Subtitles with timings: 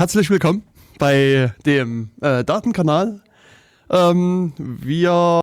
[0.00, 0.62] herzlich willkommen
[0.98, 3.20] bei dem äh, Datenkanal.
[3.90, 5.42] Ähm, wir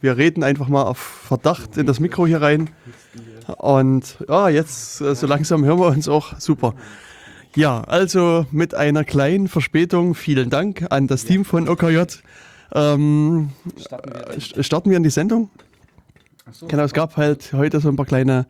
[0.00, 2.70] wir reden einfach mal auf Verdacht in das Mikro hier rein.
[3.58, 6.74] Und ja, jetzt äh, so langsam hören wir uns auch super.
[7.54, 12.00] Ja, also mit einer kleinen Verspätung vielen Dank an das Team von OKJ.
[12.72, 13.50] Ähm,
[13.90, 15.50] äh, starten wir in die Sendung.
[16.66, 18.46] Genau, es gab halt heute so ein paar kleine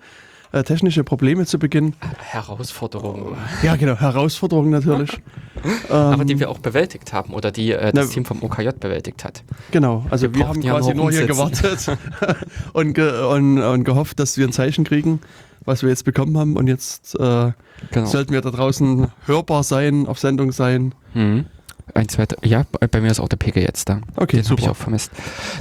[0.52, 1.94] äh, technische Probleme zu Beginn.
[2.18, 3.36] Herausforderungen.
[3.62, 5.10] Ja, genau, Herausforderungen natürlich.
[5.88, 9.24] Aber Ähm, die wir auch bewältigt haben oder die äh, das Team vom OKJ bewältigt
[9.24, 9.42] hat.
[9.70, 11.96] Genau, also wir, Wir haben quasi nur hier gewartet
[12.72, 15.20] und, ge und, und gehofft, dass wir ein Zeichen kriegen,
[15.64, 16.56] was wir jetzt bekommen haben.
[16.56, 17.52] Und jetzt äh,
[17.90, 18.06] Genau.
[18.06, 20.94] sollten wir da draußen hörbar sein, auf Sendung sein.
[21.14, 21.46] Mhm.
[21.94, 24.00] Ein, zwei, drei- ja, bei mir ist auch der Pegel jetzt da.
[24.16, 25.10] Okay, Den habe ich auch vermisst.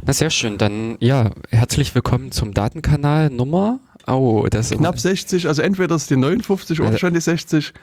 [0.06, 3.80] Na sehr schön, dann ja, herzlich willkommen zum Datenkanal Nummer.
[4.08, 7.74] Oh, das Knapp 60, also entweder ist die 59 oder schon die 60.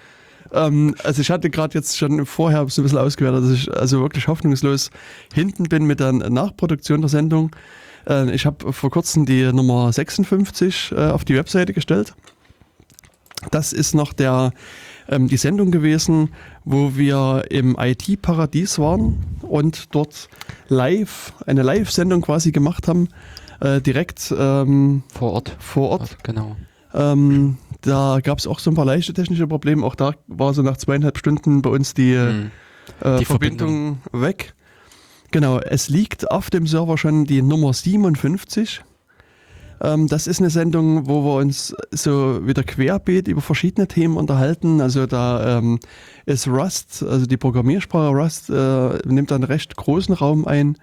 [0.52, 4.00] Ähm, also ich hatte gerade jetzt schon vorher so ein bisschen ausgewertet, dass ich also
[4.00, 4.90] wirklich hoffnungslos
[5.34, 7.50] hinten bin mit der Nachproduktion der Sendung.
[8.08, 12.14] Äh, ich habe vor kurzem die Nummer 56 äh, auf die Webseite gestellt.
[13.50, 14.52] Das ist noch der,
[15.08, 16.30] ähm, die Sendung gewesen,
[16.64, 20.28] wo wir im IT-Paradies waren und dort
[20.68, 23.08] live, eine Live-Sendung quasi gemacht haben,
[23.62, 25.56] äh, direkt ähm, vor Ort.
[25.58, 26.18] vor Ort.
[26.22, 26.56] Genau.
[26.94, 29.84] Ähm, da gab es auch so ein paar leichte technische Probleme.
[29.86, 32.50] Auch da war so nach zweieinhalb Stunden bei uns die, Mhm.
[33.00, 34.54] äh, Die Verbindung, weg.
[35.30, 38.82] Genau, es liegt auf dem Server schon die Nummer 57.
[39.80, 44.80] Ähm, das ist eine Sendung, wo wir uns so wieder querbeet über verschiedene Themen unterhalten.
[44.82, 45.80] Also da ähm,
[46.26, 50.76] ist Rust, also die Programmiersprache Rust, äh, nimmt einen recht großen Raum ein.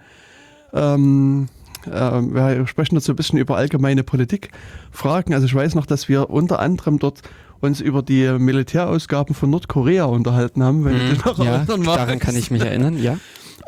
[0.72, 5.34] Ähm, äh, wir sprechen dazu ein bisschen über allgemeine Politikfragen.
[5.34, 7.22] Also ich weiß noch, dass wir unter anderem dort
[7.60, 11.44] uns über die Militärausgaben von Nordkorea unterhalten haben, wenn du Mhm.
[11.44, 13.18] ja, erinnern daran kann ich mich erinnern, ja.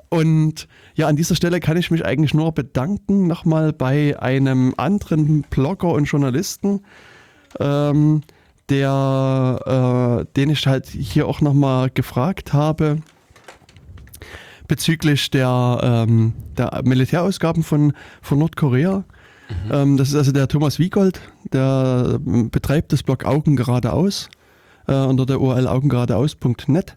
[0.08, 5.42] Und ja, an dieser Stelle kann ich mich eigentlich nur bedanken nochmal bei einem anderen
[5.48, 6.80] Blogger und Journalisten,
[7.60, 8.22] ähm,
[8.68, 12.98] der, äh, den ich halt hier auch nochmal gefragt habe
[14.72, 19.04] bezüglich der, ähm, der Militärausgaben von, von Nordkorea.
[19.70, 21.20] Ähm, das ist also der Thomas Wiegold,
[21.52, 24.30] der ähm, betreibt das Blog Augen geradeaus
[24.88, 26.96] äh, unter der URL augengeradeaus.net.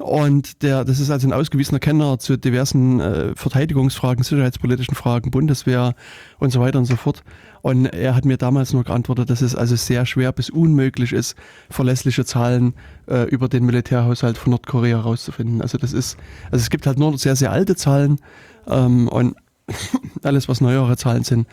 [0.00, 5.94] Und der, das ist also ein ausgewiesener Kenner zu diversen äh, Verteidigungsfragen, sicherheitspolitischen Fragen, Bundeswehr
[6.38, 7.22] und so weiter und so fort.
[7.62, 11.36] Und er hat mir damals nur geantwortet, dass es also sehr schwer bis unmöglich ist,
[11.70, 12.74] verlässliche Zahlen
[13.06, 15.62] äh, über den Militärhaushalt von Nordkorea herauszufinden.
[15.62, 16.18] Also das ist,
[16.50, 18.20] also es gibt halt nur sehr, sehr alte Zahlen
[18.66, 19.36] ähm, und
[20.22, 21.46] alles, was neuere Zahlen sind,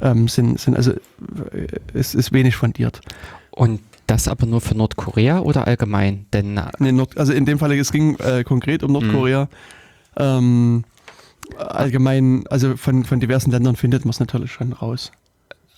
[0.00, 3.00] ähm, sind, sind also äh, es ist wenig fundiert.
[3.50, 6.26] Und das aber nur für Nordkorea oder allgemein?
[6.32, 9.48] Denn äh, Nee, Nord also in dem Fall, es ging äh, konkret um Nordkorea.
[10.16, 10.84] Ähm,
[11.58, 15.12] allgemein, also von, von diversen Ländern findet man es natürlich schon raus.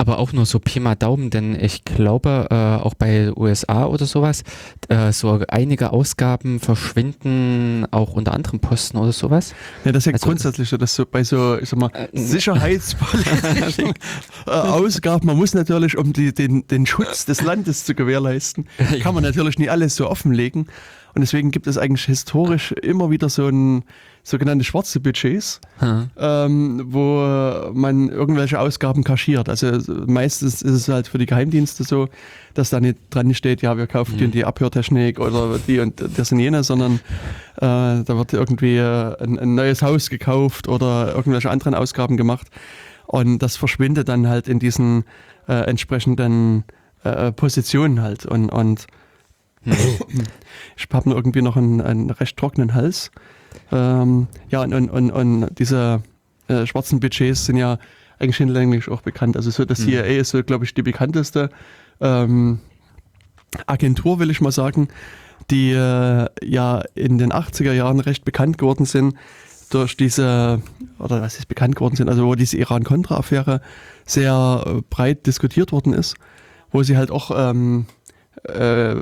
[0.01, 4.07] Aber auch nur so Pi mal Daumen, denn ich glaube, äh, auch bei USA oder
[4.07, 4.45] sowas,
[4.89, 9.55] äh, so einige Ausgaben verschwinden auch unter anderen Posten oder sowas.
[9.85, 12.09] Ja, das ist ja Also- grundsätzlich so, dass so bei so, ich sag mal, Äh,
[12.13, 13.93] sicherheitspolitischen
[14.47, 18.67] äh, Ausgaben, man muss natürlich, um die, den, den Schutz des Landes zu gewährleisten,
[19.03, 20.67] kann man natürlich nie alles so offenlegen.
[21.19, 23.83] Und deswegen gibt es eigentlich historisch immer wieder so ein
[24.23, 26.11] sogenannte schwarze Budgets, Hm.
[26.17, 29.49] ähm, wo man irgendwelche Ausgaben kaschiert.
[29.49, 29.67] Also
[30.07, 32.09] meistens ist es halt für die Geheimdienste so,
[32.55, 36.01] dass da nicht dran steht, ja, wir kaufen die und die Abhörtechnik oder die und
[36.17, 37.01] das und jene, sondern
[37.57, 42.47] äh, da wird irgendwie äh, ein, ein neues Haus gekauft oder irgendwelche anderen Ausgaben gemacht.
[43.07, 45.03] Und das verschwindet dann halt in diesen
[45.49, 46.63] äh, entsprechenden
[47.03, 48.25] äh, Positionen halt.
[48.25, 48.87] Und, und
[49.65, 53.11] ich habe irgendwie noch einen, einen recht trockenen Hals.
[53.73, 56.03] Ähm, ja, und, und, und, diese
[56.49, 57.79] äh, schwarzen Budgets sind ja
[58.19, 59.37] eigentlich hinlänglich auch bekannt.
[59.37, 59.91] Also so das Mhm.
[59.91, 61.51] CIA ist so, glaube ich, die bekannteste
[62.01, 62.61] ähm,
[63.67, 64.89] Agentur, will ich mal sagen,
[65.51, 69.15] die äh, ja in den 80er Jahren recht bekannt geworden sind
[69.71, 70.63] durch diese,
[70.99, 73.61] oder was ist bekannt geworden sind, also wo diese Iran-Contra-Affäre
[74.07, 76.17] sehr äh, breit diskutiert worden ist,
[76.71, 77.87] wo sie halt auch ähm,
[78.45, 78.95] äh,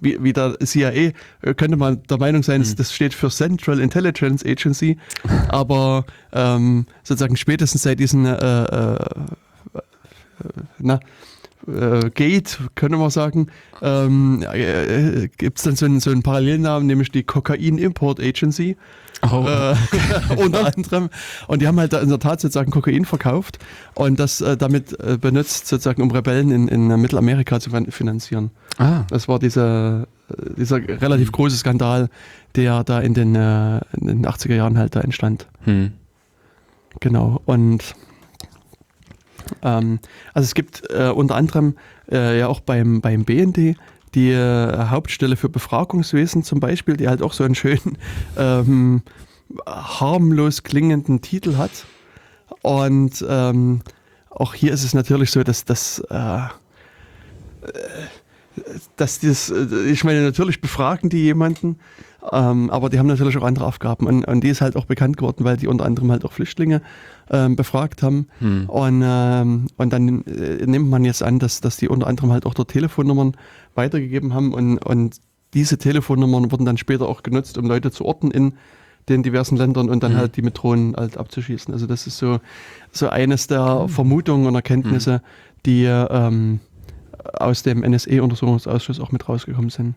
[0.00, 1.12] wie, wie der CIA äh,
[1.56, 2.76] könnte man der Meinung sein, Mhm.
[2.76, 4.98] das steht für Central Intelligence Agency,
[5.48, 8.98] aber ähm, sozusagen spätestens seit diesen äh, äh,
[10.78, 11.00] na,
[11.68, 13.48] äh, Gate, können wir sagen,
[13.82, 18.76] ähm, äh, gibt es dann so einen, so einen Parallelnamen, nämlich die Kokain Import Agency.
[19.22, 19.46] Oh.
[19.48, 19.74] Äh,
[20.36, 21.08] unter anderem.
[21.46, 23.58] Und die haben halt da in der Tat sozusagen Kokain verkauft
[23.94, 28.50] und das äh, damit äh, benutzt, sozusagen, um Rebellen in, in Mittelamerika zu fin- finanzieren.
[28.78, 29.04] ah.
[29.08, 32.10] Das war dieser, äh, dieser relativ große Skandal,
[32.56, 35.46] der da in den, äh, in den 80er Jahren halt da entstand.
[35.64, 35.92] Hm.
[37.00, 37.40] Genau.
[37.46, 37.94] Und
[39.62, 39.98] ähm,
[40.34, 41.76] also es gibt äh, unter anderem
[42.10, 43.76] äh, ja auch beim, beim BND
[44.14, 47.98] die äh, Hauptstelle für Befragungswesen zum Beispiel, die halt auch so einen schönen
[48.38, 49.02] ähm,
[49.66, 51.86] harmlos klingenden Titel hat.
[52.62, 53.82] Und ähm,
[54.30, 56.38] auch hier ist es natürlich so, dass das äh,
[58.96, 61.78] dass das, äh, ich meine, natürlich befragen die jemanden,
[62.32, 64.06] ähm, aber die haben natürlich auch andere Aufgaben.
[64.06, 66.82] Und, und die ist halt auch bekannt geworden, weil die unter anderem halt auch Flüchtlinge
[67.30, 68.28] ähm, befragt haben.
[68.38, 68.68] Hm.
[68.68, 72.46] Und, ähm, und dann äh, nimmt man jetzt an, dass, dass die unter anderem halt
[72.46, 73.36] auch dort Telefonnummern
[73.74, 74.52] weitergegeben haben.
[74.54, 75.20] Und, und
[75.54, 78.54] diese Telefonnummern wurden dann später auch genutzt, um Leute zu orten in
[79.08, 80.16] den diversen Ländern und dann Mhm.
[80.16, 81.72] halt die mit Drohnen halt abzuschießen.
[81.72, 82.40] Also das ist so,
[82.90, 85.22] so eines der Vermutungen und Erkenntnisse,
[85.64, 86.60] die ähm,
[87.34, 89.96] aus dem NSE-Untersuchungsausschuss auch mit rausgekommen sind.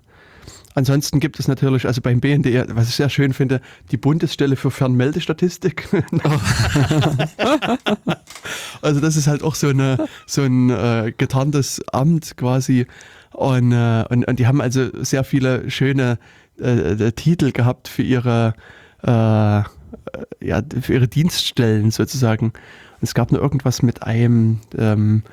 [0.76, 2.46] Ansonsten gibt es natürlich, also beim BND,
[2.76, 3.60] was ich sehr schön finde,
[3.92, 5.90] die Bundesstelle für Fernmeldestatistik.
[8.82, 12.86] also das ist halt auch so, eine, so ein äh, getarntes Amt quasi.
[13.32, 16.20] Und, äh, und, und die haben also sehr viele schöne
[16.60, 18.54] äh, äh, Titel gehabt für ihre,
[19.04, 22.46] äh, ja, für ihre Dienststellen sozusagen.
[22.48, 22.54] Und
[23.02, 25.24] es gab nur irgendwas mit einem, ähm,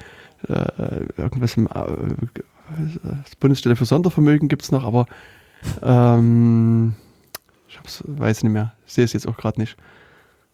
[0.49, 1.71] äh, irgendwas im, äh,
[3.03, 5.07] das Bundesstelle für Sondervermögen gibt es noch, aber
[5.83, 6.95] ähm,
[7.69, 9.77] ich weiß nicht mehr, ich sehe es jetzt auch gerade nicht.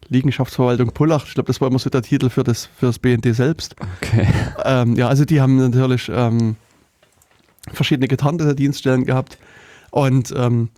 [0.09, 3.35] Liegenschaftsverwaltung Pullach, ich glaube, das war immer so der Titel für das, für das BND
[3.35, 3.77] selbst.
[4.03, 4.27] Okay.
[4.65, 6.57] Ähm, ja, also die haben natürlich ähm,
[7.73, 9.39] verschiedene getarnte Dienststellen gehabt
[9.91, 10.71] und ähm,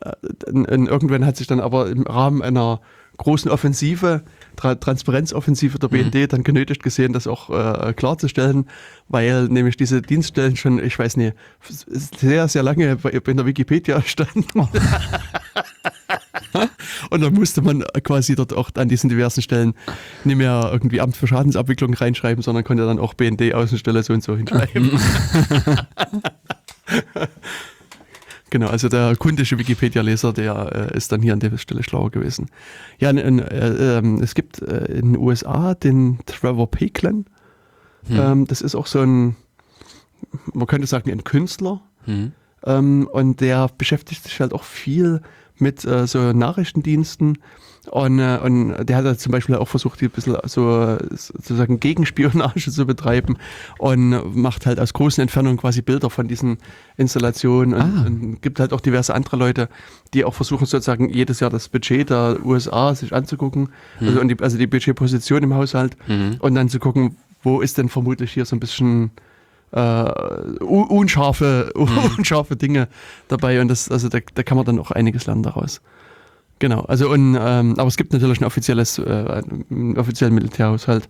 [0.00, 0.12] äh,
[0.48, 2.80] in, in, irgendwann hat sich dann aber im Rahmen einer
[3.18, 4.22] großen Offensive,
[4.56, 6.10] Tra Transparenzoffensive der Mhm.
[6.10, 8.66] BND dann genötigt gesehen, das auch äh, klarzustellen,
[9.08, 11.34] weil nämlich diese Dienststellen schon, ich weiß nicht,
[12.18, 14.68] sehr, sehr lange bei, in der Wikipedia standen.
[17.10, 19.74] Und dann musste man quasi dort auch an diesen diversen Stellen
[20.24, 24.22] nicht mehr irgendwie Amt für Schadensabwicklung reinschreiben, sondern konnte dann auch BND Außenstelle so und
[24.22, 24.90] so hinschreiben.
[28.52, 32.46] genau, also der kundische Wikipedia-Leser, der äh, ist dann hier an der Stelle schlauer gewesen.
[32.98, 37.26] Ja, in, in, äh, ähm, es gibt äh, in den USA den Trevor Peaklen.
[38.06, 38.16] Hm.
[38.18, 39.36] Ähm, das ist auch so ein,
[40.52, 41.80] man könnte sagen, ein Künstler.
[42.04, 42.32] Hm.
[42.64, 45.22] Ähm, und der beschäftigt sich halt auch viel
[45.56, 47.38] mit äh, so Nachrichtendiensten.
[47.90, 51.80] Und, äh, und der hat halt zum Beispiel auch versucht, hier ein bisschen so sozusagen
[51.80, 53.36] Gegenspionage zu betreiben
[53.78, 56.58] und macht halt aus großen Entfernungen quasi Bilder von diesen
[56.96, 58.06] Installationen und, Ah.
[58.06, 59.68] und gibt halt auch diverse andere Leute,
[60.14, 63.70] die auch versuchen sozusagen jedes Jahr das Budget der USA sich anzugucken,
[64.00, 66.36] also, und die, also die Budgetposition im Haushalt Hm.
[66.38, 69.10] und dann zu gucken, wo ist denn vermutlich hier so ein bisschen
[69.72, 71.72] äh, un- unscharfe,
[72.16, 72.86] unscharfe Dinge
[73.26, 75.80] dabei und das, also da, da kann man dann auch einiges lernen daraus.
[76.62, 81.08] Genau, also und, ähm, aber es gibt natürlich ein offizielles, äh, einen offiziellen Militärhaushalt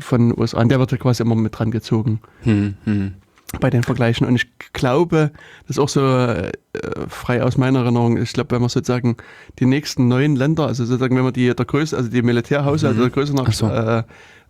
[0.00, 2.74] von USA und der wird ja quasi immer mit dran gezogen Hm.
[2.82, 3.12] Hm.
[3.60, 5.30] bei den Vergleichen und ich glaube,
[5.68, 6.50] das ist auch so äh,
[7.08, 9.16] frei aus meiner Erinnerung, ich glaube, wenn man sozusagen
[9.60, 13.02] die nächsten neun Länder, also sozusagen, wenn man die der Größe, also die Militärhaushalte Mhm.
[13.02, 13.68] der Größe nach Ach so.
[13.68, 14.02] äh,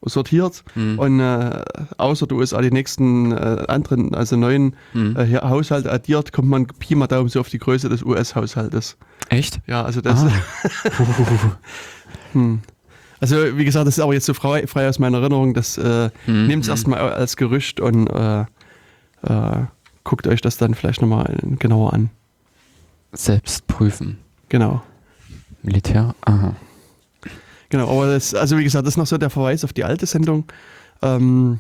[0.07, 0.99] sortiert Hm.
[0.99, 1.63] und äh,
[1.99, 5.17] außer der USA die nächsten äh, anderen, also neun Hm.
[5.17, 8.97] äh, Haushalte addiert, kommt man Pi mal Daumen so auf die Größe des US-Haushaltes.
[9.29, 9.61] Echt?
[9.67, 10.25] Ja, also das.
[10.25, 10.31] Ah.
[12.33, 12.61] hm.
[13.21, 15.55] Also wie gesagt, das ist aber jetzt so frei, frei aus meiner Erinnerung.
[15.55, 16.47] Das äh, Hm.
[16.47, 18.41] nehmt es erstmal als Gerücht und äh,
[19.23, 19.65] äh,
[20.03, 22.11] guckt euch das dann vielleicht nochmal genauer an.
[23.13, 24.19] Selbst prüfen.
[24.51, 24.83] Genau.
[25.63, 26.15] Militär?
[26.27, 26.55] Aha.
[27.75, 30.07] Genau, aber das, also wie gesagt, das ist noch so der Verweis auf die alte
[30.07, 30.45] Sendung.
[31.03, 31.59] Ähm,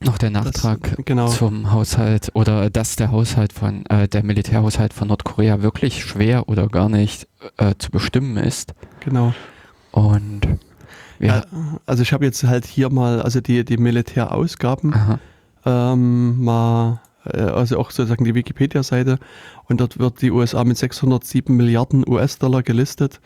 [0.00, 1.28] Noch der Nachtrag genau.
[1.28, 6.68] zum Haushalt oder dass der Haushalt von, äh, der Militärhaushalt von Nordkorea wirklich schwer oder
[6.68, 7.28] gar nicht
[7.58, 8.72] äh, zu bestimmen ist.
[9.00, 9.34] genau.
[9.92, 10.48] Und
[11.18, 11.44] wir, Ja,
[11.84, 15.18] also ich habe jetzt halt hier mal, also die, die Militärausgaben
[15.66, 19.18] ähm, mal, äh, also auch sozusagen die Wikipedia-Seite
[19.66, 23.20] und dort wird die USA mit 607 Milliarden US-Dollar gelistet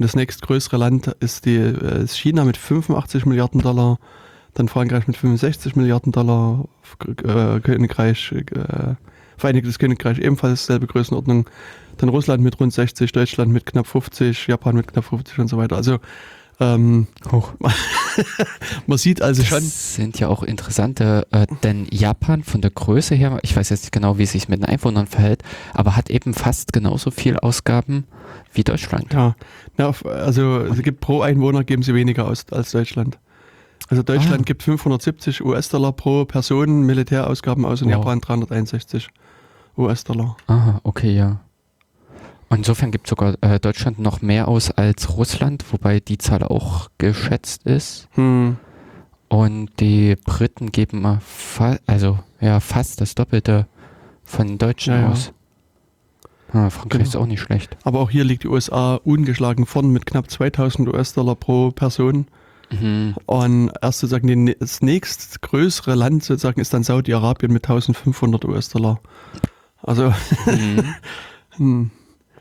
[0.00, 3.98] und das nächstgrößere Land ist, die, äh, ist China mit 85 Milliarden Dollar,
[4.54, 6.64] dann Frankreich mit 65 Milliarden Dollar,
[7.06, 8.94] äh, Königreich, äh,
[9.36, 11.48] Vereinigtes Königreich ebenfalls selbe Größenordnung,
[11.98, 15.58] dann Russland mit rund 60, Deutschland mit knapp 50, Japan mit knapp 50 und so
[15.58, 15.76] weiter.
[15.76, 15.98] Also
[16.60, 17.52] ähm, hoch.
[18.86, 23.14] Man sieht also schon, Das sind ja auch interessante, äh, denn Japan von der Größe
[23.14, 25.42] her, ich weiß jetzt nicht genau, wie es sich mit den Einwohnern verhält,
[25.74, 28.04] aber hat eben fast genauso viel Ausgaben
[28.52, 29.12] wie Deutschland.
[29.12, 29.34] ja,
[29.78, 33.18] auf- also es gibt pro Einwohner geben sie weniger aus als Deutschland.
[33.88, 34.44] Also Deutschland Ah.
[34.44, 37.96] gibt 570 US-Dollar pro Person Militärausgaben aus und Wow.
[37.98, 39.08] Japan 361
[39.76, 40.36] US-Dollar.
[40.46, 41.40] Aha, okay, ja.
[42.48, 46.88] Und insofern gibt sogar äh, Deutschland noch mehr aus als Russland, wobei die Zahl auch
[46.98, 48.08] geschätzt ist.
[48.14, 48.56] Hm.
[49.28, 53.66] Und die Briten geben mal fa also ja fast das Doppelte
[54.24, 55.14] von Deutschen Ja, ja.
[56.52, 57.24] Ah, Frankreich ist Genau.
[57.24, 57.76] auch nicht schlecht.
[57.84, 62.26] Aber auch hier liegt die USA ungeschlagen vorn mit knapp 2000 US-Dollar pro Person.
[62.72, 63.14] Mhm.
[63.26, 69.00] Und erst sozusagen das nächstgrößere Land sozusagen ist dann Saudi-Arabien mit 1500 US-Dollar.
[69.82, 70.12] Also,
[71.58, 71.90] Mhm.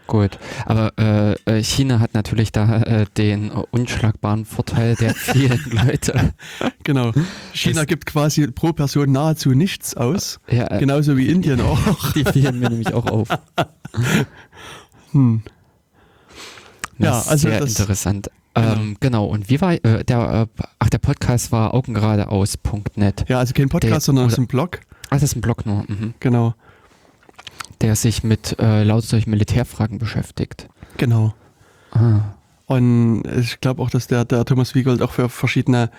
[0.09, 5.63] Gut, aber äh, äh, China hat natürlich da äh, den äh, unschlagbaren Vorteil der vielen
[5.69, 6.33] Leute.
[6.83, 7.11] genau.
[7.53, 10.39] China Das- gibt quasi pro Person nahezu nichts aus.
[10.49, 12.11] Ja, äh, Genauso wie Indien auch.
[12.13, 13.27] die fielen mir nämlich auch auf.
[15.11, 15.41] Hm.
[16.97, 18.29] Ja, Das ist also sehr das- interessant.
[18.55, 23.25] Ähm, genau, und wie war äh, der, äh, ach, der Podcast war augengeradeaus.net.
[23.29, 24.79] Ja, also kein Podcast, Der- sondern es ist oder- ein Blog.
[25.09, 26.13] Ah, das ist ein Blog nur, mhm.
[26.19, 26.55] Genau.
[27.81, 30.67] Der sich mit äh, lauter solchen Militärfragen beschäftigt.
[30.97, 31.33] Genau.
[31.91, 32.19] Ah,
[32.65, 35.89] Und ich glaube auch, dass der, der Thomas Wiegold auch für verschiedene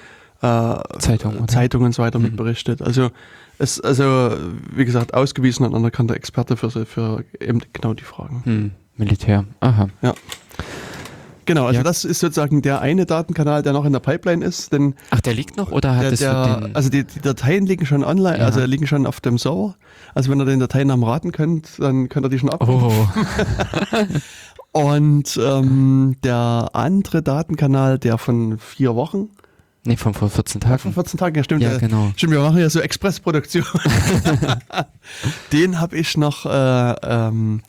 [0.43, 1.49] äh, Zeitung?
[1.49, 2.27] Zeitungen und so weiter Mhm.
[2.27, 2.81] mitberichtet.
[2.83, 3.11] Also
[3.59, 4.37] es also
[4.75, 8.43] wie gesagt ausgewiesen und anerkannter Experte für, für eben genau die Fragen.
[8.45, 9.45] hm, Militär.
[9.61, 9.89] Aha.
[11.51, 11.83] Genau, also Ja.
[11.83, 15.35] das ist sozusagen der eine Datenkanal, der noch in der Pipeline ist, denn Ach, der
[15.35, 16.77] liegt noch oder der, hattest der, den?
[16.77, 18.45] also die, die Dateien liegen schon online, Ja.
[18.45, 19.75] also liegen schon auf dem Server.
[20.15, 23.09] Also wenn ihr den Dateinamen raten könnt, dann könnt ihr die schon abrufen.
[23.11, 24.09] oh,
[24.73, 29.29] Und ähm, der andere Datenkanal, der von vier Wochen,
[29.85, 30.93] nee, von vor 14 von Tagen.
[30.93, 32.13] 14 Tagen, ja stimmt, Ja, der, genau.
[32.15, 33.65] Stimmt, wir machen ja so Expressproduktion.
[35.53, 37.63] Den habe ich noch äh, ähm,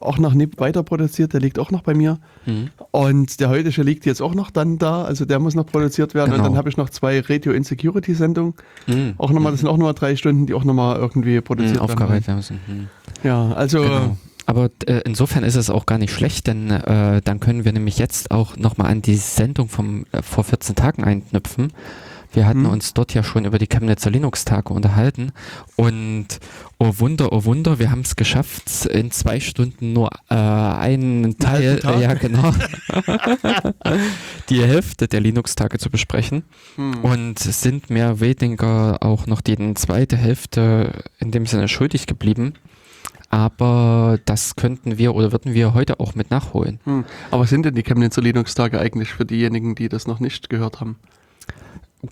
[0.00, 2.18] auch noch weiter produziert, der liegt auch noch bei mir.
[2.44, 2.70] Hm.
[2.90, 6.30] Und der heutige liegt jetzt auch noch dann da, also der muss noch produziert werden.
[6.32, 6.48] Und Genau.
[6.48, 8.54] dann habe ich noch zwei Radio Insecurity Sendungen.
[8.86, 9.14] Hm.
[9.18, 11.90] Auch nochmal, das sind auch nochmal drei Stunden, die auch nochmal irgendwie produziert Hm, werden.
[11.90, 12.60] aufgearbeitet werden müssen.
[12.66, 12.88] Hm.
[13.22, 14.16] Ja, also Genau.
[14.46, 17.96] Aber äh, insofern ist es auch gar nicht schlecht, denn äh, dann können wir nämlich
[17.98, 21.72] jetzt auch nochmal an die Sendung vom äh, vor 14 Tagen einknüpfen.
[22.34, 22.70] Wir hatten Hm.
[22.70, 25.32] uns dort ja schon über die Chemnitzer Linux-Tage unterhalten
[25.76, 26.26] und
[26.78, 31.80] oh Wunder, oh Wunder, wir haben es geschafft, in zwei Stunden nur äh, einen Teil,
[31.84, 32.52] äh, ja genau,
[34.48, 36.42] die Hälfte der Linux-Tage zu besprechen
[36.76, 37.04] hm.
[37.04, 42.54] und sind mehr weniger auch noch die zweite Hälfte in dem Sinne schuldig geblieben.
[43.30, 46.78] Aber das könnten wir oder würden wir heute auch mit nachholen.
[46.84, 47.04] Hm.
[47.32, 50.80] Aber was sind denn die Chemnitzer Linux-Tage eigentlich für diejenigen, die das noch nicht gehört
[50.80, 50.96] haben?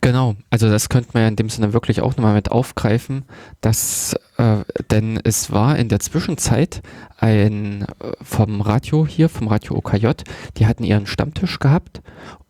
[0.01, 3.25] Genau, also das könnte man ja in dem Sinne wirklich auch nochmal mit aufgreifen,
[3.61, 4.59] dass, äh,
[4.91, 6.83] denn es war in der Zwischenzeit
[7.19, 10.09] ein äh, vom Radio hier, vom Radio OKJ,
[10.57, 12.01] die hatten ihren Stammtisch gehabt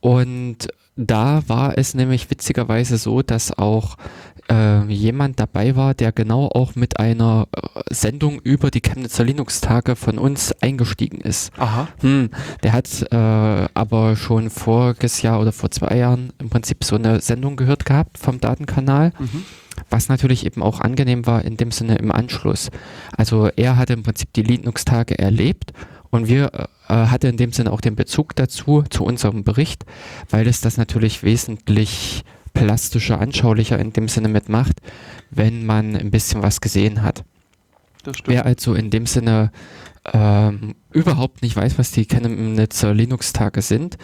[0.01, 3.97] und da war es nämlich witzigerweise so, dass auch
[4.51, 7.61] äh, jemand dabei war, der genau auch mit einer äh,
[7.95, 11.53] Sendung über die Chemnitzer Linux-Tage von uns eingestiegen ist.
[11.59, 11.89] Aha.
[12.01, 12.31] Hm,
[12.63, 13.17] der hat äh,
[13.75, 18.19] aber schon voriges Jahr oder vor zwei Jahren im Prinzip so eine Sendung gehört gehabt
[18.19, 19.45] vom Datenkanal, Mhm.
[19.91, 22.71] was natürlich eben auch angenehm war in dem Sinne im Anschluss.
[23.17, 25.73] Also er hatte im Prinzip die Linux-Tage erlebt
[26.11, 26.51] und wir
[26.89, 29.85] äh, hatte in dem Sinne auch den Bezug dazu, zu unserem Bericht,
[30.29, 32.23] weil es das natürlich wesentlich
[32.53, 34.77] plastischer, anschaulicher in dem Sinne mitmacht,
[35.31, 37.25] wenn man ein bisschen was gesehen hat.
[38.27, 39.53] Wer also in dem Sinne
[40.13, 43.97] ähm, überhaupt nicht weiß, was die Chemnitzer Linux-Tage sind,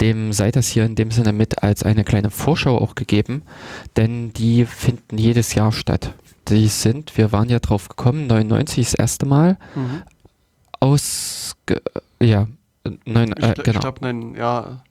[0.00, 3.42] dem sei das hier in dem Sinne mit als eine kleine Vorschau auch gegeben,
[3.96, 6.14] denn die finden jedes Jahr statt.
[6.48, 10.02] Die sind, wir waren ja drauf gekommen, 99 das erste Mal, Mhm.
[10.80, 11.54] aus,
[12.20, 12.48] ja,
[13.04, 14.82] neun, äh, genau, ich glaube, ja,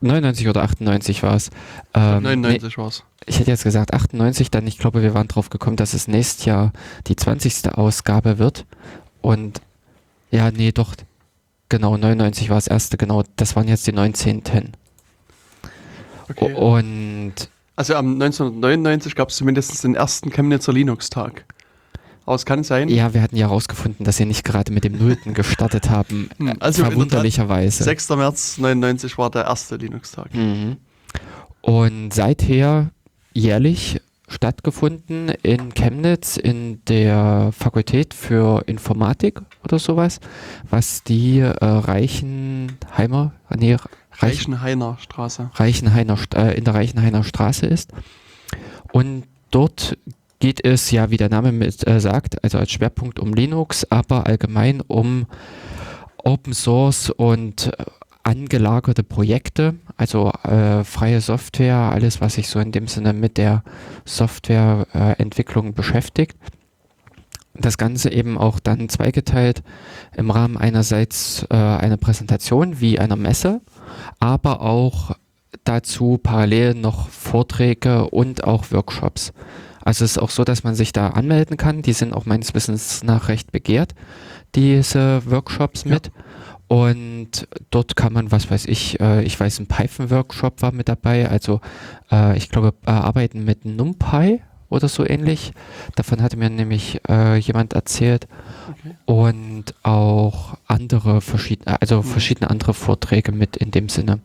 [0.00, 1.50] 99 oder 98 war es.
[1.94, 3.04] Ähm, nee, 99 war's.
[3.26, 6.44] ich hätte jetzt gesagt 98, dann ich glaube, wir waren drauf gekommen, dass es nächstes
[6.44, 6.72] Jahr
[7.06, 7.72] die 20.
[7.72, 8.64] Ausgabe wird.
[9.20, 9.60] Und
[10.30, 10.94] ja, nee, doch.
[11.68, 13.24] Genau, 99 war das erste, genau.
[13.36, 14.42] Das waren jetzt die 19.
[16.30, 16.54] Okay.
[16.54, 17.34] Und
[17.76, 21.44] Also am 1999 gab es zumindest den ersten Chemnitzer Linux-Tag.
[22.34, 25.34] Es kann sein, ja, wir hatten ja herausgefunden, dass sie nicht gerade mit dem Nullten
[25.34, 26.30] gestartet haben.
[26.38, 27.84] Hm, also verwunderlicherweise.
[27.84, 28.10] 6.
[28.10, 30.34] März 99 war der erste Linux-Tag.
[30.34, 30.76] Mhm.
[31.62, 32.90] Und seither
[33.32, 40.20] jährlich stattgefunden in Chemnitz in der Fakultät für Informatik oder sowas,
[40.68, 43.76] was die äh, Reichenheimer, nee,
[44.20, 45.50] Reichenhainer Straße.
[45.54, 47.92] Reichenhainer, äh, in der Reichenhainer Straße ist.
[48.92, 49.96] Und dort
[50.38, 54.26] geht es ja, wie der Name mit, äh, sagt, also als Schwerpunkt um Linux, aber
[54.26, 55.26] allgemein um
[56.18, 57.84] Open Source und äh,
[58.22, 63.62] angelagerte Projekte, also äh, freie Software, alles, was sich so in dem Sinne mit der
[64.04, 66.36] Softwareentwicklung beschäftigt.
[67.54, 69.62] Das Ganze eben auch dann zweigeteilt
[70.16, 73.62] im Rahmen einerseits äh, einer Präsentation wie einer Messe,
[74.20, 75.16] aber auch
[75.64, 79.32] dazu parallel noch Vorträge und auch Workshops.
[79.88, 81.80] Also es ist auch so, dass man sich da anmelden kann.
[81.80, 83.94] Die sind auch meines Wissens nach recht begehrt,
[84.54, 86.08] diese Workshops mit.
[86.08, 86.12] Ja.
[86.66, 91.30] Und dort kann man, was weiß ich, äh, ich weiß, ein Python-Workshop war mit dabei.
[91.30, 91.62] Also
[92.12, 95.52] äh, ich glaube, äh, arbeiten mit NumPy oder so ähnlich.
[95.96, 98.28] Davon hatte mir nämlich äh, jemand erzählt.
[98.68, 98.94] Okay.
[99.06, 102.04] Und auch andere verschiedene, also mhm.
[102.04, 104.20] verschiedene andere Vorträge mit in dem Sinne.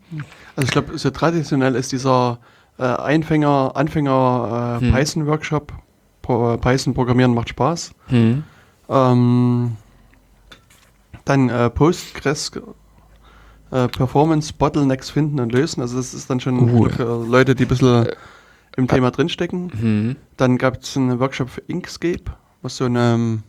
[0.56, 2.38] Also ich glaube, so traditionell ist dieser
[2.78, 4.92] äh, Einfänger, Anfänger äh, hm.
[4.92, 5.72] Python-Workshop.
[6.22, 7.92] Pro, Python programmieren macht Spaß.
[8.06, 8.44] Hm.
[8.88, 9.76] Ähm,
[11.24, 12.52] dann äh, Postgres
[13.70, 15.80] äh, Performance Bottlenecks finden und lösen.
[15.80, 16.88] Also das ist dann schon uh.
[16.88, 18.12] für Leute, die ein bisschen äh,
[18.76, 19.72] im Thema drinstecken.
[19.72, 20.16] Mhm.
[20.36, 22.24] Dann gab es einen Workshop für Inkscape,
[22.62, 23.42] was so eine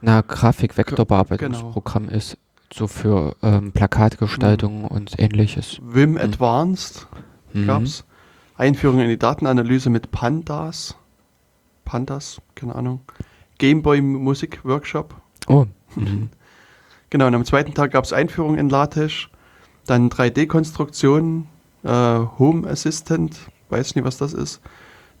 [0.00, 2.16] Na, Grafik-Vektorbearbeitungsprogramm genau.
[2.16, 2.38] ist.
[2.72, 4.86] So für ähm, Plakatgestaltung mhm.
[4.86, 5.78] und ähnliches.
[5.82, 6.18] Vim mhm.
[6.18, 7.06] Advanced
[7.52, 7.66] mhm.
[8.56, 10.96] Einführung in die Datenanalyse mit Pandas.
[11.84, 13.00] Pandas, keine Ahnung.
[13.58, 15.14] Gameboy Musik Workshop.
[15.48, 15.66] Oh.
[15.94, 16.28] Mhm.
[17.08, 19.28] Genau, und am zweiten Tag gab es Einführung in LaTeX,
[19.86, 21.46] dann 3D-Konstruktion,
[21.84, 23.34] äh, Home Assistant,
[23.70, 24.60] weiß nicht, was das ist.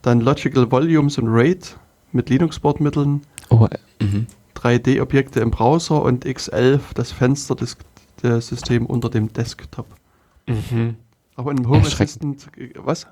[0.02, 1.78] Dann Logical Volumes und RAID
[2.12, 3.22] mit Linux-Bordmitteln.
[3.48, 3.66] Oh,
[4.02, 4.26] mhm.
[4.54, 7.78] 3D-Objekte im Browser und X11, das Fenster des,
[8.22, 9.86] des Systems unter dem Desktop.
[10.46, 10.96] Mhm.
[11.36, 13.06] Auch in Home Assistant, was?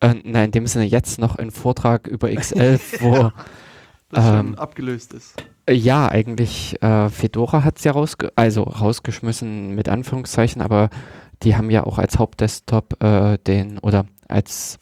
[0.00, 3.32] Äh, nein, in dem Sinne jetzt noch ein Vortrag über X11, wo
[4.10, 5.42] das ähm, schon abgelöst ist.
[5.68, 10.90] Ja, eigentlich, äh, Fedora hat es ja rausge also rausgeschmissen mit Anführungszeichen, aber
[11.42, 14.78] die haben ja auch als Hauptdesktop äh, den oder als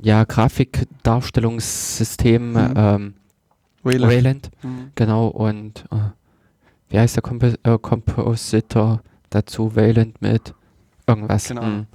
[0.00, 2.74] ja, Grafikdarstellungssystem mhm.
[2.76, 3.14] ähm,
[3.82, 4.90] Wayland, Wayland mhm.
[4.94, 5.96] genau, und äh,
[6.88, 9.74] wie heißt der Komp äh, Kompositor dazu?
[9.76, 10.54] Wayland mit
[11.06, 11.48] irgendwas.
[11.48, 11.62] Genau.
[11.62, 11.86] Mhm.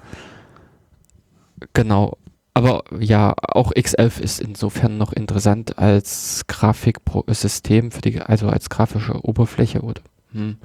[1.74, 2.18] Genau,
[2.54, 9.24] aber ja, auch X11 ist insofern noch interessant als Grafiksystem für die, also als grafische
[9.24, 10.02] Oberfläche oder.
[10.34, 10.58] Hm.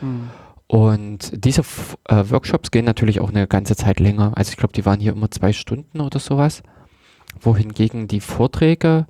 [0.00, 0.30] Hm.
[0.66, 1.62] Und diese
[2.08, 4.32] äh, Workshops gehen natürlich auch eine ganze Zeit länger.
[4.36, 6.62] Also ich glaube, die waren hier immer zwei Stunden oder sowas.
[7.40, 9.06] Wohingegen die Vorträge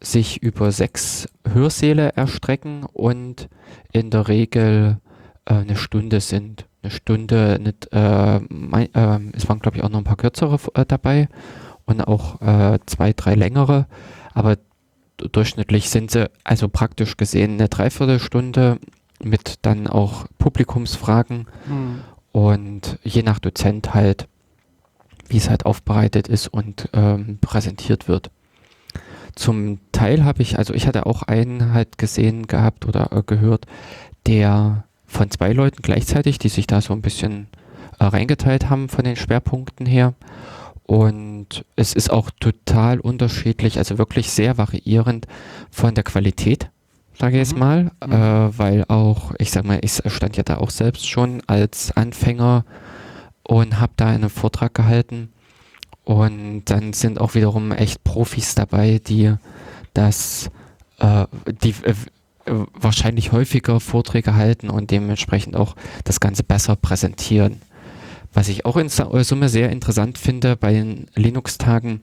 [0.00, 3.48] sich über sechs Hörsäle erstrecken und
[3.92, 4.98] in der Regel
[5.44, 9.88] äh, eine Stunde sind eine Stunde, nicht, äh, mein, äh, es waren glaube ich auch
[9.88, 11.28] noch ein paar kürzere äh, dabei
[11.86, 13.86] und auch äh, zwei, drei längere,
[14.34, 14.56] aber
[15.16, 18.78] durchschnittlich sind sie also praktisch gesehen eine Dreiviertelstunde
[19.22, 22.00] mit dann auch Publikumsfragen mhm.
[22.32, 24.26] und je nach Dozent halt,
[25.28, 28.30] wie es halt aufbereitet ist und ähm, präsentiert wird.
[29.34, 33.66] Zum Teil habe ich, also ich hatte auch einen halt gesehen gehabt oder äh, gehört,
[34.26, 37.46] der von zwei Leuten gleichzeitig, die sich da so ein bisschen
[38.00, 40.14] äh, reingeteilt haben von den Schwerpunkten her.
[40.84, 45.26] Und es ist auch total unterschiedlich, also wirklich sehr variierend
[45.70, 46.70] von der Qualität,
[47.18, 47.58] sage ich jetzt mhm.
[47.58, 48.12] mal, mhm.
[48.12, 52.64] äh, weil auch, ich sag mal, ich stand ja da auch selbst schon als Anfänger
[53.42, 55.30] und habe da einen Vortrag gehalten.
[56.04, 59.34] Und dann sind auch wiederum echt Profis dabei, die
[59.94, 60.50] das,
[60.98, 61.26] äh,
[61.62, 61.94] die äh,
[62.46, 67.60] wahrscheinlich häufiger Vorträge halten und dementsprechend auch das Ganze besser präsentieren.
[68.32, 72.00] Was ich auch in Summe sehr interessant finde bei den Linux-Tagen,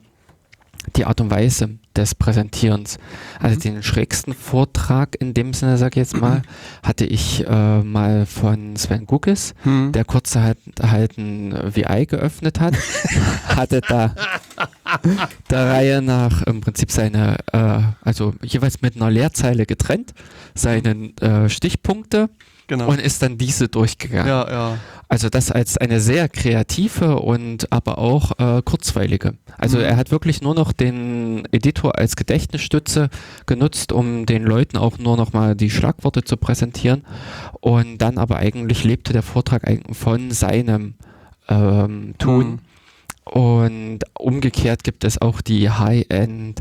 [0.96, 2.98] die Art und Weise des Präsentierens.
[3.38, 3.60] Also mhm.
[3.60, 6.42] den schrägsten Vortrag in dem Sinne, sag ich jetzt mal,
[6.82, 9.92] hatte ich äh, mal von Sven Gugges, mhm.
[9.92, 12.74] der kurz halt, halt ein VI geöffnet hat,
[13.46, 14.14] hatte da
[15.50, 20.14] der Reihe nach im Prinzip seine, äh, also jeweils mit einer Leerzeile getrennt,
[20.54, 22.30] seine äh, Stichpunkte
[22.70, 22.88] genau.
[22.88, 24.28] und ist dann diese durchgegangen.
[24.28, 24.78] Ja, ja.
[25.08, 29.34] Also das als eine sehr kreative und aber auch äh, kurzweilige.
[29.58, 29.84] Also mhm.
[29.84, 33.10] er hat wirklich nur noch den Editor als Gedächtnisstütze
[33.44, 37.02] genutzt, um den Leuten auch nur noch mal die Schlagworte zu präsentieren.
[37.60, 40.94] Und dann aber eigentlich lebte der Vortrag von seinem
[41.48, 42.46] ähm, Tun.
[42.46, 42.58] Mhm.
[43.24, 46.60] Und umgekehrt gibt es auch die High-End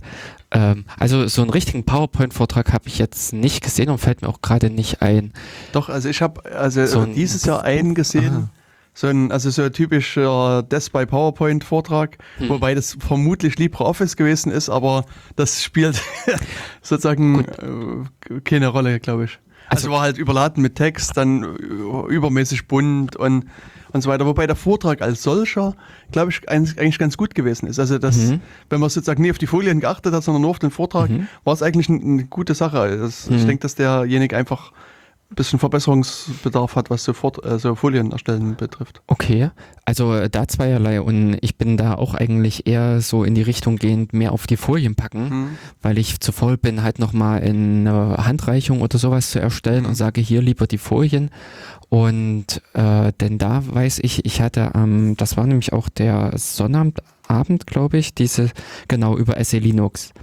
[0.52, 4.42] ähm, also so einen richtigen PowerPoint-Vortrag habe ich jetzt nicht gesehen und fällt mir auch
[4.42, 5.34] gerade nicht ein.
[5.74, 8.50] Doch, also ich habe also so dieses Jahr einen gesehen, aha.
[8.96, 12.50] So ein, also so ein typischer Death by PowerPoint Vortrag, Hm.
[12.50, 15.06] wobei das vermutlich LibreOffice gewesen ist, aber
[15.38, 16.02] das spielt
[16.82, 17.46] sozusagen
[18.30, 19.40] äh, keine Rolle, glaube ich.
[19.70, 23.46] Also, Also- war halt überladen mit Text, dann äh, übermäßig bunt und,
[23.94, 24.26] und so weiter.
[24.26, 25.76] Wobei der Vortrag als solcher,
[26.12, 27.80] glaube ich, eigentlich ganz gut gewesen ist.
[27.80, 28.42] Also, das, Mhm.
[28.70, 31.28] wenn man sozusagen nie auf die Folien geachtet hat, sondern nur auf den Vortrag, Mhm.
[31.44, 32.98] war es eigentlich ein- eine gute Sache.
[32.98, 33.48] Das, Ich Mhm.
[33.48, 34.72] denke, dass derjenige einfach
[35.32, 39.02] ein bisschen Verbesserungsbedarf hat, was so, Fort, äh, so Folien erstellen betrifft.
[39.06, 39.52] Okay,
[39.86, 43.76] also äh, da zweierlei und ich bin da auch eigentlich eher so in die Richtung
[43.76, 45.48] gehend, mehr auf die Folien packen, Mhm.
[45.84, 50.20] weil ich zu faul bin, halt nochmal eine Handreichung oder sowas zu erstellen und sage
[50.20, 51.30] hier lieber die Folien.
[51.90, 57.66] Und äh, denn da weiß ich, ich hatte am, das war nämlich auch der Sonnabendabend,
[57.66, 58.52] glaube ich, diese,
[58.88, 60.14] genau, über SE Linux.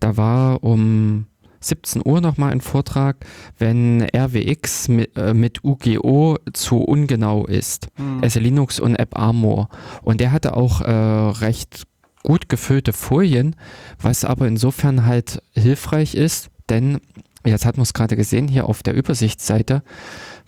[0.00, 1.26] Da war um
[1.60, 3.16] 17 Uhr nochmal ein Vortrag,
[3.58, 7.88] wenn RWX mit, äh, mit UGO zu ungenau ist.
[7.98, 8.28] Mhm.
[8.28, 9.68] SE Linux und App Armor.
[10.02, 11.86] Und der hatte auch äh, recht
[12.22, 13.56] gut gefüllte Folien,
[14.00, 17.00] was aber insofern halt hilfreich ist, denn
[17.46, 19.82] jetzt hat man es gerade gesehen hier auf der Übersichtsseite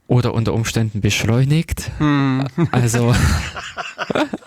[0.07, 1.91] oder unter Umständen beschleunigt.
[1.99, 2.45] Mhm.
[2.71, 3.15] Also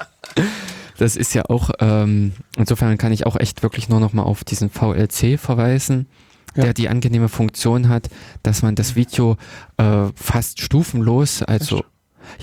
[0.99, 4.71] das ist ja auch, ähm, insofern kann ich auch echt wirklich nur nochmal auf diesen
[4.71, 6.07] VLC verweisen,
[6.55, 6.65] Ja.
[6.65, 8.09] der die angenehme Funktion hat,
[8.43, 9.37] dass man das Video
[9.77, 11.85] äh, fast stufenlos, also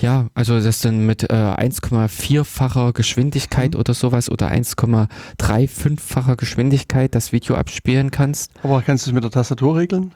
[0.00, 3.80] ja, also das dann mit äh, 1,4-facher Geschwindigkeit Mhm.
[3.80, 8.50] oder sowas oder 1,35-facher Geschwindigkeit das Video abspielen kannst.
[8.62, 10.14] Aber kannst du es mit der Tastatur regeln?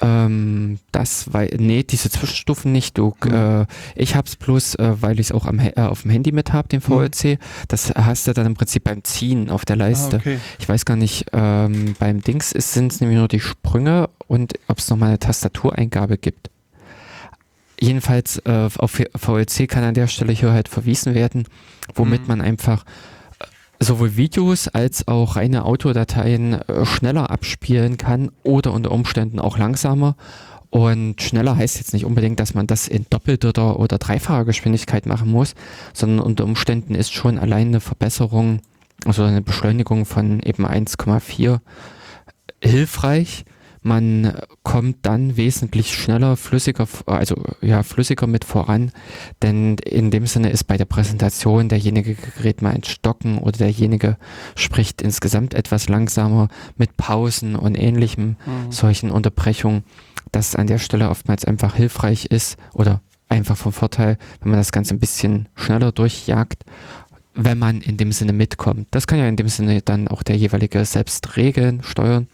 [0.00, 2.96] Ähm, das, weil, nee, diese Zwischenstufen nicht.
[2.98, 3.32] Du, Mhm.
[3.34, 6.52] äh, ich hab's bloß, äh, weil ich es auch am, äh, auf dem Handy mit
[6.52, 7.38] hab, den VLC.
[7.68, 10.16] Das hast du dann im Prinzip beim Ziehen auf der Leiste.
[10.16, 10.38] Ah, okay.
[10.58, 14.78] Ich weiß gar nicht, ähm, beim Dings sind es nämlich nur die Sprünge und ob
[14.78, 16.48] es nochmal eine Tastatureingabe gibt.
[17.80, 21.44] Jedenfalls äh, auf VLC kann an der Stelle hier halt verwiesen werden,
[21.94, 22.28] womit Mhm.
[22.28, 22.84] man einfach
[23.82, 30.16] sowohl Videos als auch reine Audiodateien äh, schneller abspielen kann oder unter Umständen auch langsamer.
[30.70, 35.30] Und schneller heißt jetzt nicht unbedingt, dass man das in doppelter oder dreifacher Geschwindigkeit machen
[35.30, 35.54] muss,
[35.92, 38.60] sondern unter Umständen ist schon allein eine Verbesserung,
[39.04, 41.60] also eine Beschleunigung von eben 1,4
[42.62, 43.44] hilfreich.
[43.82, 48.92] Man kommt dann wesentlich schneller, flüssiger, also ja, flüssiger mit voran,
[49.42, 54.16] denn in dem Sinne ist bei der Präsentation derjenige gerät mal ins Stocken oder derjenige
[54.54, 58.70] spricht insgesamt etwas langsamer mit Pausen und ähnlichem, Mhm.
[58.70, 59.82] solchen Unterbrechungen,
[60.30, 64.72] das an der Stelle oftmals einfach hilfreich ist oder einfach vom Vorteil, wenn man das
[64.72, 66.64] Ganze ein bisschen schneller durchjagt,
[67.34, 68.88] wenn man in dem Sinne mitkommt.
[68.90, 72.28] Das kann ja in dem Sinne dann auch der jeweilige selbst regeln, steuern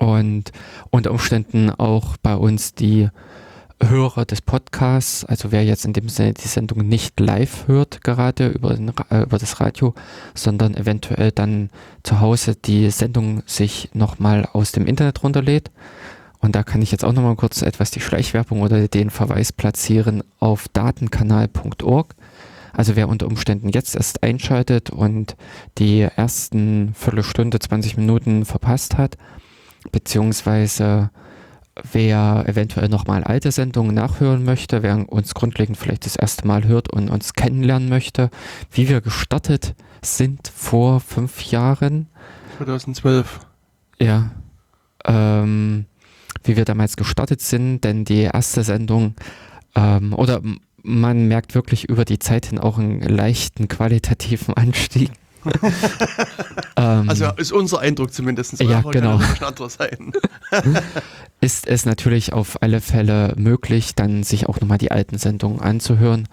[0.00, 0.50] und
[0.88, 3.08] unter Umständen auch bei uns die
[3.82, 8.48] Hörer des Podcasts, also wer jetzt in dem Sinne die Sendung nicht live hört, gerade
[8.48, 9.94] über, den, äh, über das Radio,
[10.34, 11.68] sondern eventuell dann
[12.02, 15.70] zu Hause die Sendung sich nochmal aus dem Internet runterlädt.
[16.40, 20.22] Und da kann ich jetzt auch nochmal kurz etwas die Schleichwerbung oder den Verweis platzieren
[20.38, 22.14] auf datenkanal.org.
[22.72, 25.36] Also wer unter Umständen jetzt erst einschaltet und
[25.76, 29.18] die ersten Viertelstunde, 20 Minuten verpasst hat,
[29.92, 31.10] beziehungsweise
[31.92, 36.92] wer eventuell nochmal alte Sendungen nachhören möchte, wer uns grundlegend vielleicht das erste Mal hört
[36.92, 38.30] und uns kennenlernen möchte,
[38.70, 42.08] wie wir gestartet sind vor fünf Jahren,
[42.58, 43.40] 2012.
[43.98, 44.30] ja,
[45.04, 45.86] ähm,
[46.44, 49.14] wie wir damals gestartet sind, denn die erste Sendung,
[49.74, 50.40] ähm, oder
[50.82, 55.10] man merkt wirklich über die Zeit hin auch einen leichten qualitativen Anstieg.
[56.76, 58.60] Ähm, Also ist unser Eindruck zumindest.
[58.60, 59.18] Ja, genau.
[59.18, 59.54] Kann
[61.40, 66.28] ist es natürlich auf alle Fälle möglich, dann sich auch nochmal die alten Sendungen anzuhören.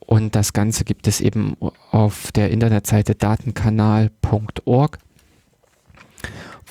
[0.00, 1.56] Und das Ganze gibt es eben
[1.90, 4.98] auf der Internetseite datenkanal.org,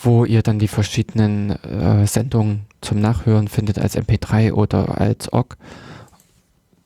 [0.01, 5.55] wo ihr dann die verschiedenen äh, Sendungen zum Nachhören findet als MP3 oder als OGG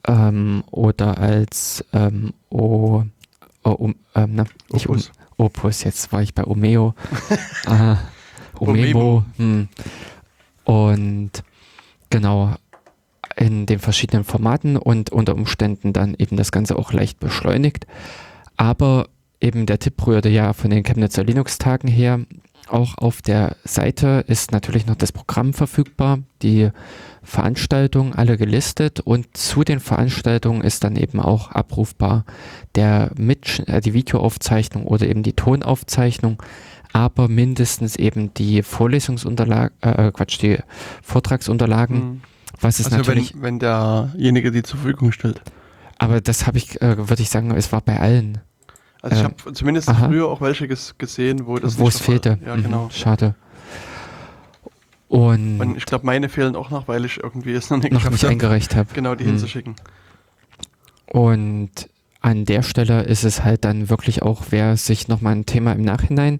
[0.07, 3.03] ähm, oder als ähm, o,
[3.63, 5.11] o, um, ähm, na, nicht Opus.
[5.37, 6.93] Um, Opus, jetzt war ich bei Omeo.
[7.67, 7.95] äh,
[8.59, 9.23] Omemo.
[9.37, 9.67] Hm.
[10.63, 11.31] Und
[12.09, 12.55] genau
[13.35, 17.87] in den verschiedenen Formaten und unter Umständen dann eben das Ganze auch leicht beschleunigt.
[18.57, 19.07] Aber
[19.39, 22.19] eben der Tipp rührte ja von den Chemnitzer Linux-Tagen her.
[22.67, 26.69] Auch auf der Seite ist natürlich noch das Programm verfügbar, die
[27.23, 32.25] Veranstaltungen alle gelistet und zu den Veranstaltungen ist dann eben auch abrufbar
[32.75, 36.41] der Mit äh, die Videoaufzeichnung oder eben die Tonaufzeichnung,
[36.93, 40.57] aber mindestens eben die Vorlesungsunterlagen, äh, Quatsch, die
[41.03, 42.21] Vortragsunterlagen, Mhm.
[42.59, 45.41] was ist Also natürlich, wenn, wenn derjenige die zur Verfügung stellt.
[45.99, 48.39] aber das habe ich, äh, würde ich sagen, es war bei allen,
[49.03, 50.07] Also ich Äh, habe zumindest aha.
[50.07, 52.37] früher auch welche ges gesehen, wo das wo es fehlte.
[52.45, 52.89] Ja, Mhm, genau.
[52.91, 53.35] Schade.
[55.11, 58.09] Und, Und ich glaube, meine fehlen auch noch, weil ich irgendwie es noch nicht noch
[58.09, 58.93] nicht eingereicht habe.
[58.93, 59.31] genau die Mhm.
[59.31, 59.75] hinzuschicken.
[61.05, 61.89] Und
[62.21, 65.81] an der Stelle ist es halt dann wirklich auch, wer sich nochmal ein Thema im
[65.81, 66.37] Nachhinein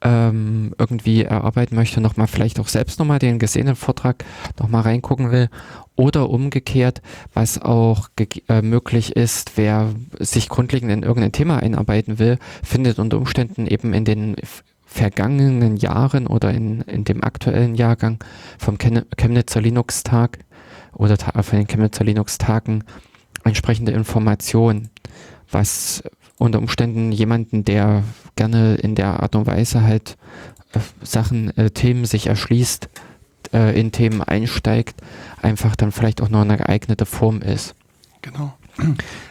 [0.00, 4.24] ähm, irgendwie erarbeiten möchte, nochmal vielleicht auch selbst nochmal den gesehenen Vortrag
[4.58, 5.50] nochmal reingucken will.
[5.94, 7.02] Oder umgekehrt,
[7.34, 8.08] was auch
[8.48, 13.92] äh, möglich ist, wer sich grundlegend in irgendein Thema einarbeiten will, findet unter Umständen eben
[13.92, 14.36] in den
[14.96, 18.18] vergangenen Jahren oder in, in dem aktuellen Jahrgang
[18.58, 20.38] vom Chemnitzer Linux-Tag
[20.94, 22.82] oder von den Chemnitzer Linux-Tagen
[23.44, 24.88] entsprechende Informationen,
[25.50, 26.02] was
[26.38, 28.02] unter Umständen jemanden, der
[28.36, 30.16] gerne in der Art und Weise halt
[30.72, 32.88] äh, Sachen, äh, Themen sich erschließt,
[33.52, 35.00] äh, in Themen einsteigt,
[35.40, 37.74] einfach dann vielleicht auch noch eine geeignete Form ist.
[38.22, 38.54] Genau.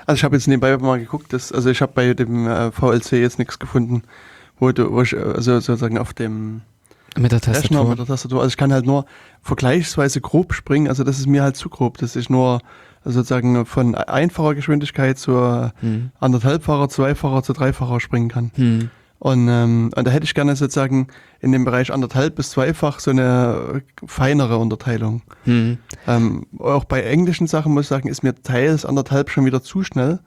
[0.08, 3.14] Also ich habe jetzt nebenbei mal geguckt, dass, also ich habe bei dem äh, VLC
[3.14, 4.04] jetzt nichts gefunden,
[4.60, 6.62] wo, du, wo ich, äh, also sozusagen auf dem
[7.18, 7.90] Mit der Rechner Tastatur.
[7.90, 9.06] mit der Tastatur, also ich kann halt nur
[9.42, 12.62] vergleichsweise grob springen, also das ist mir halt zu grob, dass ich nur
[13.04, 16.10] sozusagen von einfacher Geschwindigkeit zur Hm.
[16.20, 18.52] anderthalbfacher, zweifacher zu dreifacher springen kann.
[18.56, 18.90] Hm.
[19.20, 21.08] Und, ähm, und da hätte ich gerne sozusagen
[21.40, 25.22] in dem Bereich anderthalb bis zweifach so eine feinere Unterteilung.
[25.46, 25.78] Hm.
[26.08, 29.84] Ähm, auch bei englischen Sachen muss ich sagen, ist mir teils anderthalb schon wieder zu
[29.84, 30.20] schnell.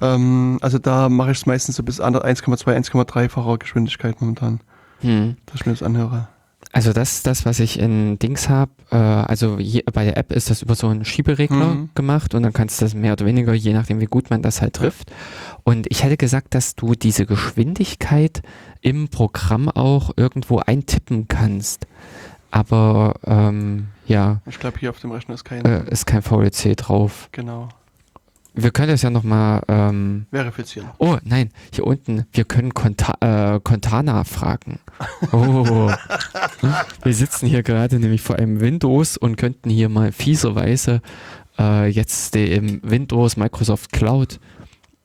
[0.00, 0.06] Hm.
[0.08, 4.60] Ähm, also da mache ich es meistens so bis ander- 1,2, 1,3-facher Geschwindigkeit momentan,
[5.00, 5.36] Hm.
[5.46, 6.28] dass ich mir das anhöre.
[6.72, 10.50] Also das, das, was ich in Dings habe, äh, also je, bei der App ist
[10.50, 11.90] das über so einen Schieberegler Mhm.
[11.94, 14.60] gemacht und dann kannst du das mehr oder weniger, je nachdem wie gut man das
[14.60, 15.10] halt trifft.
[15.64, 18.42] Und ich hätte gesagt, dass du diese Geschwindigkeit
[18.82, 21.86] im Programm auch irgendwo eintippen kannst.
[22.50, 25.64] Aber ähm, ja, Ich glaube, hier auf dem Rechner ist kein.
[25.64, 27.28] äh, ist kein VLC drauf.
[27.32, 27.68] Genau.
[28.58, 30.88] Wir können das ja nochmal ähm, Verifizieren.
[30.98, 34.80] Oh, nein, hier unten, wir können Conta äh, Contana fragen.
[35.30, 35.90] Oh.
[37.02, 41.02] wir sitzen hier gerade nämlich vor einem Windows und könnten hier mal fieserweise
[41.58, 44.40] äh, jetzt dem Windows Microsoft Cloud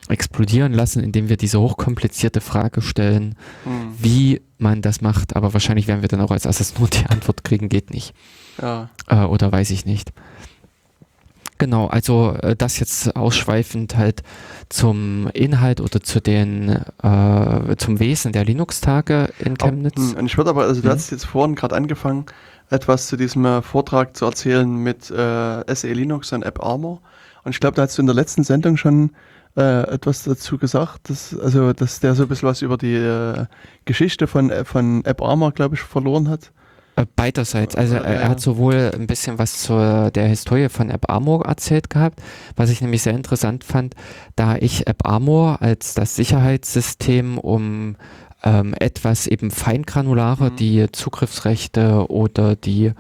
[0.08, 3.36] explodieren lassen, indem wir diese hochkomplizierte Frage stellen,
[3.66, 3.94] Hm.
[4.00, 5.36] wie man das macht.
[5.36, 8.14] Aber wahrscheinlich werden wir dann auch als erstes nur die Antwort kriegen, geht nicht.
[8.62, 8.90] Ja.
[9.08, 10.12] Äh, oder weiß ich nicht.
[11.62, 14.24] Genau, also äh, das jetzt ausschweifend halt
[14.70, 16.70] zum Inhalt oder zu den
[17.04, 19.96] äh, zum Wesen der Linux-Tage in Chemnitz.
[19.98, 20.92] Hm, Und ich würde aber, also du Mhm.
[20.94, 22.26] hast jetzt vorhin gerade angefangen,
[22.72, 27.02] etwas zu diesem äh, Vortrag zu erzählen mit äh, SE Linux und App Armor.
[27.44, 29.12] Und ich glaube, da hast du in der letzten Sendung schon
[29.56, 33.46] äh, etwas dazu gesagt, dass, also, dass der so ein bisschen was über die äh,
[33.86, 36.52] Geschichte von, äh, von App Armor, glaube ich, verloren hat.
[36.96, 37.76] Äh, beiderseits.
[37.76, 41.46] Also Ja, äh, er hat sowohl ein bisschen was zur der Historie von App Armor
[41.46, 42.22] erzählt gehabt,
[42.56, 43.96] was ich nämlich sehr interessant fand,
[44.36, 47.96] da ich App Armor als das Sicherheitssystem um
[48.44, 50.56] ähm, etwas eben feingranulare, Mhm.
[50.56, 52.92] die Zugriffsrechte oder die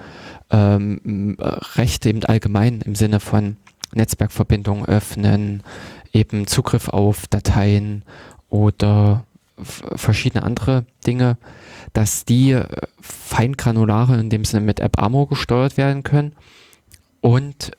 [0.51, 1.43] ähm, äh,
[1.75, 3.57] Rechte eben allgemein im Sinne von
[3.93, 5.63] Netzwerkverbindungen öffnen,
[6.13, 8.03] eben Zugriff auf Dateien
[8.49, 9.25] oder
[9.63, 11.37] verschiedene andere Dinge,
[11.93, 12.65] dass die äh,
[12.99, 16.33] feingranulare in dem Sinne mit App Armor gesteuert werden können.
[17.21, 17.71] Und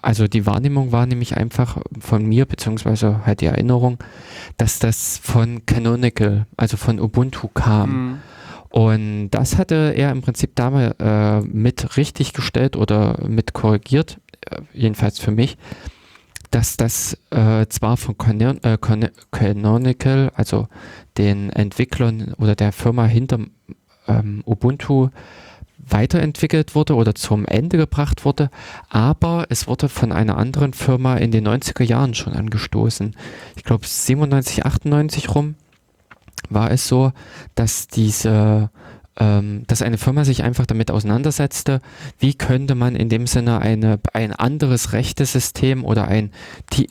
[0.00, 3.98] also die Wahrnehmung war nämlich einfach von mir, beziehungsweise halt die Erinnerung,
[4.56, 7.90] dass das von Canonical, also von Ubuntu kam.
[7.90, 8.18] Hm.
[8.70, 14.18] Und das hatte er im Prinzip damals äh, mit richtig gestellt oder mit korrigiert,
[14.50, 15.56] äh, jedenfalls für mich,
[16.56, 20.68] dass das äh, zwar von Canon, äh, Can- Canonical, also
[21.18, 23.40] den Entwicklern oder der Firma hinter
[24.08, 25.10] ähm, Ubuntu
[25.76, 28.48] weiterentwickelt wurde oder zum Ende gebracht wurde,
[28.88, 33.14] aber es wurde von einer anderen Firma in den 90er Jahren schon angestoßen.
[33.56, 35.56] Ich glaube 97, 98 rum
[36.48, 37.12] war es so,
[37.54, 38.70] dass diese
[39.18, 41.80] dass eine Firma sich einfach damit auseinandersetzte,
[42.18, 46.32] wie könnte man in dem Sinne eine, ein anderes Rechtesystem oder ein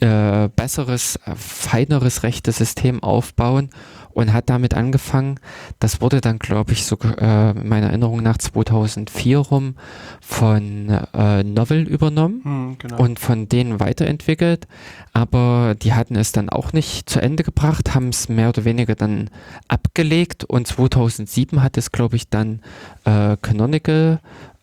[0.00, 3.70] äh, besseres, äh, feineres Rechtesystem aufbauen
[4.16, 5.38] und hat damit angefangen.
[5.78, 9.74] Das wurde dann, glaube ich, so äh, meiner Erinnerung nach 2004 rum
[10.22, 12.96] von äh, Novel übernommen hm, genau.
[12.96, 14.66] und von denen weiterentwickelt.
[15.12, 18.94] Aber die hatten es dann auch nicht zu Ende gebracht, haben es mehr oder weniger
[18.94, 19.28] dann
[19.68, 22.62] abgelegt und 2007 hat es, glaube ich, dann
[23.04, 24.20] äh, Canonical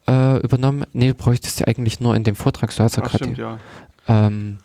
[0.08, 0.86] äh, übernommen.
[0.94, 3.34] Nee, du bräuchtest ja eigentlich nur in dem Vortrag, du hast ja gerade.
[3.34, 3.60] Ja.
[4.08, 4.58] Ähm,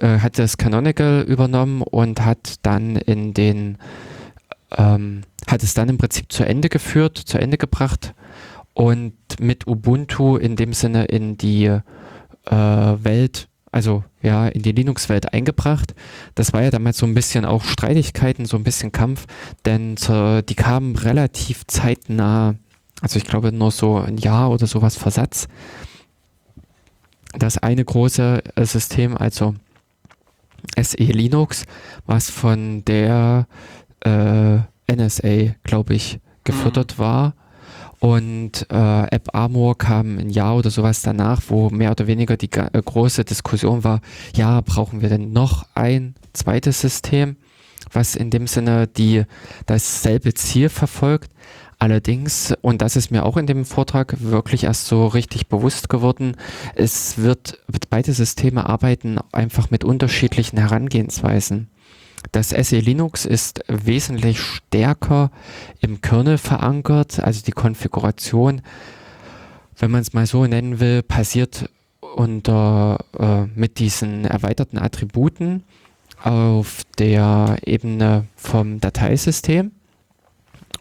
[0.00, 3.78] äh, hat das Canonical übernommen und hat dann in den
[4.76, 8.14] ähm, hat es dann im Prinzip zu Ende geführt, zu Ende gebracht
[8.74, 11.80] und mit Ubuntu in dem Sinne in die äh,
[12.50, 15.94] Welt, also ja, in die Linux-Welt eingebracht.
[16.34, 19.26] Das war ja damals so ein bisschen auch Streitigkeiten, so ein bisschen Kampf,
[19.64, 22.56] denn zur, die kamen relativ zeitnah,
[23.00, 25.48] also ich glaube nur so ein Jahr oder sowas Versatz.
[27.32, 29.54] Das eine große äh, System, also
[30.80, 31.64] SE Linux,
[32.06, 33.46] was von der
[34.06, 34.58] äh,
[34.94, 37.02] NSA, glaube ich, gefördert mhm.
[37.02, 37.34] war.
[37.98, 42.50] Und äh, App Armor kam ein Jahr oder sowas danach, wo mehr oder weniger die
[42.52, 44.00] äh, große Diskussion war,
[44.34, 47.36] ja, brauchen wir denn noch ein zweites System,
[47.92, 49.24] was in dem Sinne die
[49.64, 51.30] dasselbe Ziel verfolgt.
[51.78, 56.36] Allerdings, und das ist mir auch in dem Vortrag wirklich erst so richtig bewusst geworden,
[56.74, 57.58] es wird,
[57.90, 61.68] beide Systeme arbeiten einfach mit unterschiedlichen Herangehensweisen.
[62.32, 65.30] Das SE Linux ist wesentlich stärker
[65.80, 68.62] im Kernel verankert, also die Konfiguration,
[69.78, 75.64] wenn man es mal so nennen will, passiert unter äh, mit diesen erweiterten Attributen
[76.22, 79.72] auf der Ebene vom Dateisystem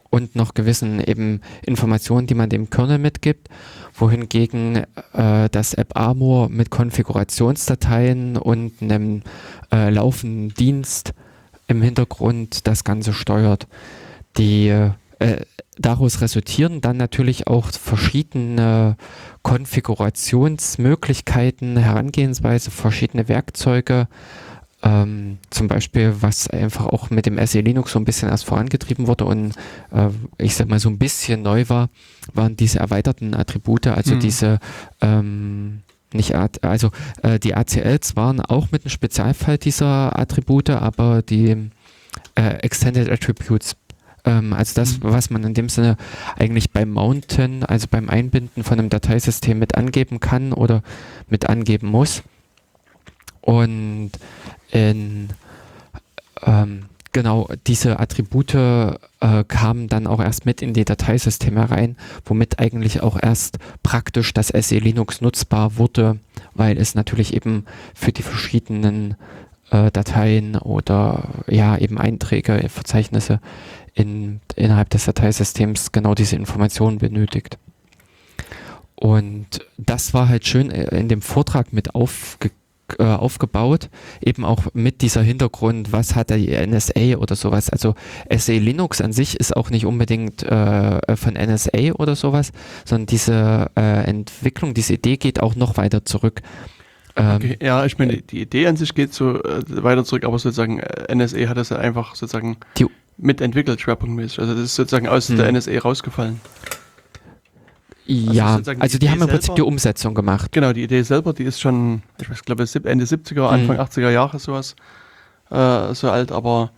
[0.09, 3.49] und noch gewissen eben Informationen, die man dem Kernel mitgibt,
[3.93, 9.23] wohingegen äh, das App Armor mit Konfigurationsdateien und einem
[9.73, 11.13] äh, laufenden Dienst
[11.67, 13.67] im Hintergrund das Ganze steuert.
[14.37, 14.91] Die äh,
[15.77, 18.97] daraus resultieren dann natürlich auch verschiedene
[19.43, 24.07] Konfigurationsmöglichkeiten, Herangehensweise, verschiedene Werkzeuge.
[24.83, 29.07] Ähm, zum Beispiel, was einfach auch mit dem SE Linux so ein bisschen erst vorangetrieben
[29.07, 29.55] wurde und
[29.91, 31.89] äh, ich sag mal so ein bisschen neu war,
[32.33, 34.19] waren diese erweiterten Attribute, also mhm.
[34.19, 34.59] diese
[35.01, 35.81] ähm,
[36.15, 36.91] nicht also
[37.23, 41.69] äh, die ACLs waren auch mit einem Spezialfall dieser Attribute, aber die
[42.35, 43.75] äh, Extended Attributes,
[44.25, 45.03] ähm, also das, mhm.
[45.03, 45.97] was man in dem Sinne
[46.37, 50.81] eigentlich beim Mounten, also beim Einbinden von einem Dateisystem mit angeben kann oder
[51.29, 52.23] mit angeben muss.
[53.41, 54.11] Und
[54.71, 55.29] in
[56.43, 58.97] ähm, Genau, diese Attribute äh,
[59.47, 64.49] kamen dann auch erst mit in die Dateisysteme rein, womit eigentlich auch erst praktisch das
[64.49, 66.19] SE Linux nutzbar wurde,
[66.55, 69.15] weil es natürlich eben für die verschiedenen
[69.71, 73.39] äh, Dateien oder ja eben Einträge, Verzeichnisse
[73.93, 77.57] in, innerhalb des Dateisystems genau diese Informationen benötigt.
[78.95, 82.64] Und das war halt schön äh, in dem Vortrag mit aufgegriffen
[82.99, 83.89] äh, aufgebaut,
[84.21, 87.69] eben auch mit dieser Hintergrund, was hat die NSA oder sowas.
[87.69, 87.95] Also
[88.35, 92.51] SE Linux an sich ist auch nicht unbedingt äh, von NSA oder sowas,
[92.85, 96.41] sondern diese äh, Entwicklung, diese Idee geht auch noch weiter zurück.
[97.15, 100.37] Ähm, okay, ja, ich meine, die Idee an sich geht so äh, weiter zurück, aber
[100.37, 102.57] sozusagen äh, NSA hat das einfach sozusagen
[103.17, 104.39] mitentwickelt, schwerpunktmäßig.
[104.39, 106.41] Also das ist sozusagen aus der NSA rausgefallen.
[108.07, 110.51] Also ja, also, also die, haben im Prinzip die Umsetzung gemacht.
[110.51, 113.81] Genau, die Idee selber, die ist schon, ich glaube Ende 70er, Anfang mhm.
[113.81, 114.75] 80er Jahre sowas,
[115.49, 116.71] äh, so alt, aber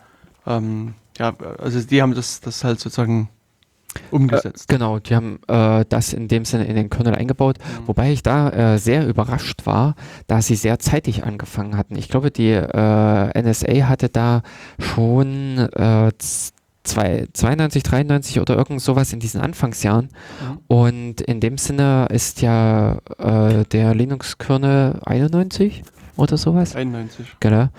[0.45, 3.29] ähm, ja, also die haben das, das halt sozusagen
[4.11, 4.69] umgesetzt.
[4.69, 7.87] Äh, genau, die haben äh, das in dem Sinne in den Kernel eingebaut, mhm.
[7.87, 9.95] wobei ich da äh, sehr überrascht war,
[10.27, 11.95] da sie sehr zeitig angefangen hatten.
[11.95, 14.43] Ich glaube, die äh, NSA hatte da
[14.79, 16.11] schon äh,
[16.87, 20.05] zwei, 92, 93 oder irgend sowas in diesen Anfangsjahren.
[20.05, 20.59] Mhm.
[20.67, 25.83] Und in dem Sinne ist ja äh, der Linux-Kernel 91
[26.15, 26.75] oder sowas.
[26.75, 27.25] 91.
[27.39, 27.69] Genau.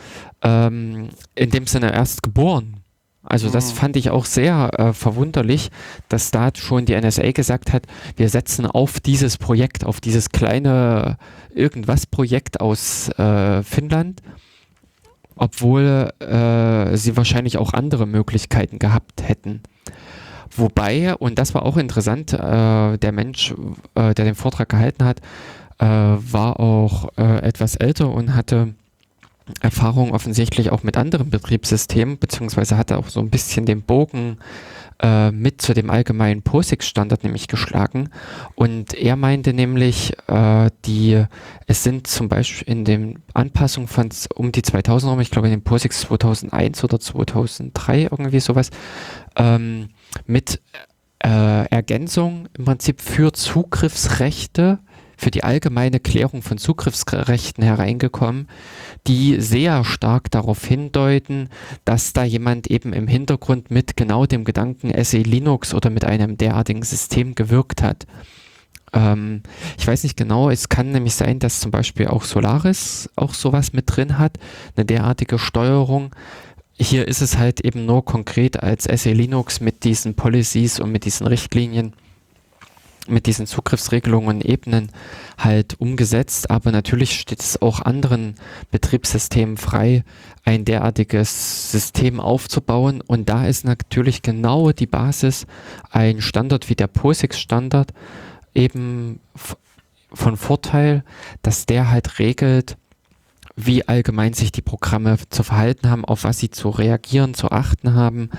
[0.42, 2.78] Ähm, in dem Sinne erst geboren.
[3.22, 3.76] Also das mhm.
[3.76, 5.70] fand ich auch sehr äh, verwunderlich,
[6.08, 11.18] dass da schon die NSA gesagt hat, wir setzen auf dieses Projekt, auf dieses kleine
[11.54, 14.22] irgendwas Projekt aus äh, Finnland
[15.38, 19.62] obwohl äh, sie wahrscheinlich auch andere Möglichkeiten gehabt hätten.
[20.56, 23.54] Wobei, und das war auch interessant, äh, der Mensch,
[23.94, 25.20] äh, der den Vortrag gehalten hat,
[25.78, 28.74] äh, war auch äh, etwas älter und hatte
[29.60, 34.38] Erfahrung offensichtlich auch mit anderen Betriebssystemen, beziehungsweise hat er auch so ein bisschen den Bogen
[35.00, 38.10] äh, mit zu dem allgemeinen POSIX-Standard nämlich geschlagen.
[38.54, 41.24] Und er meinte nämlich, äh, die,
[41.66, 45.52] es sind zum Beispiel in den Anpassungen von um die 2000 rum, ich glaube in
[45.52, 48.70] dem POSIX 2001 oder 2003 irgendwie sowas,
[49.36, 49.90] ähm,
[50.26, 50.60] mit
[51.20, 54.78] äh, Ergänzung im Prinzip für Zugriffsrechte
[55.18, 58.46] für die allgemeine Klärung von Zugriffsrechten hereingekommen,
[59.06, 61.48] die sehr stark darauf hindeuten,
[61.84, 66.36] dass da jemand eben im Hintergrund mit genau dem Gedanken SE Linux oder mit einem
[66.36, 68.06] derartigen System gewirkt hat.
[68.92, 69.42] Ähm,
[69.78, 73.72] ich weiß nicht genau, es kann nämlich sein, dass zum Beispiel auch Solaris auch sowas
[73.72, 74.38] mit drin hat,
[74.76, 76.14] eine derartige Steuerung.
[76.80, 81.04] Hier ist es halt eben nur konkret als SE Linux mit diesen Policies und mit
[81.04, 81.92] diesen Richtlinien
[83.08, 84.90] mit diesen Zugriffsregelungen und Ebenen
[85.36, 88.34] halt umgesetzt, aber natürlich steht es auch anderen
[88.70, 90.04] Betriebssystemen frei,
[90.44, 93.02] ein derartiges System aufzubauen.
[93.06, 95.46] Und da ist natürlich genau die Basis
[95.90, 97.92] ein Standard wie der POSIX-Standard
[98.54, 99.20] eben
[100.12, 101.04] von Vorteil,
[101.42, 102.76] dass der halt regelt,
[103.60, 107.92] wie allgemein sich die Programme zu verhalten haben, auf was sie zu reagieren, zu achten
[107.92, 108.30] haben.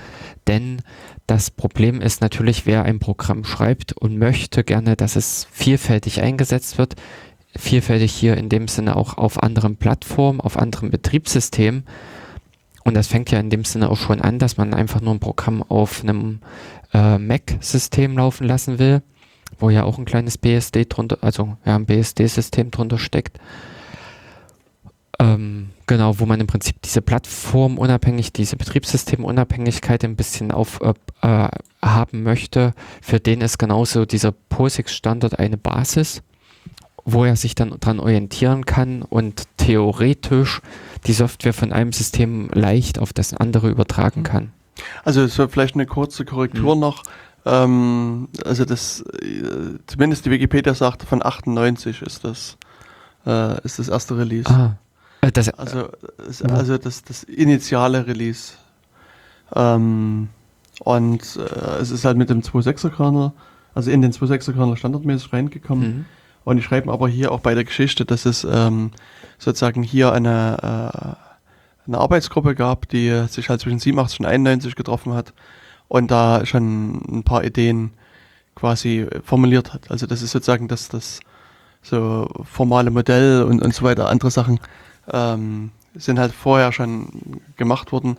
[0.46, 0.80] Denn
[1.26, 6.78] das Problem ist natürlich, wer ein Programm schreibt und möchte gerne, dass es vielfältig eingesetzt
[6.78, 6.96] wird,
[7.54, 11.84] vielfältig hier in dem Sinne auch auf anderen Plattformen, auf anderen Betriebssystemen.
[12.84, 15.20] Und das fängt ja in dem Sinne auch schon an, dass man einfach nur ein
[15.20, 16.40] Programm auf einem
[16.94, 19.02] äh, Mac-System laufen lassen will,
[19.58, 23.38] wo ja auch ein kleines BSD drunter, also ja, ein BSD-System drunter steckt.
[25.20, 31.48] Ähm, genau, wo man im Prinzip diese Plattform unabhängig, diese Betriebssystemunabhängigkeit ein bisschen auf äh,
[31.82, 36.22] haben möchte, für den ist genauso dieser POSIX-Standard eine Basis,
[37.04, 40.62] wo er sich dann dran orientieren kann und theoretisch
[41.06, 44.52] die Software von einem System leicht auf das andere übertragen kann.
[45.04, 46.80] Also es wird vielleicht eine kurze Korrektur mhm.
[46.80, 47.02] noch.
[47.44, 52.56] Ähm, also das, äh, zumindest die Wikipedia sagt, von 98 ist das,
[53.26, 54.48] äh, ist das erste Release.
[54.48, 54.78] Ah.
[55.20, 55.88] Äh, das, also,
[56.48, 58.54] also das, das initiale Release.
[59.54, 60.28] Ähm,
[60.80, 63.32] und äh, es ist halt mit dem 2.6er Kernel,
[63.74, 65.88] also in den 2.6er Kernel standardmäßig reingekommen.
[65.88, 66.04] Mhm.
[66.44, 68.92] Und die schreiben aber hier auch bei der Geschichte, dass es ähm,
[69.38, 75.12] sozusagen hier eine, äh, eine Arbeitsgruppe gab, die sich halt zwischen 87 und 91 getroffen
[75.12, 75.34] hat
[75.88, 77.90] und da schon ein paar Ideen
[78.54, 79.90] quasi formuliert hat.
[79.90, 81.20] Also das ist sozusagen das, das
[81.82, 84.60] so formale Modell und, und so weiter, andere Sachen
[85.12, 88.16] ähm, sind halt vorher schon gemacht worden.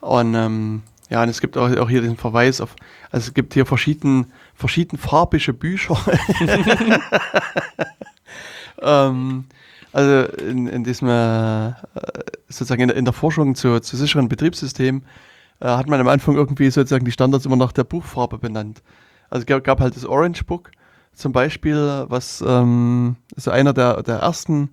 [0.00, 2.76] Und ähm, ja, und es gibt auch, auch hier den Verweis auf,
[3.10, 5.98] also es gibt hier verschieden, verschieden farbige Bücher.
[8.82, 9.46] ähm,
[9.92, 11.72] also in, in diesem, äh,
[12.48, 15.04] sozusagen in der, in der Forschung zu, zu sicheren Betriebssystemen
[15.60, 18.82] äh, hat man am Anfang irgendwie sozusagen die Standards immer nach der Buchfarbe benannt.
[19.30, 20.70] Also es gab, gab halt das Orange Book
[21.14, 24.70] zum Beispiel, was ähm, so einer der, der ersten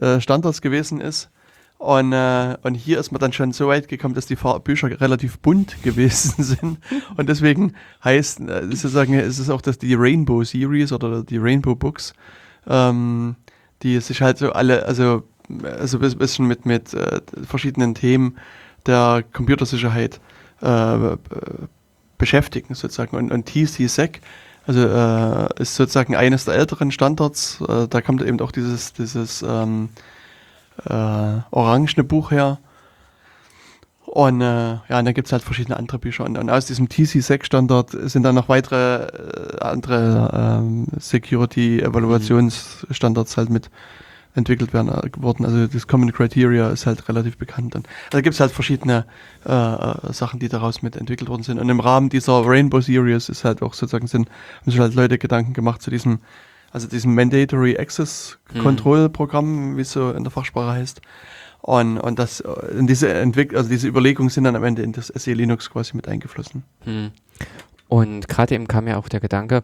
[0.00, 1.30] äh, Standards gewesen ist.
[1.78, 5.38] Und, äh, und hier ist man dann schon so weit gekommen, dass die Bücher relativ
[5.38, 6.78] bunt gewesen sind.
[7.16, 11.74] Und deswegen heißt äh, sozusagen, ist es auch dass die Rainbow Series oder die Rainbow
[11.74, 12.14] Books,
[12.66, 13.36] ähm,
[13.82, 15.24] die sich halt so alle, also,
[15.62, 18.36] also ein bisschen mit, mit äh, verschiedenen Themen
[18.86, 20.20] der Computersicherheit
[20.62, 21.16] äh,
[22.16, 23.16] beschäftigen sozusagen.
[23.16, 24.20] Und, und TC-SEC
[24.66, 27.60] also äh, ist sozusagen eines der älteren Standards.
[27.68, 29.90] Äh, da kommt eben auch dieses, dieses ähm,
[30.84, 32.58] äh, orangene Buch her.
[34.06, 36.24] Und äh, ja, und da gibt es halt verschiedene andere Bücher.
[36.24, 43.70] Und, und aus diesem TC6-Standard sind dann noch weitere äh, andere ähm, Security-Evaluationsstandards halt mit
[44.36, 45.44] entwickelt werden äh, worden.
[45.44, 47.74] Also das Common Criteria ist halt relativ bekannt.
[47.74, 49.06] Und da gibt es halt verschiedene
[49.44, 51.58] äh, äh, Sachen, die daraus mit entwickelt worden sind.
[51.58, 54.28] Und im Rahmen dieser Rainbow Series ist halt auch sozusagen sind,
[54.60, 56.20] haben sich halt Leute Gedanken gemacht zu diesem,
[56.70, 59.76] also diesem Mandatory Access Control Programm, mhm.
[59.76, 61.00] wie es so in der Fachsprache heißt.
[61.62, 65.08] Und, und das, äh, diese Entwick also diese Überlegungen sind dann am Ende in das
[65.08, 66.62] SE Linux quasi mit eingeflossen.
[66.84, 67.10] Mhm.
[67.88, 69.62] Und gerade eben kam ja auch der Gedanke,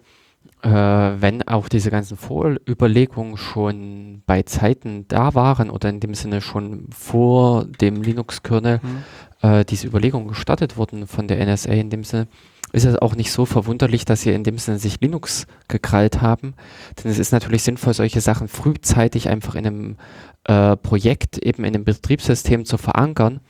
[0.62, 6.40] äh, wenn auch diese ganzen Vorüberlegungen schon bei Zeiten da waren oder in dem Sinne
[6.40, 9.48] schon vor dem Linux-Kernel mhm.
[9.48, 12.28] äh, diese Überlegungen gestartet wurden von der NSA in dem Sinne,
[12.72, 16.54] ist es auch nicht so verwunderlich, dass sie in dem Sinne sich Linux gekrallt haben.
[17.02, 19.96] Denn es ist natürlich sinnvoll, solche Sachen frühzeitig einfach in einem
[20.44, 23.40] äh, Projekt, eben in einem Betriebssystem zu verankern,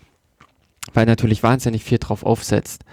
[0.94, 2.84] weil natürlich wahnsinnig viel drauf aufsetzt.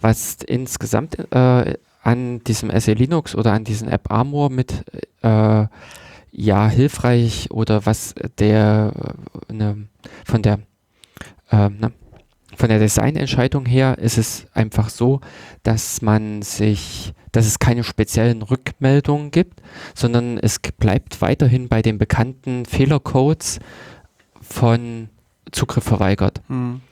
[0.00, 4.84] Was insgesamt äh, an diesem SE Linux oder an diesem App Armor mit
[5.22, 5.66] äh,
[6.32, 9.16] ja hilfreich oder was der
[9.48, 9.88] äh, ne,
[10.24, 10.58] von der
[11.50, 11.92] äh, ne,
[12.56, 15.20] von der Designentscheidung her ist es einfach so,
[15.62, 19.62] dass man sich, dass es keine speziellen Rückmeldungen gibt,
[19.94, 23.58] sondern es bleibt weiterhin bei den bekannten Fehlercodes
[24.40, 25.08] von
[25.50, 26.42] Zugriff verweigert.
[26.48, 26.82] Hm.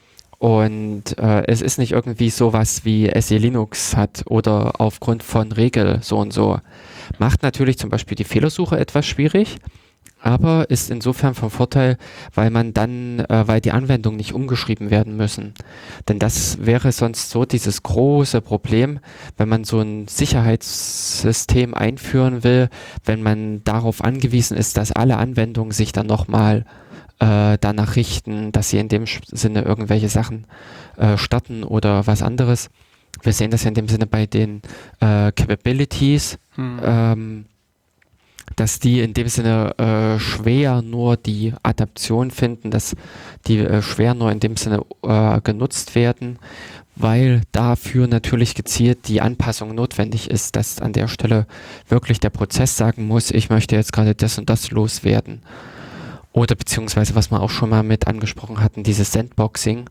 [0.41, 5.99] Und äh, es ist nicht irgendwie sowas wie SE Linux hat oder aufgrund von Regel
[6.01, 6.59] so und so.
[7.19, 9.59] Macht natürlich zum Beispiel die Fehlersuche etwas schwierig,
[10.19, 11.99] aber ist insofern von Vorteil,
[12.35, 15.53] weil man dann, äh, weil die Anwendungen nicht umgeschrieben werden müssen.
[16.09, 19.01] Denn das wäre sonst so dieses große Problem,
[19.37, 22.71] wenn man so ein Sicherheitssystem einführen will,
[23.05, 26.65] wenn man darauf angewiesen ist, dass alle Anwendungen sich dann nochmal
[27.21, 30.47] äh, danach richten, dass sie in dem Sinne irgendwelche Sachen
[30.97, 32.71] äh, starten oder was anderes.
[33.23, 34.63] Wir sehen das ja in dem Sinne bei den
[35.01, 36.39] äh, Capabilities.
[36.55, 36.81] Hm.
[36.83, 37.45] Ähm,
[38.57, 42.97] dass die in dem Sinne äh, schwer nur die Adaption finden, dass
[43.47, 46.39] die äh, schwer nur in dem Sinne äh, genutzt werden,
[46.97, 51.47] weil dafür natürlich gezielt die Anpassung notwendig ist, dass an der Stelle
[51.89, 55.43] wirklich der Prozess sagen muss, ich möchte jetzt gerade das und das loswerden.
[56.33, 59.91] Oder beziehungsweise, was wir auch schon mal mit angesprochen hatten, dieses Sandboxing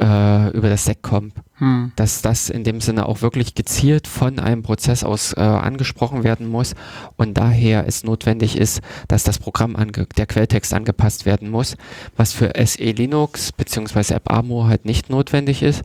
[0.00, 1.92] äh, über das SecComp, hm.
[1.96, 6.48] dass das in dem Sinne auch wirklich gezielt von einem Prozess aus äh, angesprochen werden
[6.48, 6.74] muss
[7.16, 9.76] und daher es notwendig ist, dass das Programm,
[10.16, 11.76] der Quelltext angepasst werden muss,
[12.16, 14.14] was für SE Linux bzw.
[14.14, 15.82] AppArmor halt nicht notwendig ist.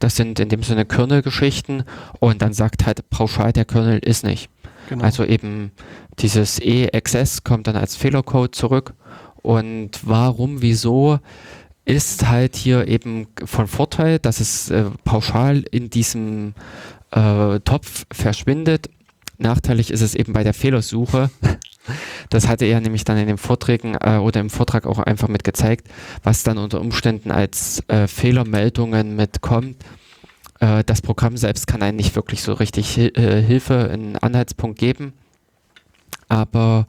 [0.00, 1.84] Das sind in dem Sinne Kernel-Geschichten
[2.18, 4.50] und dann sagt halt pauschal der Kernel ist nicht.
[4.88, 5.04] Genau.
[5.04, 5.72] Also eben
[6.18, 8.94] dieses EXS kommt dann als Fehlercode zurück
[9.42, 11.18] und warum, wieso
[11.84, 16.54] ist halt hier eben von Vorteil, dass es äh, pauschal in diesem
[17.10, 18.88] äh, Topf verschwindet.
[19.36, 21.30] Nachteilig ist es eben bei der Fehlersuche.
[22.30, 25.44] Das hatte er nämlich dann in den Vorträgen äh, oder im Vortrag auch einfach mit
[25.44, 25.86] gezeigt,
[26.22, 29.76] was dann unter Umständen als äh, Fehlermeldungen mitkommt.
[30.64, 35.12] Äh, das Programm selbst kann einen nicht wirklich so richtig äh, Hilfe, einen Anhaltspunkt geben
[36.28, 36.86] aber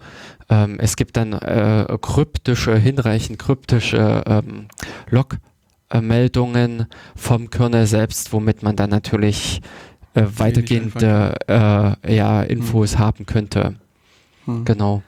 [0.49, 4.67] ähm, es gibt dann äh, kryptische, hinreichend kryptische ähm,
[5.09, 9.61] Log-Meldungen vom Kernel selbst, womit man dann natürlich
[10.13, 12.99] äh, weitergehende äh, ja, Infos hm.
[12.99, 13.76] haben könnte.
[14.45, 14.65] Hm.
[14.65, 15.03] Genau.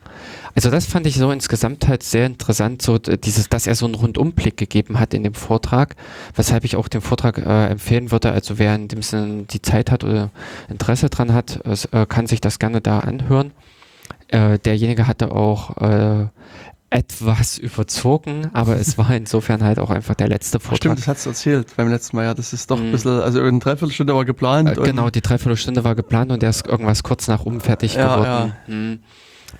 [0.57, 3.93] Also das fand ich so insgesamt halt sehr interessant, so dieses, dass er so einen
[3.93, 5.95] Rundumblick gegeben hat in dem Vortrag,
[6.35, 8.31] weshalb ich auch den Vortrag äh, empfehlen würde.
[8.31, 10.31] Also wer in dem Sinne die Zeit hat oder
[10.67, 13.51] Interesse dran hat, äh, kann sich das gerne da anhören.
[14.29, 16.25] Äh, derjenige hatte auch äh,
[16.89, 20.77] etwas überzogen, aber es war insofern halt auch einfach der letzte Vortrag.
[20.77, 22.33] Stimmt, das hast du erzählt beim letzten Mal, ja.
[22.33, 22.93] Das ist doch ein mhm.
[22.93, 24.75] bisschen, also eine Dreiviertelstunde war geplant.
[24.75, 28.15] Äh, genau, die Dreiviertelstunde war geplant und der ist irgendwas kurz nach oben fertig ja,
[28.15, 28.53] geworden.
[28.67, 28.73] Ja.
[28.73, 28.99] Mhm.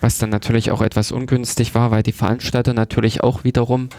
[0.02, 3.90] Was dann natürlich auch etwas ungünstig war, weil die Veranstalter natürlich auch wiederum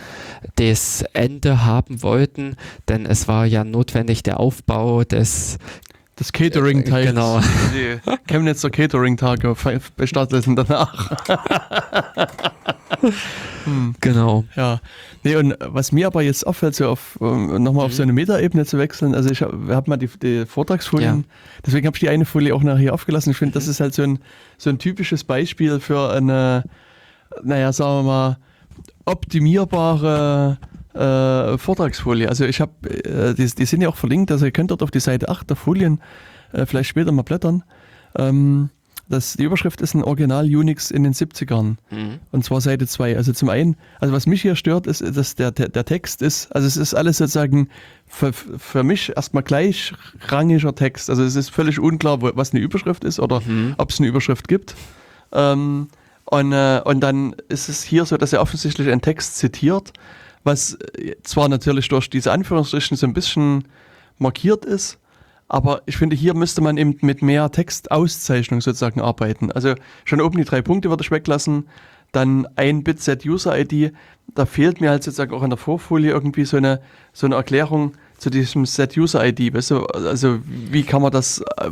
[0.56, 2.56] das Ende haben wollten,
[2.88, 5.58] denn es war ja notwendig der Aufbau des
[6.18, 7.06] das Catering-Teil.
[7.06, 7.40] Genau.
[7.74, 9.54] Die Chemnitzer Catering-Tage
[9.96, 11.12] bestatten danach.
[13.64, 13.94] hm.
[14.00, 14.44] Genau.
[14.56, 14.80] Ja.
[15.22, 17.78] Nee, und was mir aber jetzt auffällt, so auf, um, nochmal mhm.
[17.78, 21.24] auf so eine Metaebene zu wechseln, also ich habe hab mal die, die Vortragsfolien, ja.
[21.64, 23.30] deswegen habe ich die eine Folie auch nachher aufgelassen.
[23.30, 23.70] Ich finde, das mhm.
[23.70, 24.18] ist halt so ein,
[24.56, 26.64] so ein typisches Beispiel für eine,
[27.42, 28.38] naja, sagen wir mal,
[29.04, 30.58] optimierbare
[30.98, 32.28] äh, Vortragsfolie.
[32.28, 34.90] Also ich habe, äh, die, die, sind ja auch verlinkt, also ihr könnt dort auf
[34.90, 36.00] die Seite 8 der Folien
[36.52, 37.62] äh, vielleicht später mal blättern.
[38.16, 38.70] Ähm,
[39.08, 41.76] das, die Überschrift ist ein Original Unix in den 70ern.
[41.90, 42.18] Mhm.
[42.30, 43.16] Und zwar Seite 2.
[43.16, 46.54] Also zum einen, also was mich hier stört, ist, dass der, der, der Text ist,
[46.54, 47.68] also es ist alles sozusagen
[48.06, 51.08] für, für mich erstmal gleichrangiger Text.
[51.08, 53.74] Also es ist völlig unklar, wo, was eine Überschrift ist oder mhm.
[53.78, 54.74] ob es eine Überschrift gibt.
[55.32, 55.88] Ähm,
[56.26, 59.94] und, äh, und dann ist es hier so, dass er offensichtlich einen Text zitiert
[60.48, 63.68] was äh, zwar natürlich durch diese Anführungsstrichen so ein bisschen
[64.18, 64.98] markiert ist,
[65.46, 69.52] aber ich finde, hier müsste man eben mit mehr Textauszeichnung sozusagen arbeiten.
[69.52, 69.74] Also
[70.04, 71.68] schon oben die drei Punkte würde ich weglassen,
[72.12, 73.92] dann ein Bit Set User ID,
[74.34, 76.80] da fehlt mir halt sozusagen auch in der Vorfolie irgendwie so eine,
[77.12, 79.54] so eine Erklärung zu diesem Set User ID.
[79.54, 81.70] Weißt du, also wie kann man das äh,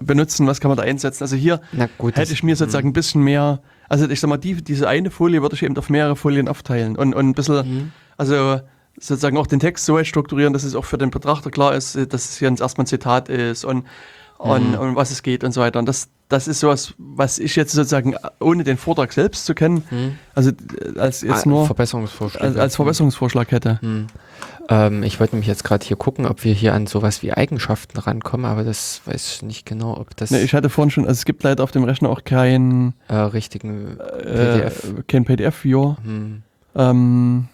[0.00, 1.24] benutzen, was kann man da einsetzen?
[1.24, 1.60] Also hier
[1.98, 5.10] gut, hätte ich mir sozusagen ein bisschen mehr, also ich sag mal, die, diese eine
[5.10, 7.92] Folie würde ich eben auf mehrere Folien aufteilen und, und ein bisschen mhm.
[8.20, 8.60] Also
[8.98, 11.96] sozusagen auch den Text so weit strukturieren, dass es auch für den Betrachter klar ist,
[12.12, 13.84] dass es hier erstmal ein Zitat ist und
[14.36, 15.78] und, um was es geht und so weiter.
[15.78, 19.84] Und das, das ist sowas, was ich jetzt sozusagen ohne den Vortrag selbst zu kennen,
[19.90, 20.16] Hm.
[20.34, 22.44] also äh, als jetzt Ah, nur Verbesserungsvorschläge.
[22.46, 23.78] als, als Verbesserungsvorschlag hätte.
[23.82, 24.06] Hm.
[24.70, 27.98] Ähm, ich wollte nämlich jetzt gerade hier gucken, ob wir hier an sowas wie Eigenschaften
[27.98, 31.18] rankommen, aber das weiß ich nicht genau, ob das Ne, ich hatte vorhin schon, also
[31.18, 35.06] es gibt leider auf dem Rechner auch kein äh, richtigen äh, PDF.
[35.06, 35.98] kein PDF-Viewer.
[36.02, 36.42] Hm.
[36.76, 37.48] Ähm,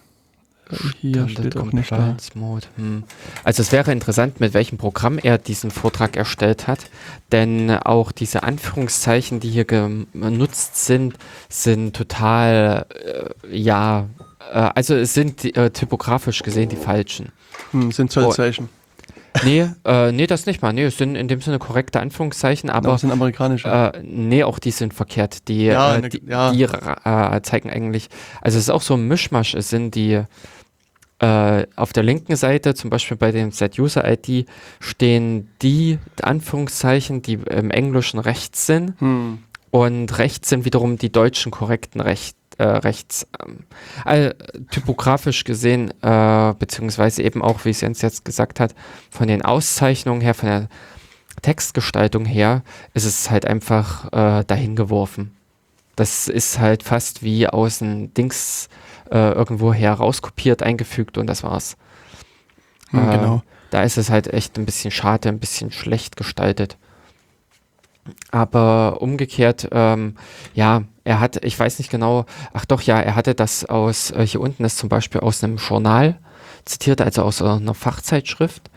[0.99, 2.15] hier Standard steht auch nicht da.
[2.75, 3.03] Hm.
[3.43, 6.79] Also es wäre interessant, mit welchem Programm er diesen Vortrag erstellt hat,
[7.31, 11.15] denn auch diese Anführungszeichen, die hier genutzt sind,
[11.49, 12.85] sind total,
[13.51, 14.07] äh, ja,
[14.51, 17.31] äh, also es sind äh, typografisch gesehen die falschen.
[17.71, 18.69] Hm, sind Zollzeichen.
[19.43, 20.73] Nee, äh, nee, das nicht mal.
[20.73, 23.67] Nee, es sind in dem Sinne korrekte Anführungszeichen, Aber aber sind amerikanische.
[23.67, 25.47] äh, nee, auch die sind verkehrt.
[25.47, 26.51] Die, Ja, äh, ne- die, ja.
[26.51, 28.09] die äh, zeigen eigentlich,
[28.41, 29.53] also es ist auch so ein Mischmasch.
[29.53, 30.23] Es sind die
[31.19, 34.47] äh, auf der linken Seite, zum Beispiel bei dem Set-User-ID,
[34.79, 38.99] stehen die Anführungszeichen, die im Englischen rechts sind.
[38.99, 39.39] Hm.
[39.71, 43.27] Und rechts sind wiederum die deutschen korrekten Recht, äh, rechts.
[44.05, 44.35] All,
[44.71, 48.73] typografisch gesehen, äh, beziehungsweise eben auch, wie es Jens jetzt gesagt hat,
[49.09, 50.69] von den Auszeichnungen her, von der
[51.41, 52.63] Textgestaltung her,
[52.93, 55.35] ist es halt einfach äh, dahin geworfen.
[55.95, 58.69] Das ist halt fast wie aus dem Dings
[59.11, 61.77] äh, irgendwo her rauskopiert, eingefügt und das war's.
[62.91, 63.43] Hm, Äh, genau.
[63.69, 66.77] Da ist es halt echt ein bisschen schade, ein bisschen schlecht gestaltet.
[68.31, 70.15] Aber umgekehrt, ähm,
[70.53, 74.25] ja, er hat, ich weiß nicht genau, ach doch, ja, er hatte das aus, äh,
[74.25, 76.17] hier unten ist zum Beispiel aus einem Journal
[76.63, 78.69] zitiert, also aus einer Fachzeitschrift.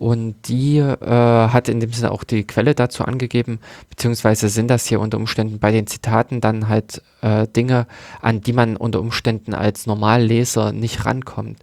[0.00, 3.58] Und die äh, hat in dem Sinne auch die Quelle dazu angegeben,
[3.90, 7.86] beziehungsweise sind das hier unter Umständen bei den Zitaten dann halt äh, Dinge,
[8.22, 11.58] an die man unter Umständen als Normalleser nicht rankommt.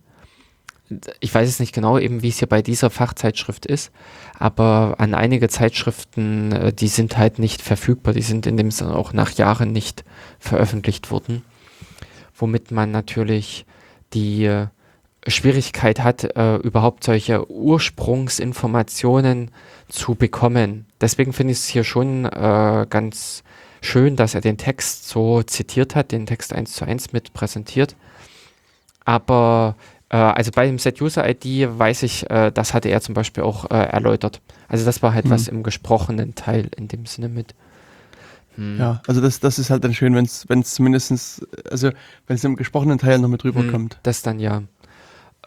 [1.19, 3.91] Ich weiß es nicht genau, eben wie es hier bei dieser Fachzeitschrift ist,
[4.37, 8.95] aber an einige Zeitschriften, äh, die sind halt nicht verfügbar, die sind in dem Sinne
[8.95, 10.03] auch nach Jahren nicht
[10.37, 11.41] veröffentlicht worden,
[12.35, 13.65] womit man natürlich
[14.13, 14.67] die äh,
[15.27, 19.51] Schwierigkeit hat, äh, überhaupt solche Ursprungsinformationen
[19.89, 20.85] zu bekommen.
[21.01, 23.43] Deswegen finde ich es hier schon äh, ganz
[23.81, 27.95] schön, dass er den Text so zitiert hat, den Text eins zu eins mit präsentiert.
[29.05, 29.75] Aber
[30.09, 33.75] äh, also bei dem Set-User-ID weiß ich, äh, das hatte er zum Beispiel auch äh,
[33.75, 34.41] erläutert.
[34.67, 35.29] Also das war halt Mhm.
[35.29, 37.53] was im gesprochenen Teil in dem Sinne mit.
[38.55, 38.77] Hm.
[38.79, 41.91] Ja, also das, das ist halt dann schön, wenn es zumindestens, also
[42.25, 43.99] wenn es im gesprochenen Teil noch mit Hm, rüberkommt.
[44.03, 44.63] Das dann ja.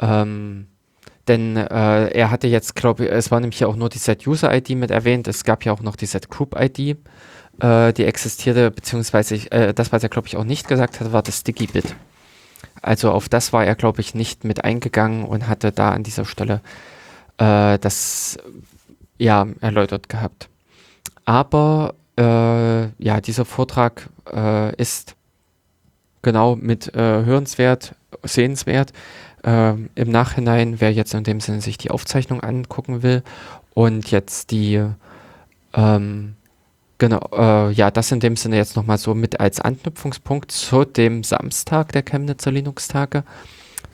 [0.01, 0.66] Ähm,
[1.28, 4.70] denn äh, er hatte jetzt, glaube ich, es war nämlich ja auch nur die Set-User-ID
[4.70, 5.28] mit erwähnt.
[5.28, 6.96] Es gab ja auch noch die Set-Group-ID,
[7.61, 11.22] äh, die existierte, beziehungsweise äh, das, was er, glaube ich, auch nicht gesagt hat, war
[11.22, 11.94] das Sticky-Bit.
[12.82, 16.24] Also auf das war er, glaube ich, nicht mit eingegangen und hatte da an dieser
[16.24, 16.62] Stelle
[17.38, 18.38] äh, das
[19.18, 20.48] ja erläutert gehabt.
[21.24, 25.14] Aber äh, ja, dieser Vortrag äh, ist
[26.22, 28.92] genau mit äh, hörenswert, sehenswert.
[29.43, 33.22] Ähm, Im Nachhinein, wer jetzt in dem Sinne sich die Aufzeichnung angucken will
[33.74, 34.84] und jetzt die,
[35.72, 36.34] ähm,
[36.99, 41.24] genau, äh, ja, das in dem Sinne jetzt nochmal so mit als Anknüpfungspunkt zu dem
[41.24, 43.24] Samstag der Chemnitzer Linux-Tage.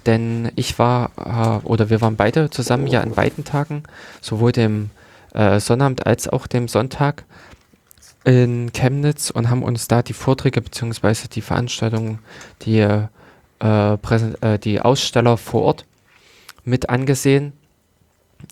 [0.05, 3.85] Denn ich war, äh, oder wir waren beide zusammen ja an beiden Tagen,
[4.21, 4.91] sowohl dem
[5.35, 7.25] äh, Sonnabend als auch dem Sonntag
[8.25, 12.19] in Chemnitz und haben uns da die Vorträge beziehungsweise die Veranstaltungen,
[12.63, 12.85] die,
[13.63, 15.87] äh, äh, die Aussteller vor Ort
[16.65, 17.53] mit angesehen.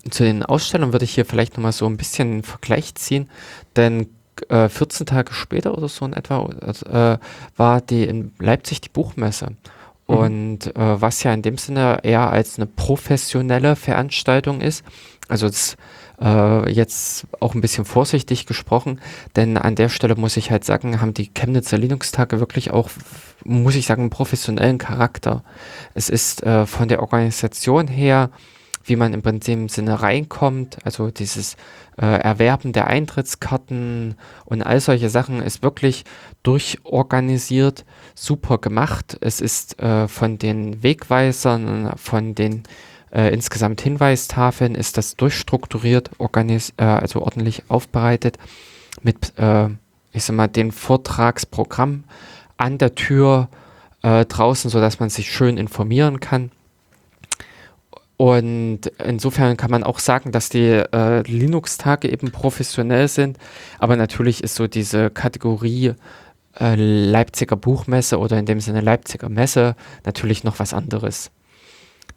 [0.09, 3.29] Zu den Ausstellern würde ich hier vielleicht nochmal so ein bisschen einen Vergleich ziehen,
[3.75, 4.07] denn
[4.49, 7.17] äh, 14 Tage später oder so in etwa äh,
[7.55, 9.51] war die in Leipzig die Buchmesse.
[10.07, 10.15] Mhm.
[10.15, 14.83] Und äh, was ja in dem Sinne eher als eine professionelle Veranstaltung ist,
[15.27, 15.77] also das
[16.21, 19.01] äh, jetzt auch ein bisschen vorsichtig gesprochen,
[19.35, 22.89] denn an der Stelle muss ich halt sagen, haben die Chemnitzer Linux-Tage wirklich auch,
[23.43, 25.43] muss ich sagen, einen professionellen Charakter.
[25.93, 28.29] Es ist äh, von der Organisation her,
[28.85, 31.55] wie man im Prinzip im Sinne reinkommt, also dieses
[31.99, 36.05] äh, Erwerben der Eintrittskarten und all solche Sachen ist wirklich
[36.43, 39.17] durchorganisiert, super gemacht.
[39.21, 42.63] Es ist äh, von den Wegweisern, von den
[43.15, 48.37] äh, insgesamt Hinweistafeln ist das durchstrukturiert, organis äh, also ordentlich aufbereitet
[49.01, 49.69] mit, äh,
[50.11, 52.03] ich sag mal, dem Vortragsprogramm
[52.57, 53.47] an der Tür
[54.03, 56.51] äh, draußen, sodass man sich schön informieren kann.
[58.17, 63.37] Und insofern kann man auch sagen, dass die äh, Linux-Tage eben professionell sind.
[63.79, 65.93] Aber natürlich ist so diese Kategorie
[66.59, 71.31] äh, Leipziger Buchmesse oder in dem Sinne Leipziger Messe natürlich noch was anderes.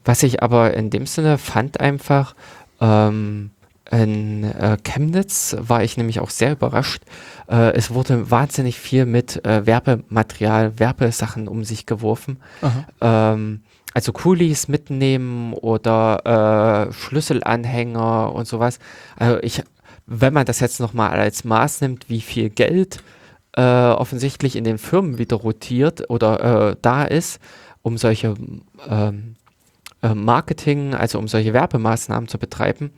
[0.09, 2.35] Was ich aber in dem Sinne fand einfach,
[2.81, 3.51] ähm,
[3.91, 7.03] in äh, Chemnitz war ich nämlich auch sehr überrascht.
[7.47, 12.39] Äh, es wurde wahnsinnig viel mit äh, Werbematerial, Werbesachen um sich geworfen.
[13.03, 13.61] Ähm,
[13.93, 18.79] also Kulis mitnehmen oder äh, Schlüsselanhänger und sowas.
[19.17, 19.63] Also ich,
[20.07, 23.03] wenn man das jetzt nochmal als Maß nimmt, wie viel Geld
[23.59, 27.41] äh, offensichtlich in den Firmen wieder rotiert oder äh, da ist,
[27.83, 28.35] um solche
[28.89, 29.35] ähm,
[30.03, 32.91] äh, Marketing, also um solche Werbemaßnahmen zu betreiben,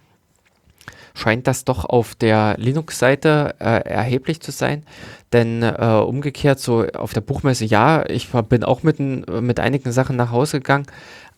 [1.14, 4.84] scheint das doch auf der Linux-Seite äh, erheblich zu sein.
[5.32, 9.92] Denn äh, umgekehrt, so auf der Buchmesse, ja, ich war, bin auch mit, mit einigen
[9.92, 10.86] Sachen nach Hause gegangen,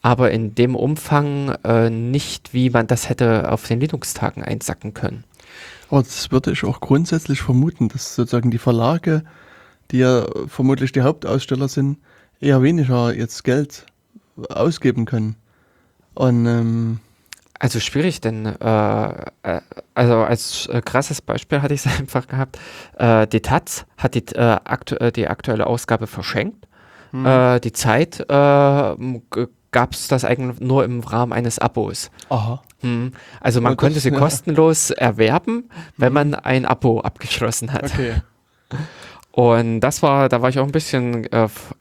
[0.03, 5.25] aber in dem Umfang äh, nicht, wie man das hätte auf den Linux-Tagen einsacken können.
[5.91, 9.25] Aber das würde ich auch grundsätzlich vermuten, dass sozusagen die Verlage,
[9.91, 11.99] die ja vermutlich die Hauptaussteller sind,
[12.41, 13.87] eher weniger jetzt Geld
[14.49, 15.37] ausgeben können.
[16.15, 17.01] Und ähm,
[17.63, 19.61] also schwierig, denn äh, äh,
[19.95, 22.59] also als äh, krasses Beispiel hatte ich es einfach gehabt.
[22.99, 26.67] Äh, die Taz hat die, äh, aktu äh, die aktuelle Ausgabe verschenkt.
[27.13, 27.61] Hm.
[27.63, 32.11] die Zeit gab es das eigentlich nur im Rahmen eines Abos.
[32.31, 32.63] Aha.
[32.81, 33.13] Hm.
[33.39, 36.15] Also man konnte sie kostenlos erwerben, wenn hm.
[36.15, 37.85] man ein Abo abgeschlossen hat.
[37.85, 38.15] Okay.
[39.33, 41.29] Und das war, da war ich auch ein bisschen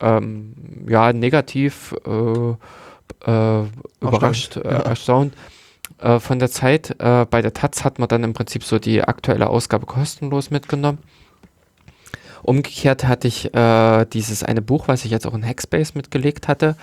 [0.01, 0.53] ähm,
[0.89, 1.95] ja, negativ
[3.19, 5.33] überrascht, erstaunt.
[5.35, 5.41] Ja
[6.01, 6.95] äh, von der Zeit.
[6.99, 10.99] Äh, bei der Taz hat man dann im Prinzip so die aktuelle Ausgabe kostenlos mitgenommen.
[12.43, 16.75] Umgekehrt hatte ich äh, dieses eine Buch, was ich jetzt auch in Hackspace mitgelegt hatte,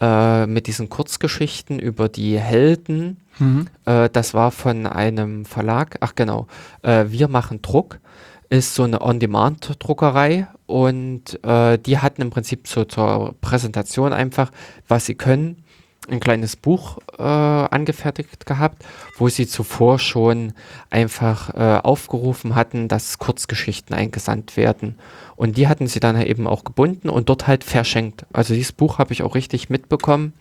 [0.00, 3.18] äh, mit diesen Kurzgeschichten über die Helden.
[3.38, 3.68] Mhm.
[3.84, 6.48] Äh, das war von einem Verlag, ach genau,
[6.82, 8.00] äh, Wir machen Druck
[8.48, 14.52] ist so eine On-Demand-Druckerei und äh, die hatten im Prinzip so zur Präsentation einfach,
[14.86, 15.64] was sie können,
[16.08, 18.84] ein kleines Buch äh, angefertigt gehabt,
[19.18, 20.52] wo sie zuvor schon
[20.90, 24.96] einfach äh, aufgerufen hatten, dass Kurzgeschichten eingesandt werden.
[25.36, 28.26] Und die hatten sie dann eben auch gebunden und dort halt verschenkt.
[28.32, 30.32] Also dieses Buch habe ich auch richtig mitbekommen,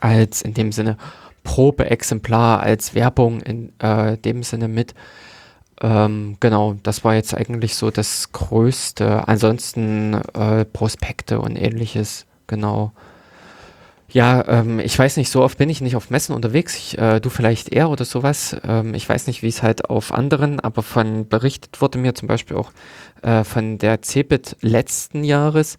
[0.00, 0.96] als in dem Sinne
[1.44, 4.94] Probeexemplar, als Werbung in äh, dem Sinne mit.
[5.80, 9.26] Ähm, genau, das war jetzt eigentlich so das Größte.
[9.26, 12.92] Ansonsten äh, Prospekte und ähnliches, genau.
[14.12, 16.76] Ja, ähm, ich weiß nicht, so oft bin ich nicht auf Messen unterwegs.
[16.76, 18.54] Ich, äh, du vielleicht eher oder sowas.
[18.62, 22.28] Ähm, ich weiß nicht, wie es halt auf anderen, aber von berichtet wurde mir zum
[22.28, 22.72] Beispiel auch
[23.22, 25.78] äh, von der CeBIT letzten Jahres,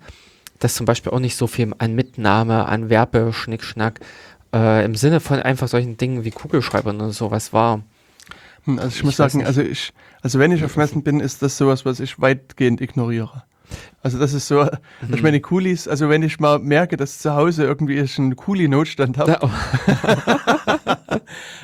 [0.60, 4.00] dass zum Beispiel auch nicht so viel an Mitnahme, an Werbeschnickschnack
[4.52, 7.84] äh, im Sinne von einfach solchen Dingen wie Kugelschreibern oder sowas war.
[8.66, 11.44] Hm, also ich, ich muss sagen, also ich, also wenn ich auf Messen bin, ist
[11.44, 13.44] das sowas, was ich weitgehend ignoriere.
[14.02, 15.14] Also das ist so, mhm.
[15.14, 19.18] ich meine Coolies, also wenn ich mal merke, dass zu Hause irgendwie ich einen Coolie-Notstand
[19.18, 19.50] habe, oh.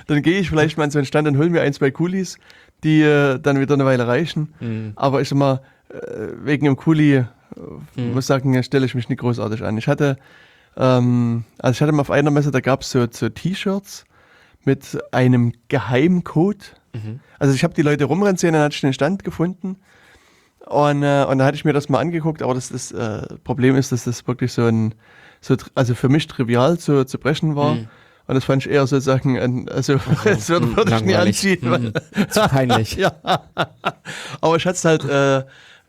[0.07, 2.38] dann gehe ich vielleicht mal an so einen Stand und hole mir ein, zwei Coolies,
[2.84, 4.53] die äh, dann wieder eine Weile reichen.
[4.60, 4.93] Mhm.
[4.95, 5.97] Aber ich sag mal, äh,
[6.43, 7.28] wegen dem Coolie,
[7.97, 8.14] äh, mhm.
[8.14, 9.78] muss sagen, stelle ich mich nicht großartig an.
[9.78, 10.18] Ich hatte,
[10.78, 14.05] ähm, also ich hatte mal auf einer Messe, da gab es so, so T-Shirts
[14.64, 16.76] mit einem Geheimcode.
[16.93, 17.20] Mhm.
[17.38, 19.78] Also ich habe die Leute rumrennen sehen, dann hatte ich den Stand gefunden
[20.70, 23.76] und, äh, und da hatte ich mir das mal angeguckt, aber das, das äh, Problem
[23.76, 24.94] ist, dass das wirklich so ein,
[25.42, 27.76] so, also für mich trivial zu, zu brechen war.
[27.76, 27.88] Mhm.
[28.28, 31.58] Und das fand ich eher sozusagen, also das würde, würde ich nie anziehen.
[31.62, 31.94] Mhm.
[32.30, 32.96] Zu peinlich.
[32.98, 33.12] ja.
[34.42, 35.40] Aber ich hatte es halt äh,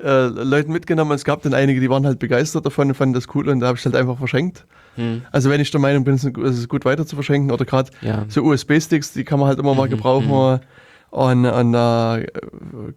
[0.03, 1.13] äh, Leuten mitgenommen.
[1.13, 3.67] Es gab dann einige, die waren halt begeistert davon und fanden das cool und da
[3.67, 4.65] habe ich halt einfach verschenkt.
[4.97, 5.23] Mhm.
[5.31, 8.25] Also wenn ich der Meinung bin, es ist gut weiter zu verschenken oder gerade ja.
[8.29, 9.91] so USB-Sticks, die kann man halt immer mal mhm.
[9.91, 10.61] gebrauchen.
[11.11, 12.29] Und, und da äh,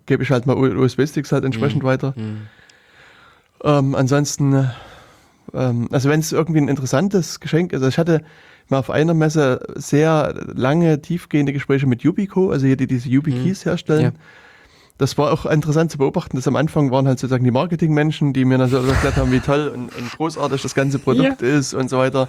[0.06, 1.88] gebe ich halt mal USB-Sticks halt entsprechend mhm.
[1.88, 2.14] weiter.
[2.16, 2.42] Mhm.
[3.64, 4.70] Ähm, ansonsten,
[5.54, 8.22] ähm, also wenn es irgendwie ein interessantes Geschenk ist, also ich hatte
[8.70, 13.66] mal auf einer Messe sehr lange, tiefgehende Gespräche mit Yubico, also hier, die diese YubiKeys
[13.66, 13.70] mhm.
[13.70, 14.04] herstellen.
[14.04, 14.12] Ja.
[15.00, 18.46] Das war auch interessant zu beobachten, dass am Anfang waren halt sozusagen die Marketingmenschen, die
[18.46, 21.48] mir dann so erklärt haben, wie toll und, und großartig das ganze Produkt ja.
[21.48, 22.28] ist und so weiter.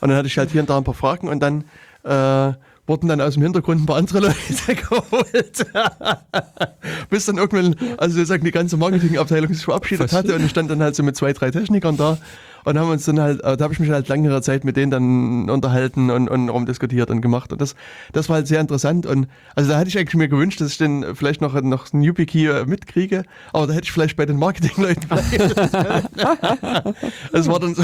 [0.00, 1.64] Und dann hatte ich halt hier und da ein paar Fragen und dann
[2.04, 2.54] äh,
[2.88, 5.66] wurden dann aus dem Hintergrund ein paar andere Leute geholt.
[7.10, 10.82] Bis dann irgendwann, also sozusagen die ganze Marketingabteilung sich verabschiedet hatte und ich stand dann
[10.82, 12.18] halt so mit zwei, drei Technikern da
[12.64, 15.50] und haben uns dann halt, da habe ich mich halt längere Zeit mit denen dann
[15.50, 17.52] unterhalten und, und rumdiskutiert und gemacht.
[17.52, 17.74] Und das,
[18.12, 19.06] das war halt sehr interessant.
[19.06, 22.02] Und also da hätte ich eigentlich mir gewünscht, dass ich dann vielleicht noch, noch einen
[22.02, 25.08] YubiKey mitkriege, aber da hätte ich vielleicht bei den Marketingleuten
[27.32, 27.82] Es war dann so,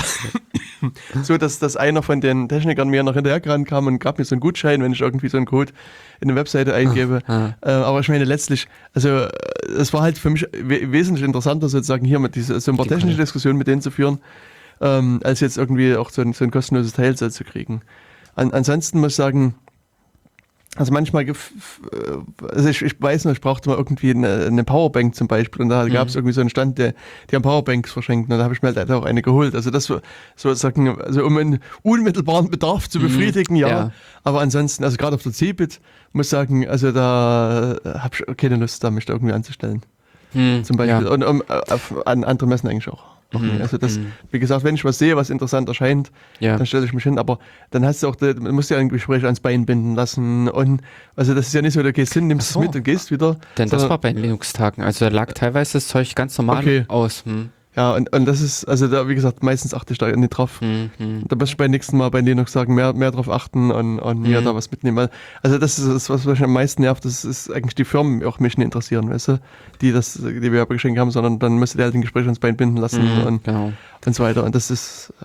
[1.22, 4.34] so, dass, dass einer von den Technikern mir noch hinterher kam und gab mir so
[4.34, 5.72] einen Gutschein, wenn ich irgendwie so einen Code
[6.20, 7.20] in eine Webseite eingebe.
[7.26, 7.68] Ah, ah.
[7.68, 9.26] Äh, aber ich meine letztlich, also
[9.76, 12.86] es war halt für mich we wesentlich interessanter sozusagen hier mit dieser so ein paar
[12.86, 14.18] technische Diskussion mit denen zu führen,
[14.80, 17.82] ähm, als jetzt irgendwie auch so ein, so ein kostenloses Teil zu kriegen.
[18.34, 19.54] An, ansonsten muss ich sagen,
[20.76, 21.34] Also manchmal, äh,
[22.50, 25.68] also ich, ich weiß noch, ich brauchte mal irgendwie eine, eine Powerbank zum Beispiel und
[25.68, 26.18] da gab es Mhm.
[26.18, 26.94] irgendwie so einen Stand, der,
[27.30, 29.54] die haben Powerbanks verschenkt und da habe ich mir halt auch eine geholt.
[29.54, 30.00] Also das so-
[30.34, 33.68] sozusagen, also um einen unmittelbaren Bedarf zu Mhm, befriedigen, ja.
[33.68, 33.90] ja.
[34.24, 35.80] Aber ansonsten, also gerade auf der Cebit,
[36.12, 39.82] muss sagen, also da habe ich keine Lust, da mich da irgendwie anzustellen.
[40.32, 41.06] Hm, Zum Beispiel.
[41.06, 41.12] Ja.
[41.12, 43.13] Und um, äh, auf, an andere Messen eigentlich auch.
[43.34, 43.60] Noch Mhm, nie.
[43.60, 44.12] Also das, mhm.
[44.30, 46.10] wie gesagt, wenn ich was sehe, was interessant erscheint,
[46.40, 46.56] Ja.
[46.56, 47.18] dann stelle ich mich hin.
[47.18, 47.38] Aber
[47.70, 50.48] dann hast du auch, du musst ja ein Gespräch ans Bein binden lassen.
[50.48, 50.80] Und
[51.16, 52.60] also das ist ja nicht so, du gehst hin, nimmst so.
[52.60, 53.36] es mit und gehst wieder.
[53.58, 54.82] Denn das war bei den Linux-Tagen.
[54.82, 56.84] Also da lag teilweise das Zeug ganz normal Okay.
[56.88, 57.24] aus.
[57.26, 60.28] Hm, Ja, und, und das ist, also da, wie gesagt, meistens achte ich da nicht
[60.30, 60.60] drauf.
[60.60, 61.24] hm, hm.
[61.26, 64.20] Da muss ich beim nächsten Mal bei Linux sagen, mehr, mehr drauf achten und, und
[64.20, 64.44] mir Mhm.
[64.44, 65.08] da was mitnehmen.
[65.42, 68.38] Also das ist das, was mich am meisten nervt, das ist eigentlich die Firmen auch
[68.38, 69.40] mich nicht interessieren, weißt du,
[69.80, 72.76] die das, die Werbegeschenke haben, sondern dann müsst ihr halt ein Gespräch ans Bein binden
[72.76, 73.72] lassen Mhm, und, genau.
[74.06, 74.44] und so weiter.
[74.44, 75.24] Und das ist, äh,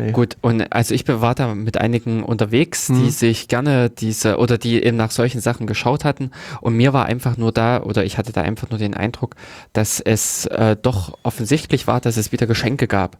[0.00, 0.12] nee.
[0.12, 3.10] Gut, und also ich war da mit einigen unterwegs, die Mhm.
[3.10, 6.30] sich gerne diese oder die eben nach solchen Sachen geschaut hatten.
[6.60, 9.36] Und mir war einfach nur da, oder ich hatte da einfach nur den Eindruck,
[9.72, 13.16] dass es äh, doch offensichtlich war, dass es wieder Geschenke gab.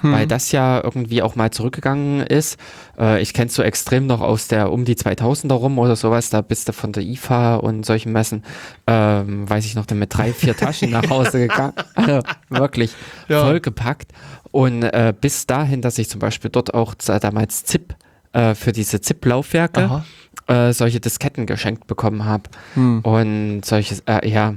[0.00, 0.12] Hm.
[0.12, 2.58] Weil das ja irgendwie auch mal zurückgegangen ist.
[2.98, 6.30] Äh, ich kenne es so extrem noch aus der um die 2000er rum oder sowas.
[6.30, 8.42] Da bist du von der IFA und solchen Messen,
[8.88, 11.74] ähm, weiß ich noch, dann mit drei, vier Taschen nach Hause gegangen.
[11.94, 12.90] Also wirklich
[13.28, 13.44] Ja.
[13.44, 14.10] vollgepackt.
[14.54, 17.96] Und äh, bis dahin, dass ich zum Beispiel dort auch damals ZIP
[18.32, 20.04] äh, für diese ZIP-Laufwerke
[20.46, 22.44] äh, solche Disketten geschenkt bekommen habe.
[22.74, 23.00] Hm.
[23.00, 24.54] Und solches, äh, ja,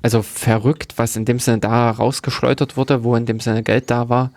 [0.00, 4.08] also verrückt, was in dem Sinne da rausgeschleudert wurde, wo in dem Sinne Geld da
[4.08, 4.30] war.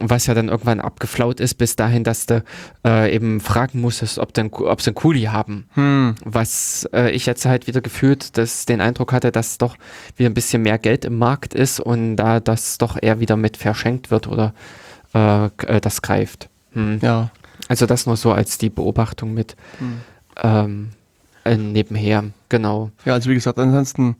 [0.00, 2.44] Was ja dann irgendwann abgeflaut ist, bis dahin, dass du
[2.86, 5.66] äh, eben fragen musstest, ob, denn, ob sie einen Kuli haben.
[5.74, 6.14] Hm.
[6.24, 9.76] Was äh, ich jetzt halt wieder gefühlt, dass den Eindruck hatte, dass doch
[10.16, 13.56] wieder ein bisschen mehr Geld im Markt ist und da das doch eher wieder mit
[13.56, 14.54] verschenkt wird oder
[15.14, 16.48] äh, äh, das greift.
[16.74, 17.00] Hm.
[17.02, 17.30] Ja.
[17.66, 20.00] Also das nur so als die Beobachtung mit Hm.
[20.40, 20.90] ähm,
[21.44, 22.24] äh, nebenher.
[22.48, 22.92] Genau.
[23.04, 24.16] Ja, also wie gesagt, ansonsten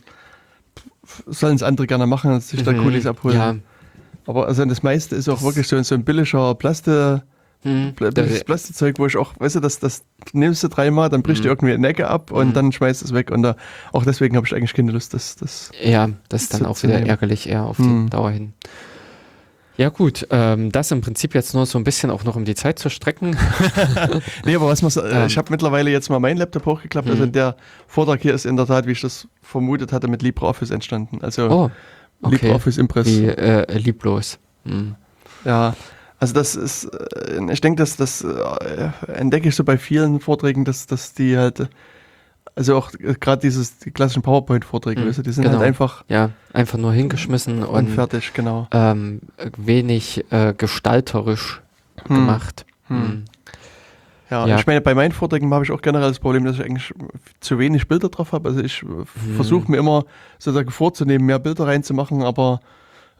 [1.26, 2.82] sollen es andere gerne machen, als sich da Mhm.
[2.82, 3.36] Kulis abholen.
[3.36, 3.54] Ja.
[4.28, 7.22] Aber also das meiste ist auch wirklich so, so ein billiger Plaste,
[7.62, 7.92] Hm.
[7.94, 11.42] Billiges Plastikzeug, wo ich auch, weißt du, das, das nimmst du dreimal, dann bricht Mhm.
[11.42, 12.52] dir irgendwie eine Ecke ab und Mhm.
[12.52, 13.32] dann schmeißt es weg.
[13.32, 13.56] Und da,
[13.92, 16.94] auch deswegen habe ich eigentlich keine Lust, das, das Ja, das ist dann auch wieder
[16.94, 17.08] nehmen.
[17.08, 18.10] ärgerlich eher auf die Hm.
[18.10, 18.52] Dauer hin.
[19.76, 22.54] Ja gut, ähm, das im Prinzip jetzt nur so ein bisschen auch noch um die
[22.54, 23.36] Zeit zu strecken.
[24.44, 25.26] Nee, aber was so, äh, Ähm.
[25.26, 27.08] ich habe mittlerweile jetzt mal meinen Laptop hochgeklappt.
[27.10, 27.32] Also Mhm.
[27.32, 27.56] der
[27.86, 31.18] Vortrag hier ist in der Tat, wie ich das vermutet hatte, mit LibreOffice entstanden.
[31.22, 31.70] Also Oh,
[32.22, 32.36] okay.
[32.36, 33.06] LibreOffice Impress.
[33.06, 34.38] Wie äh, lieblos.
[34.64, 34.94] Hm.
[35.44, 35.74] Ja,
[36.20, 40.64] also das ist, äh, ich denke, dass das äh, entdecke ich so bei vielen Vorträgen,
[40.64, 41.68] dass, dass die halt,
[42.56, 45.58] also auch äh, gerade dieses, die klassischen PowerPoint-Vorträge, Mhm, du, die sind genau.
[45.58, 48.66] halt einfach Ja, einfach nur hingeschmissen und und fertig, genau.
[48.72, 49.20] ähm,
[49.56, 51.62] wenig äh, gestalterisch
[52.06, 52.16] Hm.
[52.16, 52.66] gemacht.
[52.88, 53.24] Hm.
[54.28, 54.36] Hm.
[54.38, 54.58] Ja, Ja.
[54.58, 56.92] ich meine, bei meinen Vorträgen habe ich auch generell das Problem, dass ich eigentlich
[57.40, 58.48] zu wenig Bilder drauf habe.
[58.50, 59.04] Also ich Mhm.
[59.34, 60.04] versuche mir immer
[60.38, 62.60] sozusagen vorzunehmen, mehr Bilder reinzumachen, aber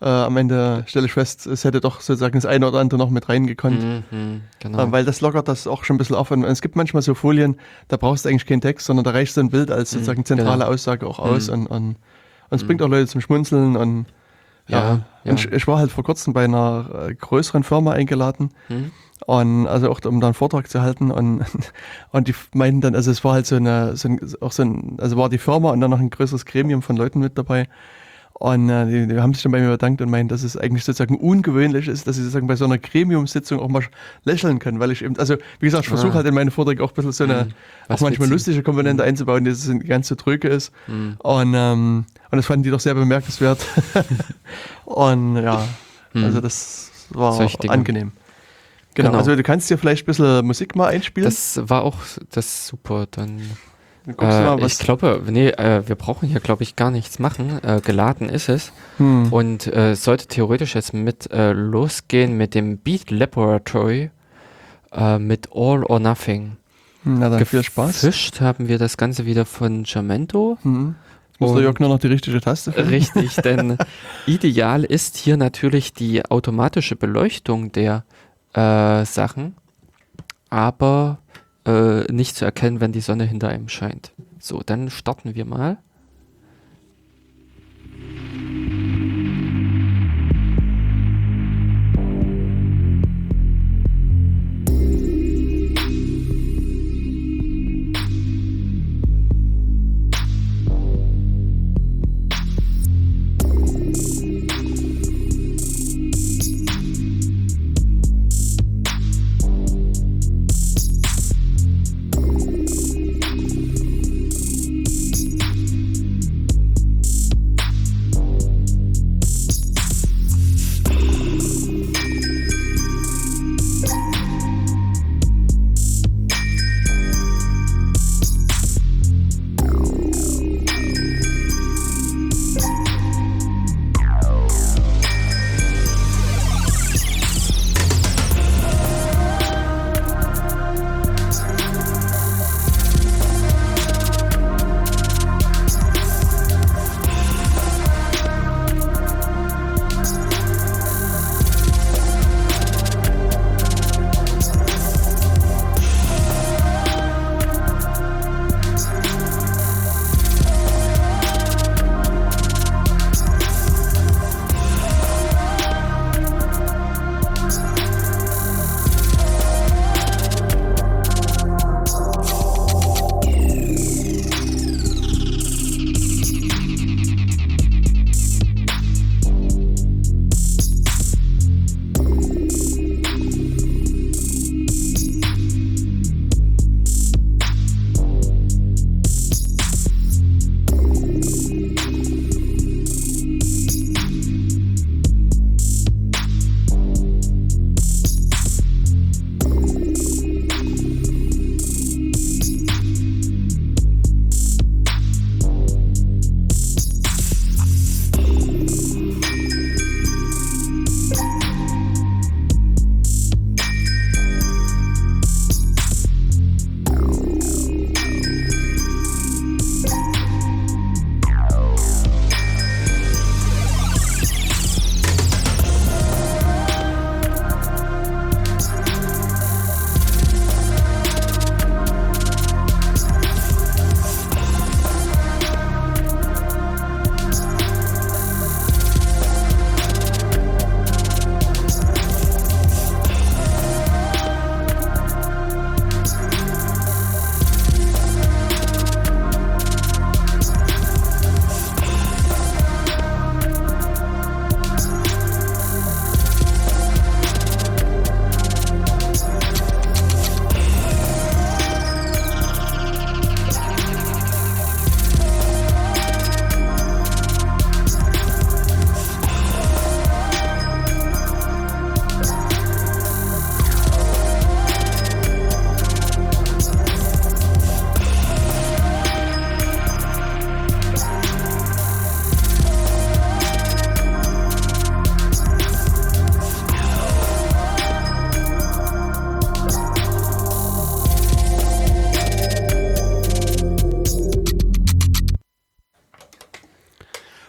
[0.01, 3.11] äh, am Ende stelle ich fest, es hätte doch sozusagen das eine oder andere noch
[3.11, 3.83] mit reingekonnt.
[3.83, 4.79] Hm, hm, genau.
[4.85, 6.31] Äh, weil das lockert das auch schon ein bisschen auf.
[6.31, 7.57] Und es gibt manchmal so Folien,
[7.89, 10.25] da brauchst du eigentlich keinen Text, sondern da reicht so ein Bild als Mhm, sozusagen
[10.25, 10.71] zentrale genau.
[10.73, 11.49] Aussage auch aus.
[11.49, 11.55] Mhm.
[11.55, 11.97] Und, und, und
[12.51, 12.67] es Mhm.
[12.69, 13.77] bringt auch Leute zum Schmunzeln.
[13.77, 14.07] Und
[14.69, 15.31] ja, Ja, ja.
[15.33, 18.51] Und ich, ich war halt vor kurzem bei einer äh, größeren Firma eingeladen.
[18.69, 18.93] Hm?
[19.27, 21.45] Und also auch um da einen Vortrag zu halten und,
[22.12, 24.97] und die meinten dann, also es war halt so eine, so ein, auch so ein,
[24.99, 27.69] also war die Firma und dann noch ein größeres Gremium von Leuten mit dabei.
[28.35, 30.85] Und äh, die, die haben sich dann bei mir bedankt und meinten, dass es eigentlich
[30.85, 33.83] sozusagen ungewöhnlich ist, dass sie sozusagen bei so einer Gremiumssitzung auch mal
[34.23, 36.14] lächeln können, weil ich eben, also wie gesagt, ich versuche Ah.
[36.16, 37.53] halt in meine Vorträge auch ein bisschen so eine, Hm.
[37.89, 40.71] auch manchmal lustige Komponente einzubauen, die so ganz so tröge ist.
[40.87, 41.16] Hm.
[41.19, 43.59] Und, ähm, und das fanden die doch sehr bemerkenswert.
[44.85, 45.64] und ja,
[46.12, 46.25] Hm.
[46.25, 47.73] also das war Solche Dinge.
[48.99, 49.18] Genau, Genau.
[49.18, 51.24] also du kannst dir vielleicht ein bisschen Musik mal einspielen.
[51.28, 51.96] Das war auch
[52.30, 53.07] das super.
[53.11, 53.40] Dann
[54.05, 54.78] Dann äh, mal, ich was.
[54.78, 57.61] glaube, nee, äh, wir brauchen hier glaube ich gar nichts machen.
[57.62, 59.32] Äh, geladen ist es Hm.
[59.32, 64.11] und äh, sollte theoretisch jetzt mit äh, losgehen mit dem Beat Laboratory
[64.92, 66.57] äh, mit All or Nothing.
[67.05, 68.01] Na dann viel Spaß.
[68.01, 70.59] Gefischt haben wir das Ganze wieder von Jamento.
[70.62, 70.94] Hm.
[71.40, 72.88] Muss der Jörg nur noch die richtige Taste finden?
[72.90, 73.78] Richtig, denn
[74.26, 78.03] ideal ist hier natürlich die automatische Beleuchtung der
[78.55, 79.57] äh, Sachen,
[80.51, 81.18] aber
[81.66, 84.12] äh, nicht zu erkennen, wenn die Sonne hinter einem scheint.
[84.38, 85.78] So, dann starten wir mal.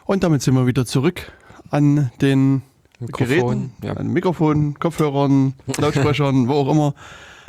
[0.10, 1.32] Und damit sind wir wieder zurück
[1.70, 2.64] an den
[2.99, 3.93] Mikrofon, Geräten, ja.
[3.93, 6.95] an Mikrofon, Kopfhörern, Lautsprechern, wo auch immer.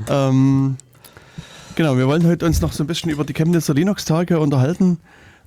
[0.06, 0.76] Ähm,
[1.74, 4.98] genau, wir wollen heute uns noch so ein bisschen über die Chemnitzer Linux-Tage unterhalten,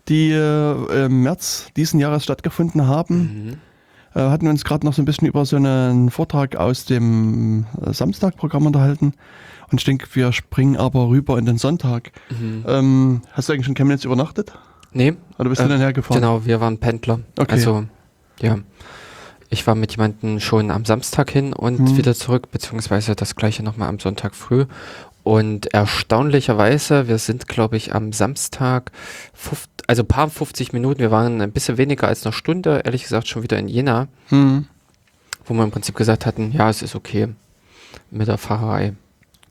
[0.10, 3.18] die äh, im März diesen Jahres stattgefunden haben.
[3.20, 4.20] Mhm.
[4.20, 7.94] Äh, hatten uns gerade noch so ein bisschen über so einen Vortrag aus dem äh,
[7.94, 9.14] Samstagprogramm unterhalten.
[9.72, 12.12] Und ich denke, wir springen aber rüber in den Sonntag.
[12.32, 12.66] Mhm.
[12.68, 14.52] Ähm, hast du eigentlich in Chemnitz übernachtet?
[14.94, 16.22] Nee, Oder bist Äh, du dann hergefahren?
[16.22, 17.20] genau, wir waren Pendler.
[17.38, 17.52] Okay.
[17.54, 17.86] Also,
[18.42, 18.58] ja.
[19.50, 21.98] Ich war mit jemandem schon am Samstag hin und Mhm.
[21.98, 24.66] wieder zurück, beziehungsweise das gleiche nochmal am Sonntag früh.
[25.24, 28.92] Und erstaunlicherweise, wir sind, glaube ich, am Samstag,
[29.88, 33.44] also paar 50 Minuten, wir waren ein bisschen weniger als eine Stunde, ehrlich gesagt, schon
[33.44, 34.66] wieder in Jena, Hm,
[35.46, 37.30] wo wir im Prinzip gesagt hatten, ja, es ist okay
[38.12, 38.94] mit der Fahrerei.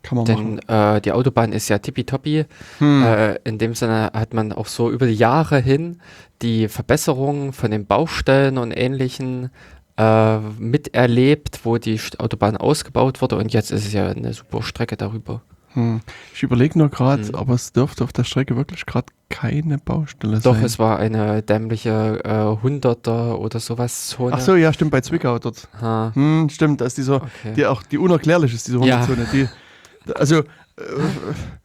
[0.03, 0.61] Kann man machen.
[0.68, 2.44] Denn äh, die Autobahn ist ja tippitoppi.
[2.78, 3.03] Hm.
[3.05, 6.00] Äh, in dem Sinne hat man auch so über die Jahre hin
[6.42, 9.50] die Verbesserungen von den Baustellen und Ähnlichen
[9.96, 14.96] äh, miterlebt, wo die Autobahn ausgebaut wurde und jetzt ist es ja eine super Strecke
[14.96, 15.42] darüber.
[15.74, 16.00] Hm.
[16.34, 17.34] Ich überlege nur gerade, Hm.
[17.34, 20.64] aber es dürfte auf der Strecke wirklich gerade keine Baustelle Doch, sein.
[20.64, 24.34] es war eine dämliche äh, Hunderter oder sowas Zone.
[24.34, 25.68] Ach so, ja, stimmt, bei Zwickau dort.
[25.80, 27.55] Hm, stimmt, da ist die so, okay.
[27.57, 29.07] die auch, die unerklärlich ist, diese Ja.
[29.07, 29.26] Hunderzone.
[29.32, 29.48] Die,
[30.14, 30.44] also, äh,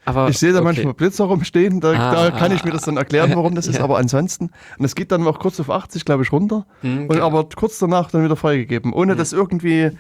[0.05, 0.65] Aber, ich sehe da okay.
[0.65, 3.77] manchmal Blitzer rumstehen, da, Ah, da kann ich mir das dann erklären, warum das ist,
[3.77, 3.83] ja.
[3.83, 7.09] aber ansonsten, und es geht dann auch kurz auf 80, glaube ich, runter, Hm, und
[7.09, 9.17] ge- aber kurz danach dann wieder freigegeben, ohne Mhm.
[9.17, 9.91] dass irgendwie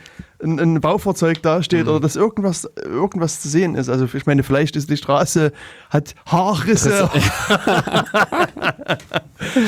[0.43, 1.91] ein, ein Baufahrzeug dasteht Mhm.
[1.91, 3.89] oder dass irgendwas, irgendwas zu sehen ist.
[3.89, 5.51] Also ich meine, vielleicht ist die Straße,
[5.89, 7.09] hat Haarrisse.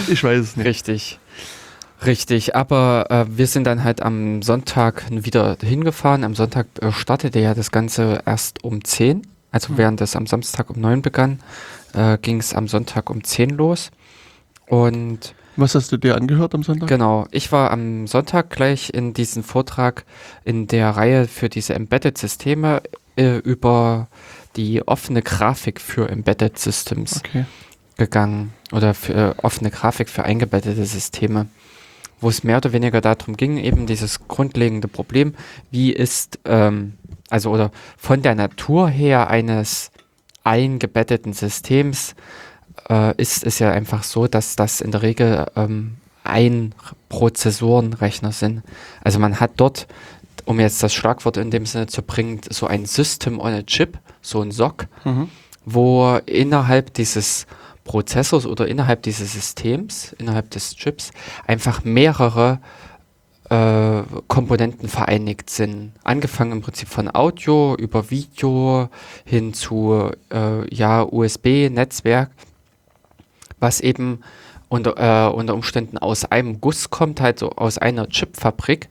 [0.10, 0.66] ich weiß es nicht.
[0.68, 1.20] Richtig.
[2.06, 6.24] Richtig, aber äh, wir sind dann halt am Sonntag wieder hingefahren.
[6.24, 9.24] Am Sonntag äh, startete ja das Ganze erst um 10.
[9.52, 9.78] Also Mhm.
[9.78, 11.40] während es am Samstag um 9 begann,
[11.94, 13.92] äh, ging es am Sonntag um 10 los.
[14.68, 16.88] Und Was hast du dir angehört am Sonntag?
[16.88, 20.06] genau, ich war am Sonntag gleich in diesem Vortrag
[20.46, 22.82] in der Reihe für diese Embedded-Systeme
[23.18, 24.08] äh, über
[24.56, 27.46] die offene Grafik für Embedded Systems Okay.
[27.98, 31.48] gegangen oder für äh, offene Grafik für eingebettete Systeme,
[32.22, 35.34] wo es mehr oder weniger darum ging, eben dieses grundlegende Problem,
[35.72, 36.94] wie ist, ähm,
[37.30, 39.92] also oder von der Natur her eines
[40.44, 42.16] eingebetteten Systems
[42.90, 46.74] äh, ist es ja einfach so, dass das in der Regel ähm, ein
[47.10, 48.64] Prozessorenrechner sind.
[49.04, 49.88] Also man hat dort,
[50.46, 53.98] um jetzt das Schlagwort in dem Sinne zu bringen, so ein System on a Chip,
[54.22, 55.30] so ein SOC, Mhm.
[55.66, 57.46] wo innerhalb dieses
[57.84, 61.12] Prozessors oder innerhalb dieses Systems, innerhalb des Chips,
[61.48, 62.60] einfach mehrere
[63.50, 65.94] äh, Komponenten vereinigt sind.
[66.04, 68.90] Angefangen im Prinzip von Audio über Video
[69.26, 72.30] hin zu äh, ja, USB-Netzwerk,
[73.60, 74.20] was eben
[74.70, 78.88] unter, äh, unter Umständen aus einem Guss kommt, halt so aus einer Chipfabrik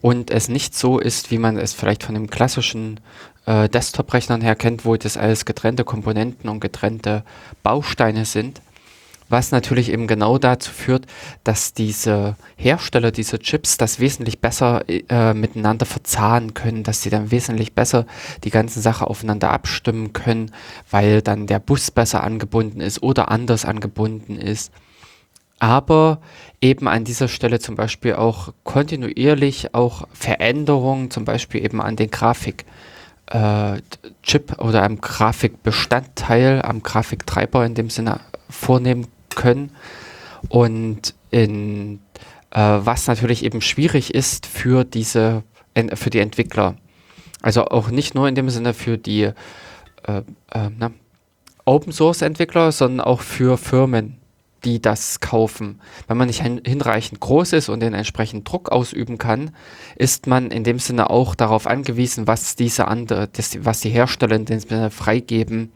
[0.00, 3.00] und es nicht so ist, wie man es vielleicht von dem klassischen
[3.46, 7.24] äh, Desktop-Rechnern her kennt, wo das alles getrennte Komponenten und getrennte
[7.62, 8.60] Bausteine sind.
[9.28, 11.06] Was natürlich eben genau dazu führt,
[11.42, 17.32] dass diese Hersteller dieser Chips das wesentlich besser äh, miteinander verzahnen können, dass sie dann
[17.32, 18.06] wesentlich besser
[18.44, 20.52] die ganzen Sachen aufeinander abstimmen können,
[20.92, 24.70] weil dann der Bus besser angebunden ist oder anders angebunden ist.
[25.58, 26.20] Aber
[26.60, 32.12] eben an dieser Stelle zum Beispiel auch kontinuierlich auch Veränderungen, zum Beispiel eben an den
[32.12, 32.64] Grafik
[33.26, 33.80] äh,
[34.22, 39.72] Chip oder am Grafikbestandteil, am Grafiktreiber in dem Sinne vornehmen können.
[40.48, 42.00] Und in,
[42.50, 45.42] äh, was natürlich eben schwierig ist für diese,
[45.94, 46.76] für die Entwickler.
[47.42, 49.30] Also auch nicht nur in dem Sinne für die
[50.04, 50.90] äh, äh,
[51.64, 54.18] Open Source Entwickler, sondern auch für Firmen,
[54.66, 55.80] die das kaufen.
[56.08, 59.52] Wenn man nicht hin, hinreichend groß ist und den entsprechenden Druck ausüben kann,
[59.94, 63.28] ist man in dem Sinne auch darauf angewiesen, was diese andere,
[63.60, 65.70] was die Hersteller in dem Sinne freigeben.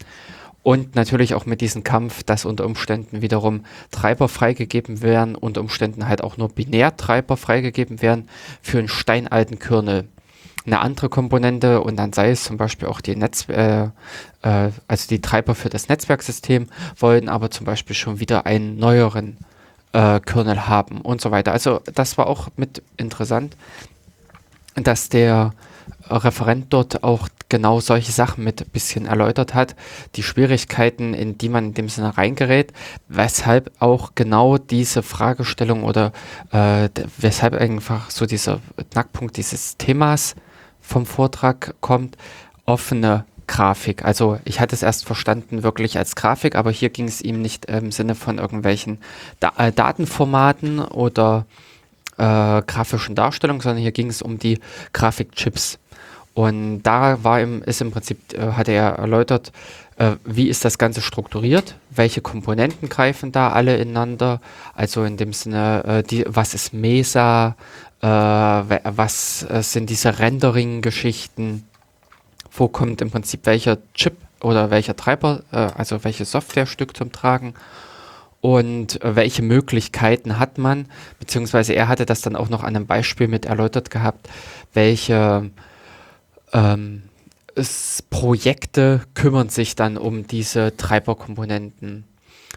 [0.62, 6.06] Und natürlich auch mit diesem Kampf, dass unter Umständen wiederum Treiber freigegeben werden, unter Umständen
[6.06, 8.28] halt auch nur Binärtreiber freigegeben werden
[8.60, 10.08] für einen steinalten Kernel
[10.66, 13.88] eine andere Komponente und dann sei es zum Beispiel auch die Netz, äh, äh,
[14.88, 19.38] also die Treiber für das Netzwerksystem wollen aber zum Beispiel schon wieder einen neueren
[19.92, 21.52] äh, Kernel haben und so weiter.
[21.52, 23.56] Also das war auch mit interessant,
[24.74, 25.52] dass der
[26.08, 29.76] Referent dort auch genau solche Sachen mit ein bisschen erläutert hat,
[30.14, 32.72] die Schwierigkeiten, in die man in dem Sinne reingerät,
[33.08, 36.12] weshalb auch genau diese Fragestellung oder
[36.52, 36.88] äh,
[37.18, 40.36] weshalb einfach so dieser Knackpunkt dieses Themas
[40.90, 42.16] vom Vortrag kommt,
[42.66, 44.04] offene Grafik.
[44.04, 47.66] Also ich hatte es erst verstanden wirklich als Grafik, aber hier ging es ihm nicht
[47.66, 48.98] im Sinne von irgendwelchen
[49.40, 51.46] da äh, Datenformaten oder
[52.16, 54.60] äh, grafischen Darstellungen, sondern hier ging es um die
[54.92, 55.78] Grafikchips.
[56.34, 59.52] Und da war im, ist im Prinzip, äh, hat er erläutert,
[59.96, 64.40] äh, wie ist das Ganze strukturiert, welche Komponenten greifen da alle ineinander,
[64.74, 67.56] also in dem Sinne, äh, die, was ist Mesa,
[68.00, 71.64] äh, was äh, sind diese Rendering-Geschichten,
[72.50, 77.54] wo kommt im Prinzip welcher Chip oder welcher Treiber, äh, also welches Softwarestück zum Tragen?
[78.40, 80.86] Und äh, welche Möglichkeiten hat man,
[81.18, 84.30] beziehungsweise er hatte das dann auch noch an einem Beispiel mit erläutert gehabt,
[84.72, 85.50] welche
[86.52, 87.02] ähm,
[88.08, 92.04] Projekte kümmern sich dann um diese Treiberkomponenten.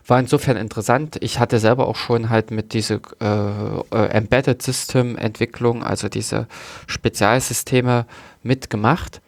[0.05, 1.17] War insofern interessant.
[1.21, 6.47] Ich hatte selber auch schon halt mit dieser äh, äh, Embedded System Entwicklung, also diese
[6.87, 8.05] Spezialsysteme
[8.41, 9.21] mitgemacht.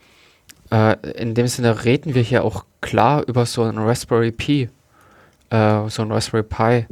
[0.71, 4.69] Äh, in dem Sinne reden wir hier auch klar über so einen Raspberry Pi,
[5.49, 6.85] äh, so einen Raspberry Pi,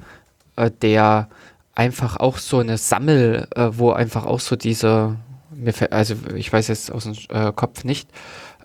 [0.56, 1.28] äh, der
[1.76, 5.18] einfach auch so eine Sammel, äh, wo einfach auch so diese,
[5.90, 8.10] also ich weiß jetzt aus dem Kopf nicht,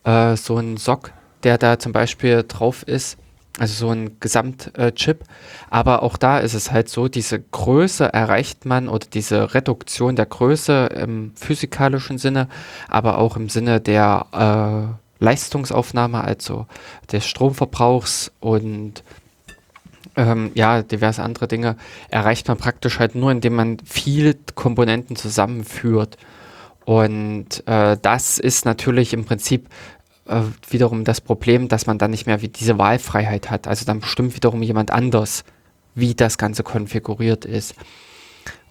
[0.05, 1.13] so ein Sock,
[1.43, 3.19] der da zum Beispiel drauf ist,
[3.59, 5.25] also so ein Gesamtchip.
[5.71, 10.27] Aber auch da ist es halt so, diese Größe erreicht man oder diese Reduktion der
[10.27, 12.49] Größe im physikalischen Sinne,
[12.89, 16.67] aber auch im Sinne der äh, Leistungsaufnahme, also
[17.11, 19.03] des Stromverbrauchs und
[20.17, 21.77] ähm, ja, diverse andere Dinge,
[22.09, 26.17] erreicht man praktisch halt nur, indem man viele Komponenten zusammenführt.
[26.85, 29.69] Und äh, das ist natürlich im Prinzip
[30.29, 33.67] äh, wiederum das Problem, dass man dann nicht mehr diese Wahlfreiheit hat.
[33.67, 35.45] Also dann bestimmt wiederum jemand anders,
[35.95, 37.75] wie das Ganze konfiguriert ist.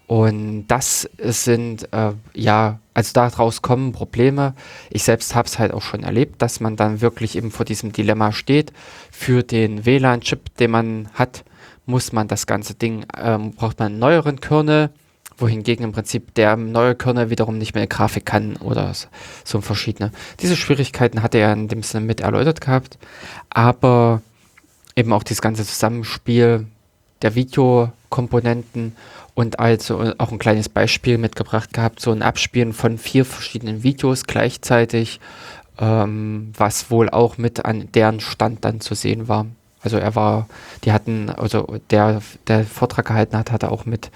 [0.06, 4.54] Und das sind, äh, ja, also daraus kommen Probleme.
[4.88, 7.92] Ich selbst habe es halt auch schon erlebt, dass man dann wirklich eben vor diesem
[7.92, 8.72] Dilemma steht.
[9.10, 11.44] Für den WLAN-Chip, den man hat,
[11.84, 14.90] muss man das ganze Ding, ähm, braucht man einen neueren Kernel,
[15.38, 18.92] wohingegen im Prinzip der neue Kernel wiederum nicht mehr Grafik kann oder
[19.44, 20.10] so verschiedene.
[20.40, 22.98] Diese Schwierigkeiten hat er in dem Sinne mit erläutert gehabt,
[23.50, 24.22] aber
[24.96, 26.66] eben auch dieses ganze Zusammenspiel
[27.22, 28.96] der Videokomponenten
[29.34, 34.24] und also auch ein kleines Beispiel mitgebracht gehabt, so ein Abspielen von vier verschiedenen Videos
[34.24, 35.20] gleichzeitig,
[35.78, 39.46] ähm, was wohl auch mit an deren Stand dann zu sehen war.
[39.80, 40.48] Also er war,
[40.82, 44.10] die hatten, also der, der Vortrag gehalten hat, hatte auch mit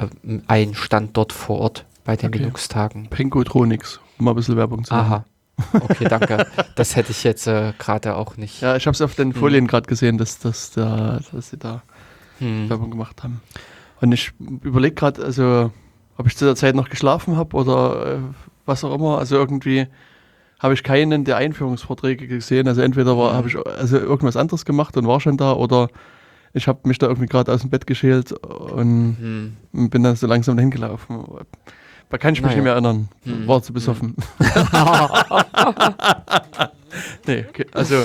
[0.00, 2.38] äh, ein Standort vor Ort bei den okay.
[2.38, 3.08] Linux-Tagen.
[3.08, 5.12] Penkotronics, um mal ein bisschen Werbung zu machen.
[5.12, 5.24] Aha.
[5.74, 6.46] Okay, danke.
[6.74, 8.62] das hätte ich jetzt äh, gerade auch nicht.
[8.62, 9.38] Ja, ich habe es auf den hm.
[9.38, 9.68] Folien hm.
[9.68, 11.82] gerade gesehen, dass, dass, da, dass sie da
[12.38, 12.70] hm.
[12.70, 13.42] Werbung gemacht haben.
[14.00, 15.70] Und ich überlege gerade, also
[16.16, 18.18] ob ich zu der Zeit noch geschlafen habe oder äh,
[18.66, 19.18] was auch immer.
[19.18, 19.86] Also irgendwie
[20.58, 22.66] habe ich keinen der Einführungsvorträge gesehen.
[22.66, 23.34] Also entweder hm.
[23.34, 25.88] habe ich also irgendwas anderes gemacht und war schon da oder
[26.52, 29.90] ich habe mich da irgendwie gerade aus dem Bett geschält und hm.
[29.90, 31.24] bin dann so langsam dahin gelaufen.
[32.08, 32.56] Da kann ich mich naja.
[32.56, 33.08] nicht mehr erinnern.
[33.24, 33.46] Hm.
[33.46, 34.16] War zu besoffen.
[34.38, 34.46] Hm.
[37.26, 37.66] nee, okay.
[37.72, 38.04] also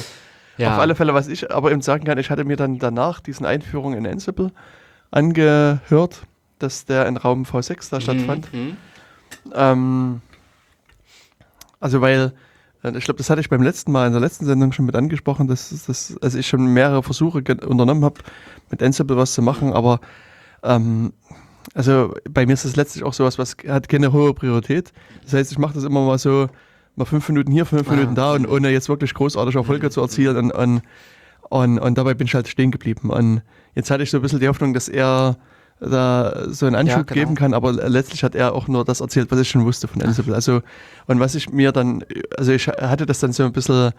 [0.57, 0.73] ja.
[0.73, 3.45] auf alle Fälle, was ich aber eben sagen kann, ich hatte mir dann danach diesen
[3.45, 4.51] Einführung in Ansible
[5.11, 6.21] angehört,
[6.59, 8.53] dass der in Raum V6 da stattfand.
[8.53, 8.77] Mhm.
[9.53, 10.21] Ähm,
[11.79, 12.33] also weil
[12.93, 15.47] ich glaube, das hatte ich beim letzten Mal in der letzten Sendung schon mit angesprochen,
[15.47, 18.21] dass, dass also ich schon mehrere Versuche unternommen habe,
[18.69, 19.99] mit Ansible was zu machen, aber
[20.63, 21.13] ähm,
[21.73, 24.93] also bei mir ist das letztlich auch sowas, was hat keine hohe Priorität.
[25.23, 26.47] Das heißt, ich mache das immer mal so,
[26.95, 27.93] mal fünf Minuten hier, fünf ah.
[27.93, 30.81] Minuten da und ohne jetzt wirklich großartig Erfolge zu erzielen und, und,
[31.49, 33.09] und, und dabei bin ich halt stehen geblieben.
[33.09, 33.41] Und
[33.73, 35.37] jetzt hatte ich so ein bisschen die Hoffnung, dass er
[35.79, 37.13] da so einen Anschub ja, genau.
[37.13, 40.01] geben kann, aber letztlich hat er auch nur das erzählt, was ich schon wusste von
[40.01, 40.33] Ansible.
[40.33, 40.61] Also,
[41.07, 42.03] und was ich mir dann,
[42.37, 43.91] also ich hatte das dann so ein bisschen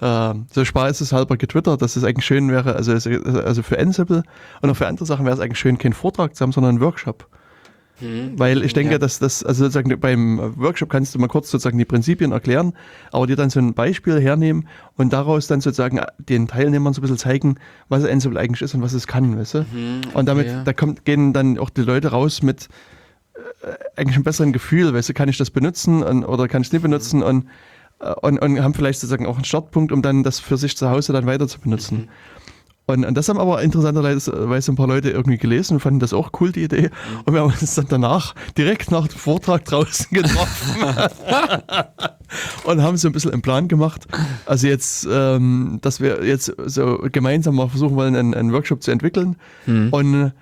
[0.00, 4.22] äh, so spaßeshalber getwittert, dass es eigentlich schön wäre, also, also für Ansible
[4.62, 6.80] und auch für andere Sachen wäre es eigentlich schön, keinen Vortrag zu haben, sondern einen
[6.80, 7.26] Workshop.
[8.00, 8.38] Mhm.
[8.38, 8.98] Weil ich denke, ja.
[8.98, 12.72] dass das, also sozusagen beim Workshop kannst du mal kurz sozusagen die Prinzipien erklären,
[13.12, 17.02] aber dir dann so ein Beispiel hernehmen und daraus dann sozusagen den Teilnehmern so ein
[17.02, 17.56] bisschen zeigen,
[17.88, 19.58] was Ansible eigentlich ist und was es kann, weißt du?
[19.60, 20.18] Mhm, okay.
[20.18, 22.68] Und damit, da kommt, gehen dann auch die Leute raus mit
[23.62, 26.68] äh, eigentlich einem besseren Gefühl, weißt du, kann ich das benutzen und, oder kann ich
[26.68, 27.26] es nicht benutzen mhm.
[27.26, 27.48] und,
[28.00, 30.90] äh, und, und haben vielleicht sozusagen auch einen Startpunkt, um dann das für sich zu
[30.90, 32.08] Hause dann weiter zu benutzen.
[32.90, 36.30] Und, und, das haben aber interessanterweise ein paar Leute irgendwie gelesen und fanden das auch
[36.40, 36.82] cool, die Idee.
[36.82, 37.20] Mhm.
[37.24, 41.10] Und wir haben uns dann danach, direkt nach dem Vortrag draußen getroffen
[42.64, 44.06] und haben so ein bisschen einen Plan gemacht.
[44.46, 48.90] Also jetzt, ähm, dass wir jetzt so gemeinsam mal versuchen wollen, einen, einen Workshop zu
[48.90, 49.36] entwickeln.
[49.66, 49.88] Mhm.
[49.90, 50.32] Und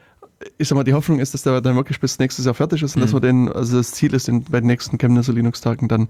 [0.56, 2.94] ich sag mal, die Hoffnung ist, dass der dann wirklich bis nächstes Jahr fertig ist
[2.94, 3.16] und dass Mhm.
[3.16, 6.08] wir den, also das Ziel ist, den bei den nächsten Chemnitzer Linux-Tagen dann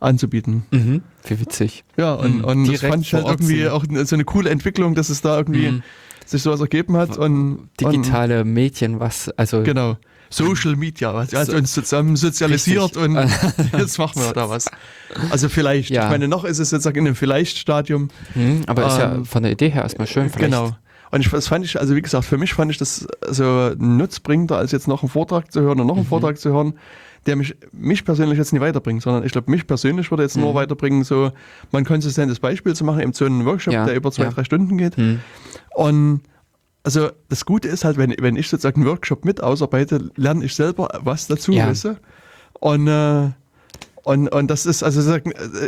[0.00, 0.64] anzubieten.
[0.70, 1.02] Mhm.
[1.26, 1.84] Wie witzig.
[1.96, 2.44] Ja, und, Mhm.
[2.44, 5.70] und das fand ich halt irgendwie auch so eine coole Entwicklung, dass es da irgendwie
[5.70, 5.82] Mhm.
[6.26, 9.58] sich sowas ergeben hat und Digitale Medien, was, also.
[9.58, 9.96] Und, genau.
[10.32, 13.02] Social Media, was hat So- uns zusammen sozialisiert Richtig.
[13.02, 13.16] und
[13.80, 14.66] jetzt machen wir da was.
[15.30, 16.04] Also vielleicht, Ja.
[16.04, 18.10] ich meine, noch ist es jetzt in einem Vielleicht-Stadium.
[18.36, 20.30] Mhm, aber ist ja Ähm, von der Idee her erstmal schön.
[20.30, 20.52] Vielleicht.
[20.52, 20.76] Genau.
[21.10, 24.56] Und ich, das fand ich, also wie gesagt, für mich fand ich das so nutzbringender,
[24.56, 26.08] als jetzt noch einen Vortrag zu hören und noch einen Mhm.
[26.08, 26.74] Vortrag zu hören,
[27.26, 30.52] der mich, mich persönlich jetzt nicht weiterbringt, sondern ich glaube, mich persönlich würde jetzt nur
[30.52, 30.54] Mhm.
[30.56, 31.32] weiterbringen, so
[31.72, 34.30] mal ein konsistentes Beispiel zu machen, eben so einen Workshop, Ja, der über zwei, ja.
[34.30, 34.96] drei Stunden geht.
[34.96, 35.20] Mhm.
[35.74, 36.20] Und
[36.82, 40.54] also das Gute ist halt, wenn, wenn ich sozusagen einen Workshop mit ausarbeite, lerne ich
[40.54, 41.66] selber was dazu, Ja.
[41.66, 41.96] weißt du?
[42.60, 43.30] Und, äh,
[44.02, 45.20] und, und das ist, also äh,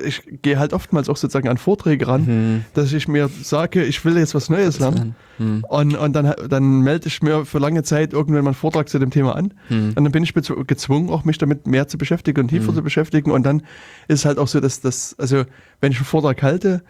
[0.04, 2.64] ich gehe halt oftmals auch sozusagen an Vorträge ran, Mhm.
[2.74, 5.14] dass ich mir sage, ich will jetzt was Neues lernen.
[5.38, 5.64] Mhm.
[5.68, 8.98] Und, und dann, dann melde ich mir für lange Zeit irgendwann mal einen Vortrag zu
[8.98, 9.54] dem Thema an.
[9.68, 9.92] Mhm.
[9.96, 12.76] Und dann bin ich gezwungen, auch mich damit mehr zu beschäftigen und tiefer Mhm.
[12.76, 13.30] zu beschäftigen.
[13.30, 13.62] Und dann
[14.08, 15.44] ist halt auch so, dass das, also
[15.80, 16.82] wenn ich einen Vortrag halte,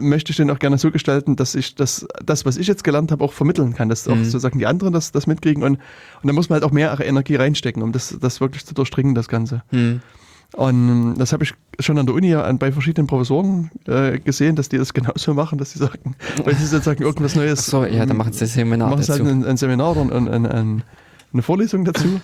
[0.00, 3.10] möchte ich den auch gerne so gestalten, dass ich das, das was ich jetzt gelernt
[3.10, 4.24] habe, auch vermitteln kann, dass auch Mhm.
[4.24, 5.62] sozusagen die anderen das, das mitkriegen.
[5.62, 5.78] Und,
[6.22, 9.14] und da muss man halt auch mehr Energie reinstecken, um das, das wirklich zu durchdringen,
[9.14, 9.62] das Ganze.
[9.70, 10.00] Mhm.
[10.54, 14.56] Und ähm, das habe ich schon an der Uni an, bei verschiedenen Professoren äh, gesehen,
[14.56, 16.14] dass die das genauso machen, dass sie sagen,
[16.44, 19.26] wenn sie sozusagen irgendwas Neues So, ja, dann machen sie das Seminar machen sie halt
[19.26, 20.82] ein, ein Seminar oder ein, ein, ein,
[21.32, 22.20] eine Vorlesung dazu.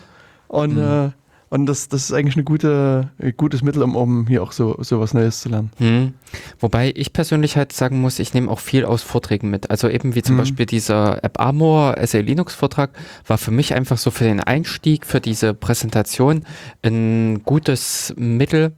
[0.49, 0.81] Und, Mhm.
[0.81, 1.11] äh,
[1.51, 4.77] und das, das ist eigentlich eine gute, ein gutes Mittel, um, um hier auch so,
[4.81, 5.71] so was Neues zu lernen.
[5.79, 6.15] Hm.
[6.59, 9.71] Wobei ich persönlich halt sagen muss, ich nehme auch viel aus Vorträgen mit.
[9.71, 10.41] Also eben wie zum Mhm.
[10.41, 12.91] Beispiel dieser App Armor SA Linux Vortrag
[13.27, 16.45] war für mich einfach so für den Einstieg, für diese Präsentation
[16.83, 18.73] ein gutes Mittel,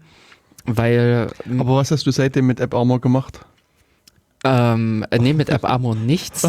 [0.66, 1.28] weil
[1.59, 3.40] Aber was hast du seitdem mit App Armor gemacht?
[4.44, 5.66] Ähm, äh, nee, mit App
[6.06, 6.44] nichts,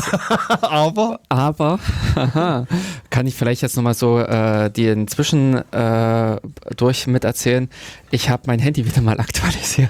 [0.61, 1.80] Aber aber
[2.15, 2.68] haha,
[3.09, 6.39] kann ich vielleicht jetzt nochmal so äh, die inzwischen äh,
[6.76, 7.69] durch miterzählen.
[8.11, 9.89] Ich habe mein Handy wieder mal aktualisiert.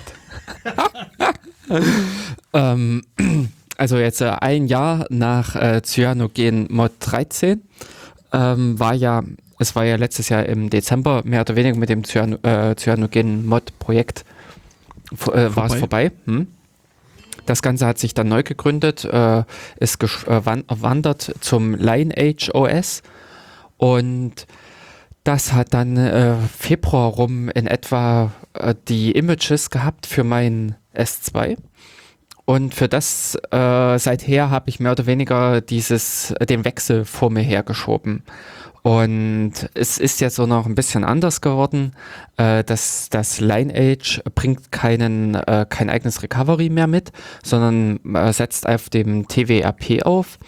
[2.53, 3.03] ähm,
[3.78, 7.61] also jetzt äh, ein Jahr nach äh, Cyanogen Mod 13
[8.34, 9.24] ähm, war ja,
[9.60, 13.45] es war ja letztes Jahr im Dezember mehr oder weniger mit dem Cyano, äh, Cyanogen
[13.45, 14.26] Mod Projekt
[15.11, 16.11] äh, war es vorbei.
[16.26, 16.48] Hm?
[17.48, 19.44] Das Ganze hat sich dann neu gegründet, äh,
[19.80, 23.02] ist gesch- äh, zum Lineage OS
[23.78, 24.45] und
[25.24, 31.57] das hat dann äh, Februar rum in etwa äh, die Images gehabt für mein S2.
[32.45, 37.30] Und für das äh, seither habe ich mehr oder weniger dieses, äh, den Wechsel vor
[37.30, 38.24] mir hergeschoben.
[38.88, 41.91] Und es ist jetzt so noch ein bisschen anders geworden.
[42.38, 47.11] Äh, das, das Lineage bringt keinen, äh, kein eigenes Recovery mehr mit,
[47.43, 50.39] sondern äh, setzt auf dem TWRP auf,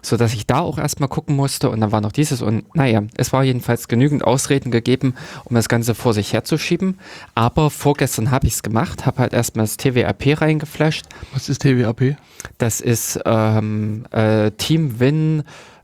[0.00, 1.70] sodass ich da auch erstmal gucken musste.
[1.70, 2.40] Und dann war noch dieses.
[2.40, 7.00] Und naja, es war jedenfalls genügend Ausreden gegeben, um das Ganze vor sich herzuschieben.
[7.34, 11.06] Aber vorgestern habe ich es gemacht, habe halt erstmal das TWRP reingeflasht.
[11.32, 12.16] was ist TWAP?
[12.58, 15.42] Das ist ähm, äh, Team Win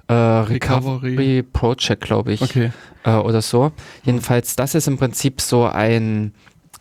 [0.09, 1.43] äh, Recovery, Recovery.
[1.43, 2.71] Project, glaube ich, Okay.
[3.05, 3.73] äh, oder so.
[4.05, 6.35] Jedenfalls, das ist im Prinzip so ein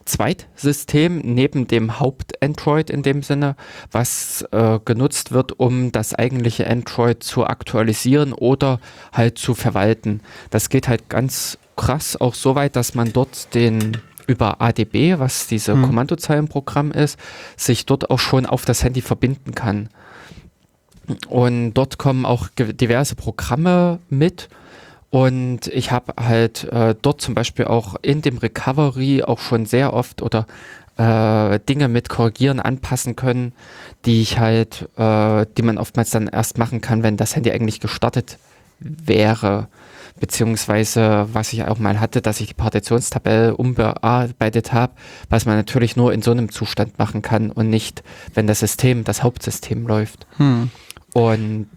[0.06, 3.56] Zweitsystem neben dem Haupt-Android in dem Sinne,
[3.92, 8.80] was äh, genutzt wird, um das eigentliche Android zu aktualisieren oder
[9.14, 10.22] halt zu verwalten.
[10.50, 13.98] Das geht halt ganz krass auch so weit, dass man dort den
[14.28, 15.84] über ADB, was diese Hm.
[15.84, 17.20] Kommandozeilenprogramm ist,
[17.58, 19.90] sich dort auch schon auf das Handy verbinden kann.
[21.28, 24.50] Und dort kommen auch diverse Programme mit.
[25.10, 29.94] Und ich habe halt äh, dort zum Beispiel auch in dem Recovery auch schon sehr
[29.94, 30.48] oft oder
[30.98, 33.54] äh, Dinge mit korrigieren, anpassen können,
[34.06, 37.80] die ich halt, äh, die man oftmals dann erst machen kann, wenn das Handy eigentlich
[37.80, 38.38] gestartet
[38.80, 39.68] wäre.
[40.20, 44.94] Beziehungsweise, was ich auch mal hatte, dass ich die Partitionstabelle umbearbeitet habe,
[45.30, 48.04] was man natürlich nur in so einem Zustand machen kann und nicht,
[48.34, 50.28] wenn das System, das Hauptsystem läuft.
[50.38, 50.70] Hm.
[51.14, 51.68] Und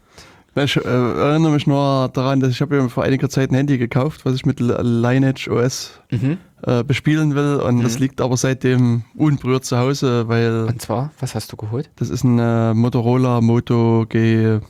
[0.59, 3.77] Ich äh, erinnere mich nur daran, dass ich habe mir vor einiger Zeit ein Handy
[3.77, 6.39] gekauft, was ich mit Lineage OS mhm.
[6.63, 7.57] äh, bespielen will.
[7.57, 7.83] Und Mhm.
[7.83, 11.91] das liegt aber seitdem unberührt zu Hause, weil Und zwar, was hast du geholt?
[11.97, 14.61] das ist ein äh, Motorola Moto G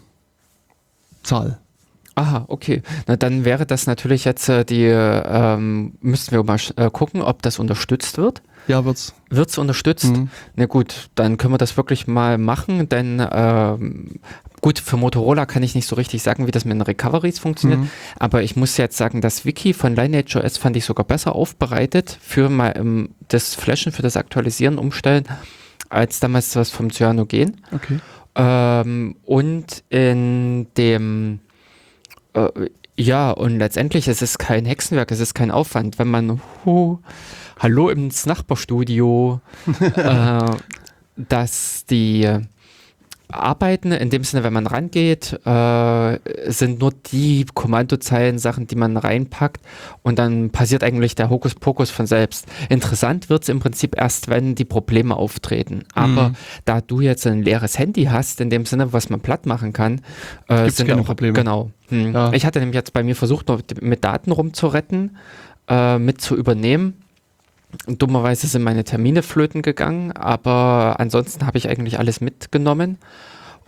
[1.23, 1.59] Zahl.
[2.17, 2.83] Aha, okay.
[3.07, 7.43] Na, dann wäre das natürlich jetzt äh, die, ähm, müssten wir mal äh, gucken, ob
[7.43, 8.43] das unterstützt wird.
[8.69, 9.15] Ja, wird's.
[9.31, 10.05] Wird es unterstützt?
[10.17, 10.29] Mhm.
[10.55, 14.21] Na gut, dann können wir das wirklich mal machen, denn ähm,
[14.61, 17.81] gut, für Motorola kann ich nicht so richtig sagen, wie das mit den Recoveries funktioniert,
[17.81, 17.91] Mhm.
[18.19, 22.19] aber ich muss jetzt sagen, das Wiki von Lineage OS fand ich sogar besser aufbereitet
[22.21, 25.25] für mal ähm, das Flashen, für das Aktualisieren, Umstellen,
[25.89, 27.61] als damals das vom Cyanogen.
[27.73, 28.01] Okay.
[28.35, 31.41] Ähm, und in dem,
[32.35, 32.49] äh,
[32.99, 35.99] Ja, und letztendlich ist es kein Hexenwerk, es ist kein Aufwand.
[35.99, 36.99] Wenn man, oh,
[37.59, 39.41] hallo ins Nachbarstudio,
[39.97, 40.51] äh,
[41.17, 42.29] dass die
[43.29, 46.19] Arbeiten, in dem Sinne, wenn man rangeht, äh,
[46.51, 49.63] sind nur die Kommandozeilen Sachen, die man reinpackt
[50.03, 52.47] und dann passiert eigentlich der Hokuspokus von selbst.
[52.69, 55.83] Interessant wird es im Prinzip erst, wenn die Probleme auftreten.
[55.93, 56.37] Aber Mhm.
[56.67, 60.03] da du jetzt ein leeres Handy hast, in dem Sinne, was man platt machen kann,
[60.49, 61.33] äh, Gibt's sind keine auch Probleme.
[61.33, 61.71] Genau.
[61.89, 62.13] Hm.
[62.13, 62.33] Ja.
[62.33, 63.47] Ich hatte nämlich jetzt bei mir versucht,
[63.83, 65.17] mit Daten rumzuretten,
[65.69, 67.03] äh, mit zu übernehmen.
[67.87, 72.99] Dummerweise sind meine Termine flöten gegangen, aber ansonsten habe ich eigentlich alles mitgenommen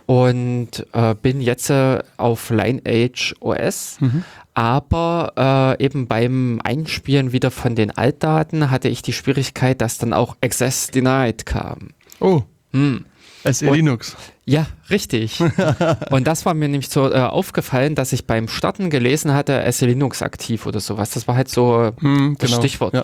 [0.05, 3.97] und äh, bin jetzt äh, auf Lineage OS.
[3.99, 4.23] Mhm.
[4.55, 10.11] Aber äh, eben beim Einspielen wieder von den Altdaten hatte ich die Schwierigkeit, dass dann
[10.13, 11.89] auch Access Denied kam.
[12.19, 12.41] Oh,
[12.73, 13.05] Hm.
[13.45, 14.15] SE Und- Linux.
[14.49, 15.39] Ja, richtig.
[16.09, 19.85] und das war mir nämlich so äh, aufgefallen, dass ich beim Starten gelesen hatte, SE
[19.85, 21.11] Linux aktiv oder sowas.
[21.11, 22.95] Das war halt so Hm, das Stichwort.
[22.95, 23.01] Ja.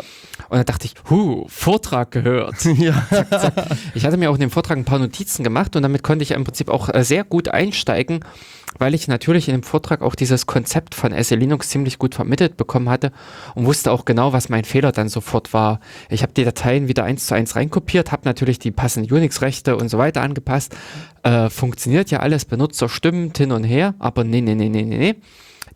[0.49, 2.65] Und da dachte ich, hu, Vortrag gehört.
[2.77, 3.05] ja.
[3.93, 6.31] Ich hatte mir auch in dem Vortrag ein paar Notizen gemacht und damit konnte ich
[6.31, 8.21] im Prinzip auch äh, sehr gut einsteigen,
[8.77, 12.57] weil ich natürlich in dem Vortrag auch dieses Konzept von SE Linux ziemlich gut vermittelt
[12.57, 13.11] bekommen hatte
[13.55, 15.79] und wusste auch genau, was mein Fehler dann sofort war.
[16.09, 19.89] Ich habe die Dateien wieder eins zu eins reinkopiert, habe natürlich die passenden Unix-Rechte und
[19.89, 20.75] so weiter angepasst.
[21.23, 24.97] Äh, funktioniert ja alles, Benutzer stimmt hin und her, aber nee, nee, nee, nee, nee,
[24.97, 25.15] nee.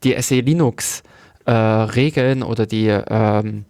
[0.04, 1.04] Die SE Linux
[1.46, 3.66] äh, Regeln oder die ähm,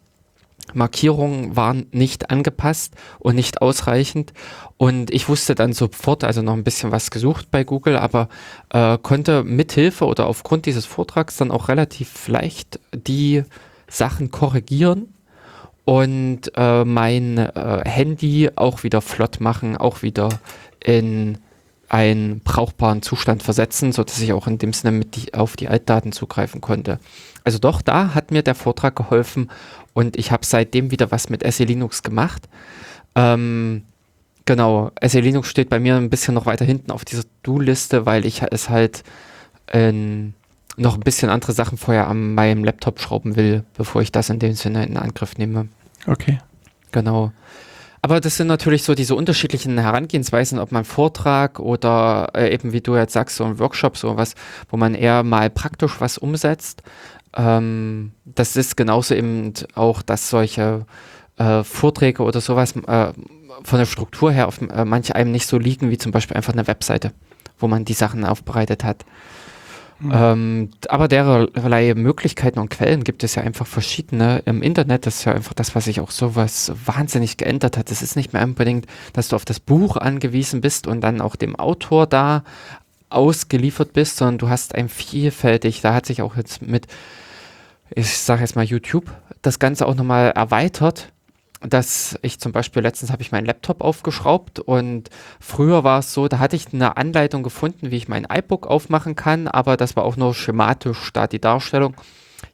[0.73, 4.33] Markierungen waren nicht angepasst und nicht ausreichend.
[4.77, 8.29] Und ich wusste dann sofort, also noch ein bisschen was gesucht bei Google, aber
[8.69, 13.43] äh, konnte mithilfe oder aufgrund dieses Vortrags dann auch relativ leicht die
[13.87, 15.13] Sachen korrigieren
[15.85, 20.29] und äh, mein äh, Handy auch wieder flott machen, auch wieder
[20.83, 21.39] in
[21.89, 26.11] einen brauchbaren Zustand versetzen, sodass ich auch in dem Sinne mit die, auf die Altdaten
[26.11, 26.99] zugreifen konnte.
[27.43, 29.49] Also doch, da hat mir der Vortrag geholfen
[29.93, 32.47] und ich habe seitdem wieder was mit SE Linux gemacht.
[33.15, 33.83] Ähm,
[34.45, 38.25] genau, SE Linux steht bei mir ein bisschen noch weiter hinten auf dieser Do-Liste, weil
[38.25, 39.03] ich es halt
[39.71, 40.33] ähm,
[40.77, 44.39] noch ein bisschen andere Sachen vorher an meinem Laptop schrauben will, bevor ich das in
[44.39, 45.69] dem Sinne in Angriff nehme.
[46.07, 46.37] Okay.
[46.91, 47.31] Genau.
[48.01, 52.81] Aber das sind natürlich so diese unterschiedlichen Herangehensweisen, ob man Vortrag oder äh, eben wie
[52.81, 54.35] du jetzt sagst, so ein Workshop, so was,
[54.69, 56.83] wo man eher mal praktisch was umsetzt.
[57.35, 60.85] Ähm, das ist genauso eben auch, dass solche
[61.37, 63.11] äh, Vorträge oder sowas äh,
[63.63, 66.53] von der Struktur her auf äh, manche einem nicht so liegen, wie zum Beispiel einfach
[66.53, 67.11] eine Webseite,
[67.57, 69.05] wo man die Sachen aufbereitet hat.
[69.99, 70.11] Hm.
[70.13, 75.05] Ähm, aber derlei Möglichkeiten und Quellen gibt es ja einfach verschiedene im Internet.
[75.05, 77.91] Das ist ja einfach das, was sich auch sowas wahnsinnig geändert hat.
[77.91, 81.35] Es ist nicht mehr unbedingt, dass du auf das Buch angewiesen bist und dann auch
[81.35, 82.43] dem Autor da
[83.09, 86.87] ausgeliefert bist, sondern du hast ein vielfältig, da hat sich auch jetzt mit,
[87.89, 89.11] ich sage jetzt mal YouTube,
[89.41, 91.11] das Ganze auch nochmal erweitert
[91.61, 95.09] dass ich zum Beispiel letztens habe ich meinen Laptop aufgeschraubt und
[95.39, 99.15] früher war es so, da hatte ich eine Anleitung gefunden, wie ich mein iBook aufmachen
[99.15, 101.95] kann, aber das war auch nur schematisch da die Darstellung.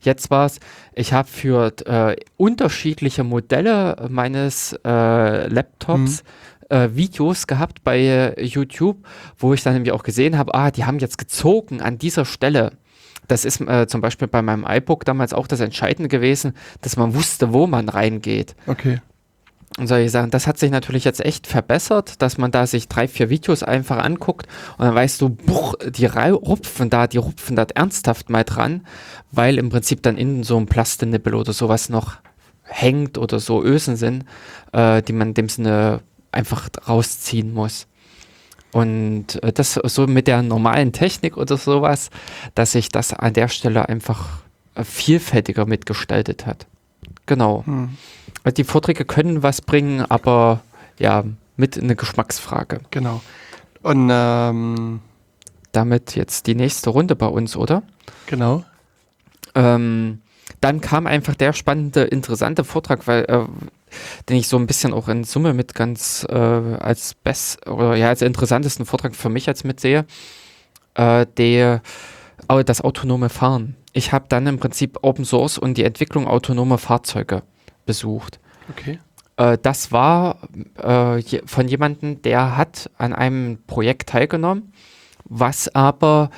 [0.01, 0.59] Jetzt war es,
[0.93, 6.23] ich habe für äh, unterschiedliche Modelle meines äh, Laptops
[6.69, 8.97] äh, Videos gehabt bei YouTube,
[9.37, 12.71] wo ich dann nämlich auch gesehen habe, ah, die haben jetzt gezogen an dieser Stelle.
[13.27, 17.13] Das ist äh, zum Beispiel bei meinem iBook damals auch das Entscheidende gewesen, dass man
[17.13, 18.55] wusste, wo man reingeht.
[18.67, 19.01] Okay.
[19.77, 20.31] Und solche Sachen.
[20.31, 23.97] Das hat sich natürlich jetzt echt verbessert, dass man da sich drei, vier Videos einfach
[23.97, 24.47] anguckt
[24.77, 28.85] und dann weißt du, buch, die rupfen da, die rupfen da ernsthaft mal dran,
[29.31, 32.17] weil im Prinzip dann innen so ein Plastenippel oder sowas noch
[32.63, 34.25] hängt oder so Ösen sind,
[34.71, 37.87] äh, die man in dem Sinne einfach rausziehen muss.
[38.75, 42.09] Und äh, das so mit der normalen Technik oder sowas,
[42.55, 44.39] dass sich das an der Stelle einfach
[44.73, 46.67] äh, vielfältiger mitgestaltet hat.
[47.25, 47.63] Genau.
[47.65, 47.97] Hm.
[48.57, 50.59] Die Vorträge können was bringen, aber
[50.99, 51.23] ja,
[51.55, 52.81] mit eine Geschmacksfrage.
[52.91, 53.21] Genau.
[53.81, 54.99] Und ähm,
[55.71, 57.81] Damit jetzt die nächste Runde bei uns, oder?
[58.27, 58.65] genau.
[59.55, 60.19] Ähm,
[60.61, 63.45] dann kam einfach der spannende, interessante Vortrag, weil äh,
[64.29, 68.09] den ich so ein bisschen auch in Summe mit ganz äh, als best oder ja
[68.09, 70.05] als interessantesten Vortrag für mich jetzt mitsehe,
[70.95, 71.81] äh, der
[72.65, 73.75] das autonome Fahren.
[73.93, 77.43] Ich habe dann im Prinzip Open Source und die Entwicklung autonomer Fahrzeuge
[77.85, 78.39] besucht.
[78.69, 78.99] Okay.
[79.37, 80.39] Äh, das war
[80.83, 84.73] äh, je- von jemandem, der hat an einem Projekt teilgenommen,
[85.23, 86.29] was aber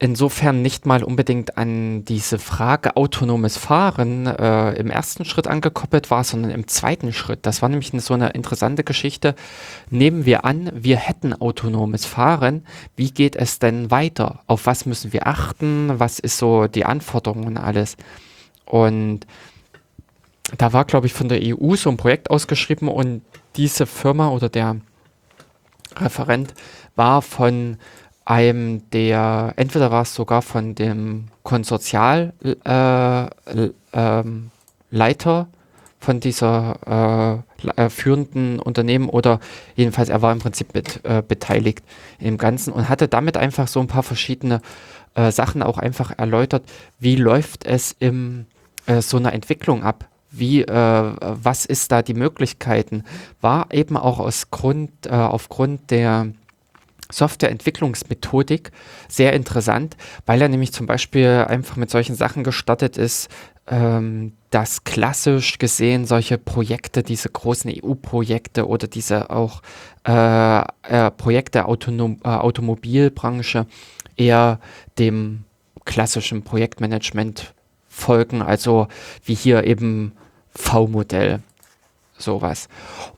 [0.00, 6.24] insofern nicht mal unbedingt an diese Frage autonomes Fahren äh, im ersten Schritt angekoppelt war,
[6.24, 7.40] sondern im zweiten Schritt.
[7.44, 9.34] Das war nämlich so eine interessante Geschichte.
[9.90, 12.64] Nehmen wir an, wir hätten autonomes Fahren.
[12.96, 14.40] Wie geht es denn weiter?
[14.46, 16.00] Auf was müssen wir achten?
[16.00, 17.98] Was ist so die Anforderungen und alles?
[18.64, 19.26] Und
[20.56, 23.20] da war, glaube ich, von der EU so ein Projekt ausgeschrieben und
[23.56, 24.76] diese Firma oder der
[25.96, 26.54] Referent
[26.96, 27.76] war von
[28.30, 33.30] einem der, entweder war es sogar von dem Konsortialleiter
[33.92, 34.20] äh,
[34.92, 35.44] äh,
[35.98, 39.40] von dieser äh, äh, führenden Unternehmen oder
[39.74, 41.82] jedenfalls er war im Prinzip mit, äh, beteiligt
[42.20, 44.62] im Ganzen und hatte damit einfach so ein paar verschiedene
[45.14, 46.62] äh, Sachen auch einfach erläutert,
[47.00, 48.46] wie läuft es in
[49.00, 50.08] so einer Entwicklung ab?
[50.32, 53.04] Wie, äh, was ist da die Möglichkeiten,
[53.40, 56.28] war eben auch aus Grund, äh, aufgrund der
[57.10, 58.70] Softwareentwicklungsmethodik
[59.08, 59.96] sehr interessant,
[60.26, 63.28] weil er nämlich zum Beispiel einfach mit solchen Sachen gestartet ist,
[63.66, 69.62] ähm, dass klassisch gesehen solche Projekte, diese großen EU-Projekte oder diese auch
[70.06, 73.66] äh, äh, Projekte Autonom äh, Automobilbranche
[74.16, 74.58] eher
[74.98, 75.44] dem
[75.84, 77.54] klassischen Projektmanagement
[77.88, 78.88] folgen, also
[79.24, 80.12] wie hier eben
[80.54, 81.40] V-Modell,
[82.20, 82.68] sowas.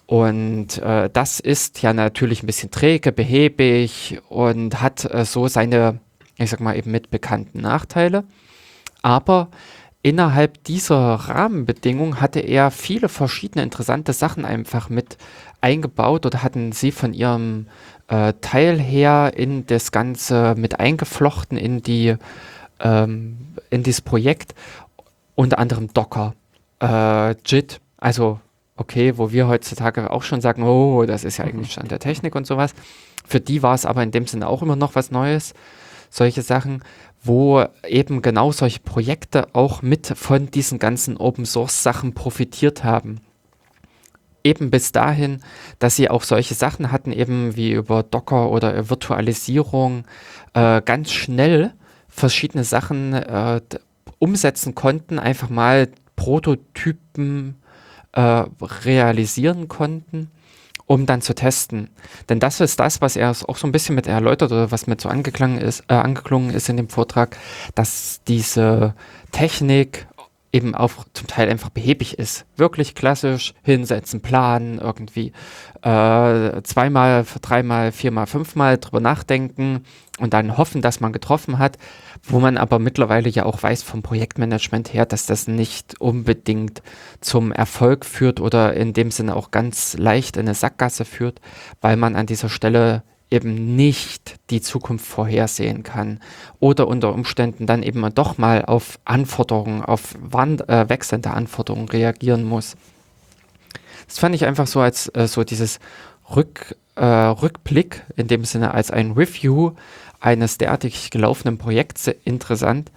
[0.07, 6.01] Und äh, das ist ja natürlich ein bisschen träge, behäbig und hat äh, so seine,
[6.39, 8.25] ich sag mal, eben mit bekannten Nachteile.
[9.03, 9.49] Aber
[10.03, 15.17] innerhalb dieser Rahmenbedingungen hatte er viele verschiedene interessante Sachen einfach mit
[15.61, 17.67] eingebaut oder hatten sie von ihrem
[18.09, 22.17] äh, Teil her in das Ganze mit eingeflochten in die
[22.81, 23.39] ähm,
[23.71, 24.55] in dieses Projekt,
[25.35, 26.35] unter anderem Docker
[26.81, 28.41] äh, JIT, also
[28.83, 31.73] okay, wo wir heutzutage auch schon sagen, oh, das ist ja eigentlich mhm.
[31.73, 32.75] Stand der Technik und sowas.
[33.25, 35.55] Für die war es aber in dem Sinne auch immer noch was Neues.
[36.11, 36.83] Solche Sachen,
[37.23, 43.21] wo eben genau solche Projekte auch mit von diesen ganzen Open Source Sachen profitiert haben.
[44.45, 45.41] Eben bis dahin,
[45.79, 50.05] dass sie auch solche Sachen hatten, eben wie über Docker oder Virtualisierung,
[50.55, 51.73] äh, ganz schnell
[52.09, 53.61] verschiedene Sachen äh,
[54.19, 57.62] umsetzen konnten, einfach mal Prototypen
[58.13, 58.45] äh,
[58.85, 60.31] realisieren konnten,
[60.87, 61.91] um dann zu testen.
[62.29, 65.01] Denn das ist das, was er auch so ein bisschen mit erläutert oder was mit
[65.01, 67.37] so angeklungen ist, äh, angeklungen ist in dem Vortrag,
[67.75, 68.95] dass diese
[69.31, 70.07] Technik
[70.53, 72.45] eben auch zum Teil einfach behäbig ist.
[72.57, 75.33] Wirklich klassisch hinsetzen, planen, irgendwie
[75.81, 79.85] äh, zweimal, dreimal, viermal, fünfmal drüber nachdenken
[80.21, 81.79] und dann hoffen, dass man getroffen hat,
[82.23, 86.83] wo man aber mittlerweile ja auch weiß vom Projektmanagement her, dass das nicht unbedingt
[87.21, 91.41] zum Erfolg führt oder in dem Sinne auch ganz leicht in eine Sackgasse führt,
[91.81, 93.03] weil man an dieser Stelle
[93.33, 96.21] eben nicht die Zukunft vorhersehen kann
[96.61, 102.45] oder unter Umständen dann eben doch mal auf Anforderungen, auf wand, äh, wechselnde Anforderungen reagieren
[102.45, 102.77] muss.
[104.07, 105.81] Das fand ich einfach so als äh, so dieses
[106.37, 109.73] Rück, äh, Rückblick in dem Sinne als ein Review
[110.21, 112.93] eines derartig gelaufenen Projekts interessant.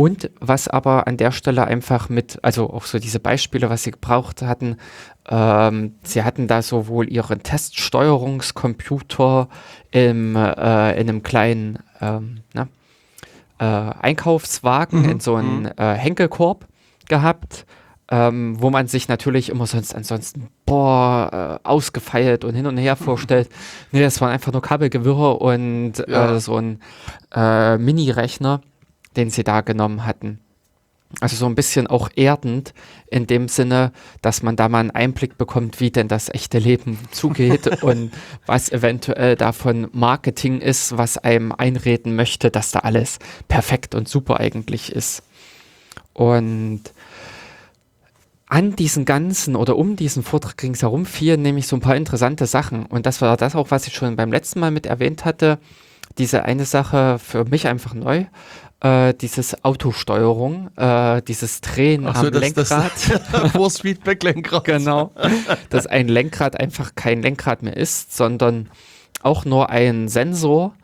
[0.00, 3.90] Und was aber an der Stelle einfach mit, also auch so diese Beispiele, was sie
[3.90, 4.78] gebraucht hatten,
[5.28, 9.50] ähm, sie hatten da sowohl ihren Teststeuerungscomputer
[9.90, 12.68] im, äh, in einem kleinen ähm, na,
[13.58, 15.10] äh, Einkaufswagen, mhm.
[15.10, 15.72] in so einem mhm.
[15.76, 16.66] äh, Henkelkorb
[17.06, 17.66] gehabt,
[18.10, 22.96] ähm, wo man sich natürlich immer sonst ansonsten, boah, äh, ausgefeilt und hin und her
[22.96, 23.50] vorstellt.
[23.92, 26.36] nee, das waren einfach nur Kabelgewirre und ja.
[26.36, 26.80] Äh, so ein
[27.34, 28.62] äh, Mini-Rechner
[29.16, 30.40] den sie da genommen hatten.
[31.18, 32.72] Also so ein bisschen auch erdend
[33.10, 33.90] in dem Sinne,
[34.22, 38.12] dass man da mal einen Einblick bekommt, wie denn das echte Leben zugeht und
[38.46, 43.18] was eventuell davon Marketing ist, was einem einreden möchte, dass da alles
[43.48, 45.24] perfekt und super eigentlich ist.
[46.12, 46.82] Und
[48.46, 52.86] an diesen ganzen oder um diesen Vortrag ringsherum fielen nämlich so ein paar interessante Sachen.
[52.86, 55.58] Und das war das auch, was ich schon beim letzten Mal mit erwähnt hatte.
[56.18, 58.26] Diese eine Sache für mich einfach neu
[58.80, 62.92] äh, dieses Autosteuerung, äh, dieses Drehen Ach so, am das, Lenkrad.
[63.32, 64.64] Das Force Feedback Lenkrad.
[64.64, 65.12] genau.
[65.70, 68.70] Dass ein Lenkrad einfach kein Lenkrad mehr ist, sondern
[69.22, 70.74] auch nur ein Sensor,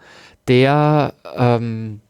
[0.48, 2.00] der ähm,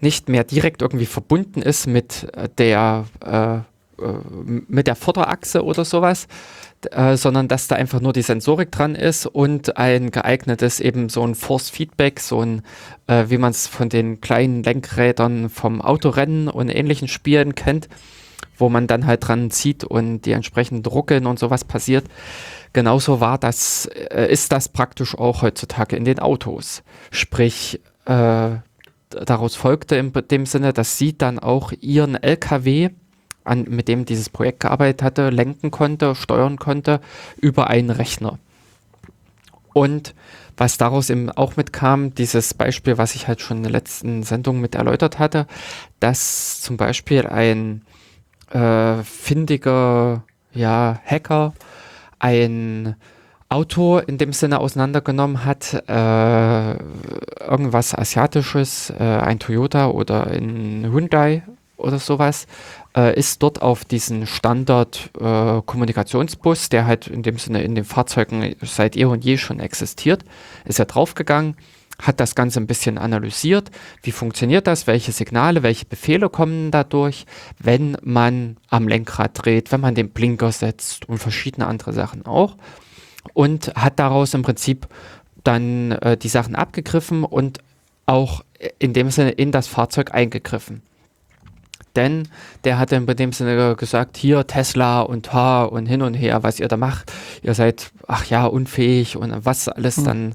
[0.00, 2.28] nicht mehr direkt irgendwie verbunden ist mit
[2.58, 3.60] der äh,
[4.00, 4.12] äh,
[4.68, 6.28] mit der Vorderachse oder sowas,
[6.86, 11.24] äh, sondern dass da einfach nur die Sensorik dran ist und ein geeignetes eben so
[11.26, 12.62] ein Force Feedback, so ein,
[13.06, 17.88] äh, wie man es von den kleinen Lenkrädern vom Autorennen und ähnlichen Spielen kennt,
[18.56, 22.04] wo man dann halt dran zieht und die entsprechenden Drucken und sowas passiert.
[22.72, 26.82] Genauso war das, äh, ist das praktisch auch heutzutage in den Autos.
[27.10, 28.50] Sprich, äh,
[29.10, 32.90] daraus folgte in dem Sinne, dass sie dann auch ihren LKW,
[33.48, 37.00] an, mit dem dieses Projekt gearbeitet hatte, lenken konnte, steuern konnte
[37.36, 38.38] über einen Rechner.
[39.72, 40.14] Und
[40.56, 44.60] was daraus eben auch mitkam, dieses Beispiel, was ich halt schon in der letzten Sendung
[44.60, 45.46] mit erläutert hatte,
[46.00, 47.82] dass zum Beispiel ein
[48.50, 51.54] äh, findiger ja, Hacker
[52.18, 52.96] ein
[53.48, 56.72] Auto in dem Sinne auseinandergenommen hat, äh,
[57.44, 61.42] irgendwas Asiatisches, äh, ein Toyota oder ein Hyundai
[61.78, 62.46] oder sowas,
[62.96, 68.54] äh, ist dort auf diesen Standard-Kommunikationsbus, äh, der halt in dem Sinne in den Fahrzeugen
[68.62, 70.24] seit eh und je schon existiert,
[70.64, 71.56] ist er draufgegangen,
[72.00, 73.70] hat das Ganze ein bisschen analysiert.
[74.02, 74.86] Wie funktioniert das?
[74.86, 77.26] Welche Signale, welche Befehle kommen dadurch,
[77.58, 82.56] wenn man am Lenkrad dreht, wenn man den Blinker setzt und verschiedene andere Sachen auch.
[83.34, 84.86] Und hat daraus im Prinzip
[85.42, 87.58] dann äh, die Sachen abgegriffen und
[88.06, 88.44] auch
[88.78, 90.82] in dem Sinne in das Fahrzeug eingegriffen
[91.98, 92.28] denn
[92.64, 96.42] der hat dann in dem Sinne gesagt, hier Tesla und ha und hin und her,
[96.42, 97.12] was ihr da macht,
[97.42, 100.04] ihr seid, ach ja, unfähig und was alles hm.
[100.04, 100.34] dann.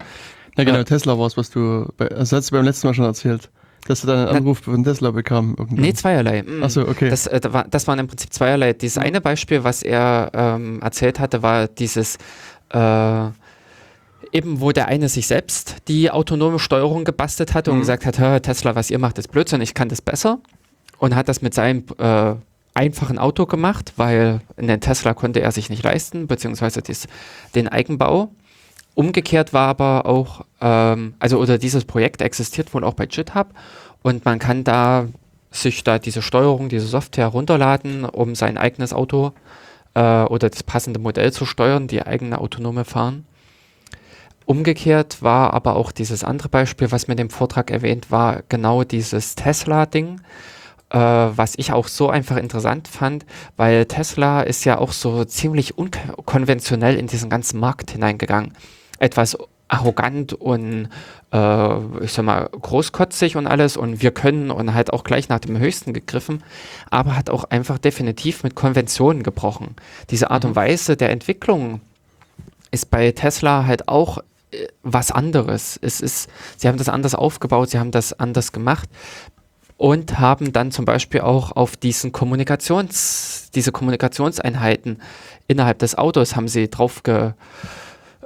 [0.58, 2.94] Ja genau, äh, Tesla war es, was du, bei, das hast du beim letzten Mal
[2.94, 3.50] schon erzählt.
[3.88, 5.56] Dass du dann einen Anruf von Tesla bekam.
[5.58, 5.82] Irgendwann.
[5.82, 6.46] Nee, zweierlei.
[6.62, 7.10] Achso, okay.
[7.10, 8.72] Das, äh, das waren im Prinzip zweierlei.
[8.72, 9.04] Dieses mhm.
[9.04, 12.18] eine Beispiel, was er ähm, erzählt hatte, war dieses
[12.70, 13.26] äh,
[14.32, 17.76] eben wo der eine sich selbst die autonome Steuerung gebastelt hatte mhm.
[17.76, 20.40] und gesagt hat, Tesla, was ihr macht, ist Blödsinn, ich kann das besser
[21.04, 22.36] und hat das mit seinem äh,
[22.74, 27.08] einfachen Auto gemacht, weil einen Tesla konnte er sich nicht leisten, beziehungsweise dies,
[27.56, 28.30] den Eigenbau.
[28.96, 33.48] Umgekehrt war aber auch, ähm, also oder dieses Projekt existiert wohl auch bei GitHub
[34.02, 35.08] und man kann da
[35.52, 39.34] sich da diese Steuerung, diese Software runterladen, um sein eigenes Auto
[39.96, 43.26] äh, oder das passende Modell zu steuern, die eigene autonome Fahren.
[44.46, 49.36] Umgekehrt war aber auch dieses andere Beispiel, was mit dem Vortrag erwähnt war, genau dieses
[49.36, 50.22] Tesla-Ding
[50.98, 53.26] was ich auch so einfach interessant fand,
[53.58, 58.54] weil Tesla ist ja auch so ziemlich unkonventionell in diesen ganzen Markt hineingegangen.
[59.00, 59.38] Etwas
[59.68, 60.90] arrogant und
[61.32, 65.40] äh, ich sag mal großkotzig und alles und wir können und halt auch gleich nach
[65.40, 66.44] dem Höchsten gegriffen,
[66.92, 69.76] aber hat auch einfach definitiv mit Konventionen gebrochen.
[70.12, 70.52] Diese Art mhm.
[70.52, 71.82] und Weise der Entwicklung
[72.70, 74.20] ist bei Tesla halt auch
[74.52, 75.80] äh, was anderes.
[75.82, 78.90] Es ist, sie haben das anders aufgebaut, sie haben das anders gemacht
[79.84, 85.02] und haben dann zum Beispiel auch auf diesen Kommunikations, diese Kommunikationseinheiten
[85.48, 87.34] innerhalb des Autos haben sie drauf ge,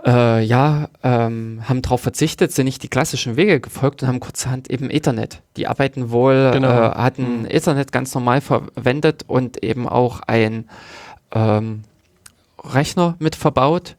[0.05, 4.69] äh, ja, ähm, haben darauf verzichtet, sind nicht die klassischen Wege gefolgt und haben kurzerhand
[4.69, 5.41] eben Ethernet.
[5.55, 6.69] Die arbeiten wohl, genau.
[6.69, 7.45] äh, hatten mhm.
[7.47, 10.69] Ethernet ganz normal verwendet und eben auch ein
[11.31, 11.85] ähm,
[12.63, 13.95] Rechner mit verbaut,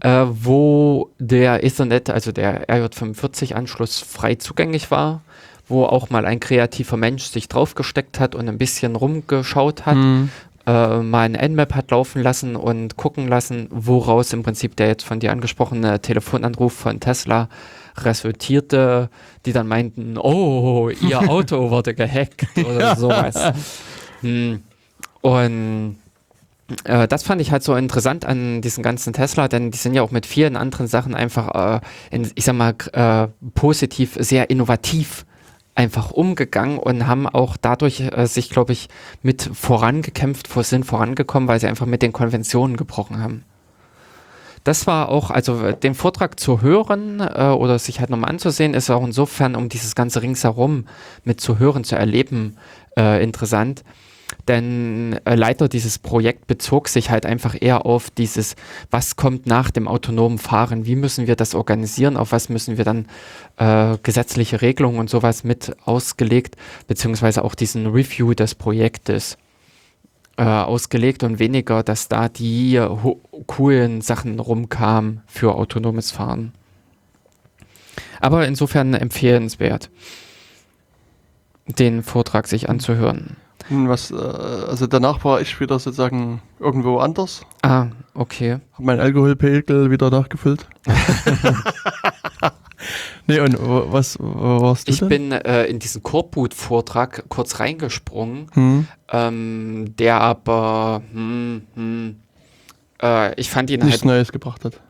[0.00, 5.22] äh, wo der Ethernet, also der RJ45-Anschluss frei zugänglich war
[5.68, 10.30] wo auch mal ein kreativer Mensch sich draufgesteckt hat und ein bisschen rumgeschaut hat, mhm.
[10.66, 15.04] äh, mal ein Nmap hat laufen lassen und gucken lassen, woraus im Prinzip der jetzt
[15.04, 17.48] von dir angesprochene Telefonanruf von Tesla
[17.98, 19.10] resultierte,
[19.44, 23.52] die dann meinten, oh, ihr Auto wurde gehackt oder sowas.
[24.20, 24.62] Hm.
[25.20, 25.96] Und
[26.84, 30.02] äh, das fand ich halt so interessant an diesen ganzen Tesla, denn die sind ja
[30.02, 31.80] auch mit vielen anderen Sachen einfach, äh,
[32.10, 35.24] in, ich sag mal, äh, positiv sehr innovativ
[35.76, 38.88] einfach umgegangen und haben auch dadurch äh, sich, glaube ich,
[39.22, 43.44] mit vorangekämpft, sind vorangekommen, weil sie einfach mit den Konventionen gebrochen haben.
[44.64, 48.74] Das war auch, also äh, den Vortrag zu hören äh, oder sich halt nochmal anzusehen,
[48.74, 50.86] ist auch insofern, um dieses ganze ringsherum
[51.22, 52.56] mit zu hören, zu erleben,
[52.98, 53.84] äh, interessant
[54.48, 58.56] denn äh, Leiter dieses Projekt bezog sich halt einfach eher auf dieses,
[58.90, 62.84] was kommt nach dem autonomen Fahren, wie müssen wir das organisieren, auf was müssen wir
[62.84, 63.06] dann
[63.56, 66.56] äh, gesetzliche Regelungen und sowas mit ausgelegt,
[66.86, 69.36] beziehungsweise auch diesen Review des Projektes
[70.36, 72.80] äh, ausgelegt und weniger, dass da die
[73.46, 76.52] coolen Sachen rumkamen für autonomes Fahren.
[78.20, 79.90] Aber insofern empfehlenswert,
[81.66, 83.36] den Vortrag sich anzuhören.
[83.68, 87.42] Was, äh, also danach war ich wieder sozusagen irgendwo anders.
[87.62, 88.58] Ah, okay.
[88.72, 90.66] Hab meinen Alkoholpegel wieder nachgefüllt.
[93.26, 95.08] nee, und was wo warst du Ich denn?
[95.08, 98.86] bin äh, in diesen Korput-Vortrag kurz reingesprungen, hm.
[99.10, 102.16] ähm, der aber, hm, hm,
[103.02, 104.06] äh, ich fand ihn Nichts halt...
[104.06, 104.80] Neues gebracht hat.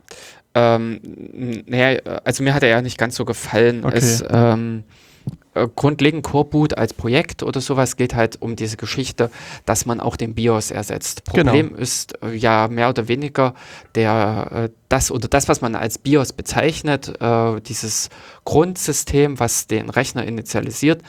[0.54, 1.00] Ähm,
[1.66, 3.84] naja, also mir hat er ja nicht ganz so gefallen.
[3.84, 3.98] Okay.
[3.98, 4.84] Es, ähm,
[5.56, 9.30] äh, grundlegend Core-Boot als Projekt oder sowas geht halt um diese Geschichte,
[9.64, 11.24] dass man auch den BIOS ersetzt.
[11.32, 11.50] Genau.
[11.50, 13.54] Problem ist äh, ja mehr oder weniger
[13.94, 18.10] der, äh, das oder das, was man als BIOS bezeichnet, äh, dieses
[18.44, 21.02] Grundsystem, was den Rechner initialisiert,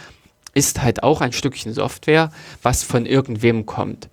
[0.54, 2.32] ist halt auch ein Stückchen Software,
[2.64, 4.10] was von irgendwem kommt.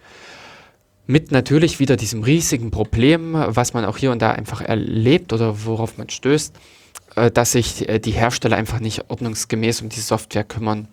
[1.07, 5.65] Mit natürlich wieder diesem riesigen Problem, was man auch hier und da einfach erlebt oder
[5.65, 6.55] worauf man stößt,
[7.33, 10.89] dass sich äh, die Hersteller einfach nicht ordnungsgemäß um die Software kümmern.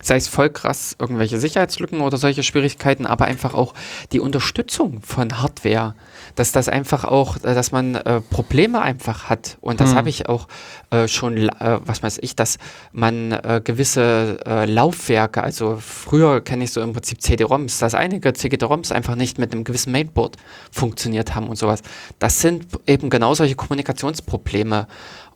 [0.00, 3.74] Sei es voll krass irgendwelche Sicherheitslücken oder solche Schwierigkeiten, aber einfach auch
[4.12, 5.96] die Unterstützung von Hardware,
[6.36, 9.58] dass das einfach auch, äh, dass man äh, Probleme einfach hat.
[9.60, 9.96] Und das Hm.
[9.96, 10.46] habe ich auch
[10.90, 12.58] äh, schon, äh, was weiß ich, dass
[12.92, 18.32] man äh, gewisse äh, Laufwerke, also früher kenne ich so im Prinzip CD-ROMs, dass einige
[18.32, 20.36] CD-ROMs einfach nicht mit einem gewissen Mainboard
[20.70, 21.82] funktioniert haben und sowas.
[22.20, 24.86] Das sind eben genau solche Kommunikationsprobleme.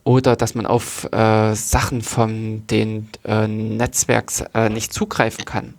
[0.05, 5.75] Oder dass man auf äh, Sachen von den äh, Netzwerks äh, nicht zugreifen kann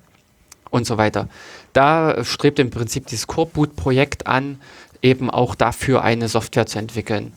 [0.70, 1.28] und so weiter.
[1.74, 4.60] Da strebt im Prinzip dieses Core-Boot-Projekt an,
[5.02, 7.34] eben auch dafür eine Software zu entwickeln.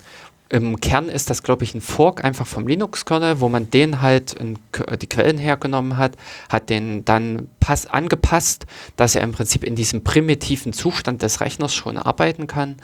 [0.49, 4.33] Im Kern ist das, glaube ich, ein Fork einfach vom Linux-Kernel, wo man den halt
[4.35, 4.61] in,
[5.01, 6.13] die Quellen hergenommen hat,
[6.49, 8.65] hat den dann pass angepasst,
[8.95, 12.77] dass er im Prinzip in diesem primitiven Zustand des Rechners schon arbeiten kann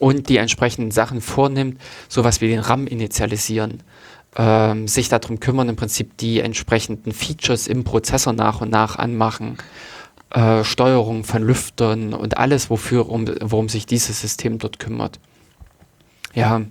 [0.00, 3.82] und die entsprechenden Sachen vornimmt, sowas wie den RAM initialisieren,
[4.36, 9.58] ähm, sich darum kümmern, im Prinzip die entsprechenden Features im Prozessor nach und nach anmachen,
[10.30, 15.20] äh, Steuerung von Lüftern und alles, wofür, um, worum sich dieses System dort kümmert.
[16.34, 16.62] Ja,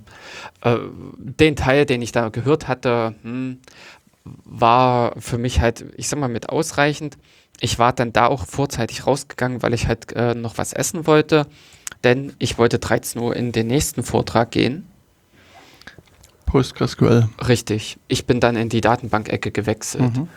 [0.62, 0.78] äh,
[1.18, 3.60] den Teil, den ich da gehört hatte, hm,
[4.24, 7.18] war für mich halt, ich sag mal, mit ausreichend.
[7.60, 11.46] Ich war dann da auch vorzeitig rausgegangen, weil ich halt äh, noch was essen wollte,
[12.04, 14.88] denn ich wollte 13 Uhr in den nächsten Vortrag gehen.
[16.46, 17.30] PostgreSQL.
[17.48, 17.98] Richtig.
[18.08, 20.16] Ich bin dann in die Datenbank-Ecke gewechselt.
[20.16, 20.28] Mhm.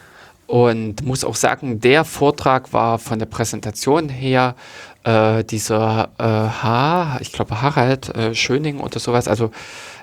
[0.47, 4.55] Und muss auch sagen, der Vortrag war von der Präsentation her
[5.05, 9.51] äh, dieser äh, H, ich glaube Harald äh, Schöning oder sowas, also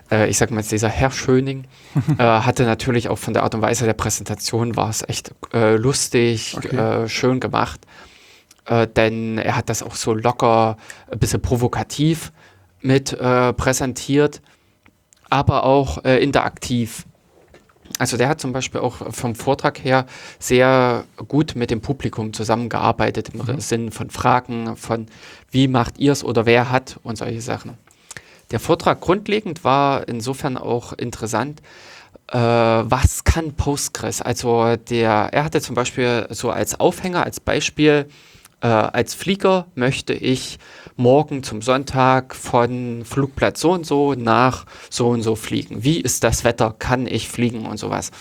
[0.09, 1.65] äh, ich sag mal jetzt dieser Herr Schöning,
[2.17, 5.75] äh, hatte natürlich auch von der Art und Weise der Präsentation war es echt äh,
[5.75, 6.75] lustig, Okay.
[6.75, 7.81] äh, schön gemacht,
[8.69, 10.77] äh, denn er hat das auch so locker,
[11.11, 12.31] ein bisschen provokativ
[12.81, 14.41] mit äh, präsentiert,
[15.29, 17.05] aber auch äh, interaktiv.
[17.97, 20.05] Also der hat zum Beispiel auch vom Vortrag her
[20.37, 23.59] sehr gut mit dem Publikum zusammengearbeitet im Mhm.
[23.59, 25.07] Sinn von Fragen, von
[25.49, 27.77] wie macht ihr es oder wer hat und solche Sachen.
[28.51, 31.61] Der Vortrag grundlegend war insofern auch interessant.
[32.27, 34.21] Äh, was kann Postgres?
[34.21, 38.07] Also der, er hatte zum Beispiel so als Aufhänger, als Beispiel,
[38.61, 40.59] äh, als Flieger möchte ich
[40.95, 45.83] morgen zum Sonntag von Flugplatz so und so nach so und so fliegen.
[45.83, 46.75] Wie ist das Wetter?
[46.77, 48.11] Kann ich fliegen und sowas?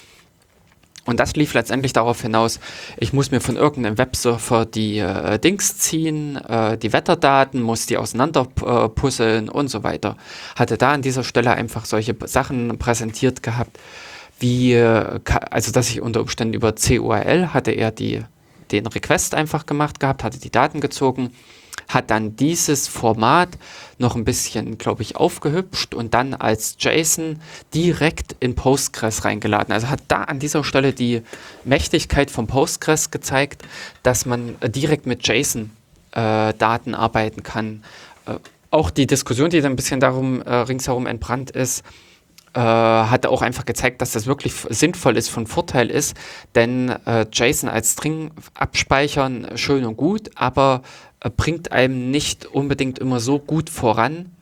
[1.08, 2.60] Und das lief letztendlich darauf hinaus,
[2.98, 7.96] ich muss mir von irgendeinem Websurfer die äh, Dings ziehen, äh, die Wetterdaten, muss die
[7.96, 10.18] auseinander äh, puzzeln und so weiter.
[10.54, 13.78] Hatte da an dieser Stelle einfach solche Sachen präsentiert gehabt,
[14.38, 15.18] wie, äh,
[15.50, 18.22] also dass ich unter Umständen über CURL hatte er die,
[18.72, 21.32] den Request einfach gemacht gehabt, hatte die Daten gezogen,
[21.88, 23.50] hat dann dieses Format
[23.98, 27.40] noch ein bisschen, glaube ich, aufgehübscht und dann als JSON
[27.74, 29.72] direkt in Postgres reingeladen.
[29.72, 31.22] Also hat da an dieser Stelle die
[31.64, 33.62] Mächtigkeit von Postgres gezeigt,
[34.02, 37.82] dass man äh, direkt mit JSON-Daten arbeiten kann.
[38.26, 38.34] Äh,
[38.70, 41.84] auch die Diskussion, die dann ein bisschen darum äh, ringsherum entbrannt ist,
[42.54, 46.16] äh, hat auch einfach gezeigt, dass das wirklich sinnvoll ist, von Vorteil ist,
[46.54, 50.82] denn äh, JSON als String abspeichern äh, schön und gut, aber
[51.20, 54.32] äh, bringt einem nicht unbedingt immer so gut voran,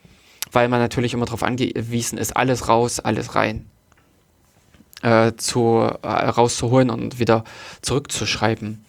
[0.52, 3.66] weil man natürlich immer darauf angewiesen ist, alles raus, alles rein
[5.02, 7.44] äh, zu, rauszuholen und wieder
[7.82, 8.84] zurückzuschreiben.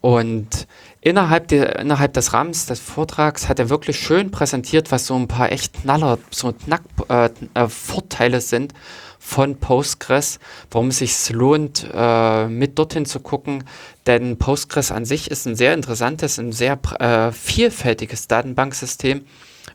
[0.00, 0.66] Und
[1.02, 5.28] innerhalb, der, innerhalb des Rahmens des Vortrags hat er wirklich schön präsentiert, was so ein
[5.28, 8.72] paar echt Knaller, so Knack, äh, äh, Vorteile sind
[9.18, 10.38] von Postgres,
[10.70, 13.64] warum es sich lohnt, äh, mit dorthin zu gucken.
[14.06, 19.24] Denn Postgres an sich ist ein sehr interessantes, ein sehr äh, vielfältiges Datenbanksystem,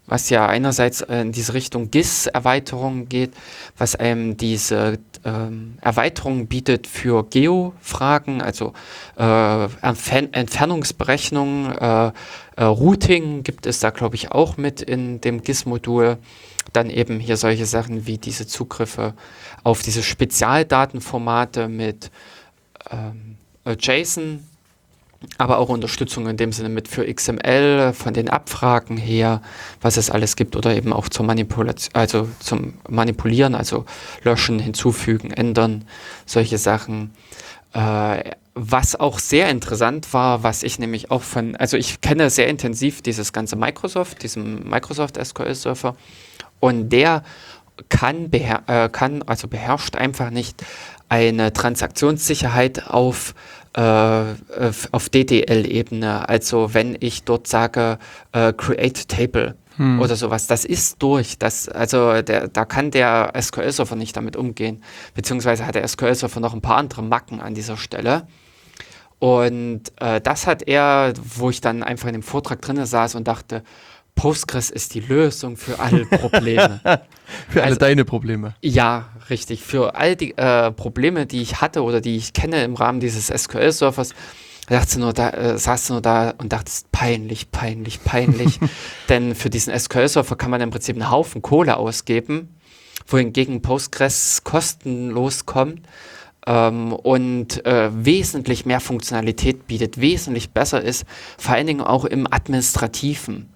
[0.08, 3.34] was ja einerseits äh, in diese Richtung GIS-Erweiterungen geht,
[3.78, 8.74] was einem diese ähm, Erweiterungen bietet für Geo-Fragen, also
[9.18, 12.12] äh, Entfer Entfernungsberechnungen, äh,
[12.56, 16.18] äh, Routing gibt es da, glaube ich, auch mit in dem GIS-Modul.
[16.74, 19.14] Dann eben hier solche Sachen wie diese Zugriffe
[19.64, 22.12] auf diese Spezialdatenformate mit
[22.92, 24.44] ähm, äh, JSON
[25.38, 29.41] aber auch Unterstützung in dem Sinne mit für XML, von den Abfragen her,
[29.81, 33.85] was es alles gibt oder eben auch zur Manipulation, also zum Manipulieren, also
[34.23, 35.85] löschen, hinzufügen, ändern,
[36.26, 37.11] solche Sachen.
[37.73, 42.48] Äh, was auch sehr interessant war, was ich nämlich auch von, also ich kenne sehr
[42.48, 45.95] intensiv dieses ganze Microsoft, diesen Microsoft SQL Server
[46.60, 47.23] und der
[47.89, 50.65] kann, beher äh, kann also beherrscht einfach nicht
[51.10, 53.35] eine Transaktionssicherheit auf
[53.78, 56.28] auf DDL-Ebene.
[56.28, 57.99] Also wenn ich dort sage,
[58.32, 60.02] äh, create table hm.
[60.02, 61.38] oder sowas, das ist durch.
[61.38, 64.84] Das, also der, da kann der SQL-Server nicht damit umgehen.
[65.14, 68.28] Beziehungsweise hat der SQL-Server noch ein paar andere Macken an dieser Stelle.
[69.20, 73.28] Und äh, das hat er, wo ich dann einfach in dem Vortrag drin saß und
[73.28, 73.64] dachte,
[74.18, 76.81] Postgres ist die Lösung für alle Probleme.
[77.49, 78.56] für alle also, deine Probleme.
[78.61, 79.61] Ja, richtig.
[79.61, 83.27] Für all die äh, Probleme, die ich hatte oder die ich kenne im Rahmen dieses
[83.27, 84.14] SQL-Servers,
[84.68, 88.60] dachte nur da, äh, saß du nur da und dachtest, peinlich, peinlich, peinlich.
[89.10, 92.57] Denn für diesen SQL-Server kann man im Prinzip einen Haufen Kohle ausgeben,
[93.06, 95.88] wohingegen Postgres kostenlos kommt
[96.48, 101.06] ähm, und äh, wesentlich mehr Funktionalität bietet, wesentlich besser ist,
[101.38, 103.49] vor allen Dingen auch im Administrativen.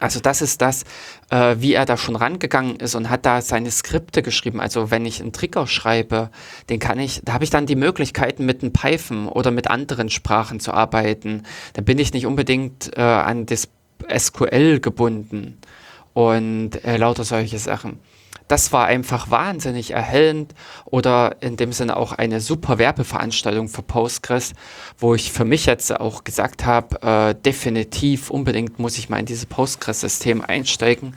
[0.00, 0.84] Also das ist das,
[1.30, 4.60] äh, wie er da schon rangegangen ist und hat da seine Skripte geschrieben.
[4.60, 6.30] Also wenn ich einen Trigger schreibe,
[6.70, 10.08] den kann ich, da habe ich dann die Möglichkeiten mit einem Python oder mit anderen
[10.08, 11.44] Sprachen zu arbeiten.
[11.74, 13.68] Da bin ich nicht unbedingt äh, an das
[14.12, 15.58] SQL gebunden
[16.14, 18.00] und äh, lauter solche Sachen
[18.50, 20.54] das war einfach wahnsinnig erhellend
[20.84, 24.54] oder in dem Sinne auch eine super Werbeveranstaltung für Postgres,
[24.98, 29.26] wo ich für mich jetzt auch gesagt habe, äh, definitiv unbedingt muss ich mal in
[29.26, 31.14] dieses Postgres-System einsteigen,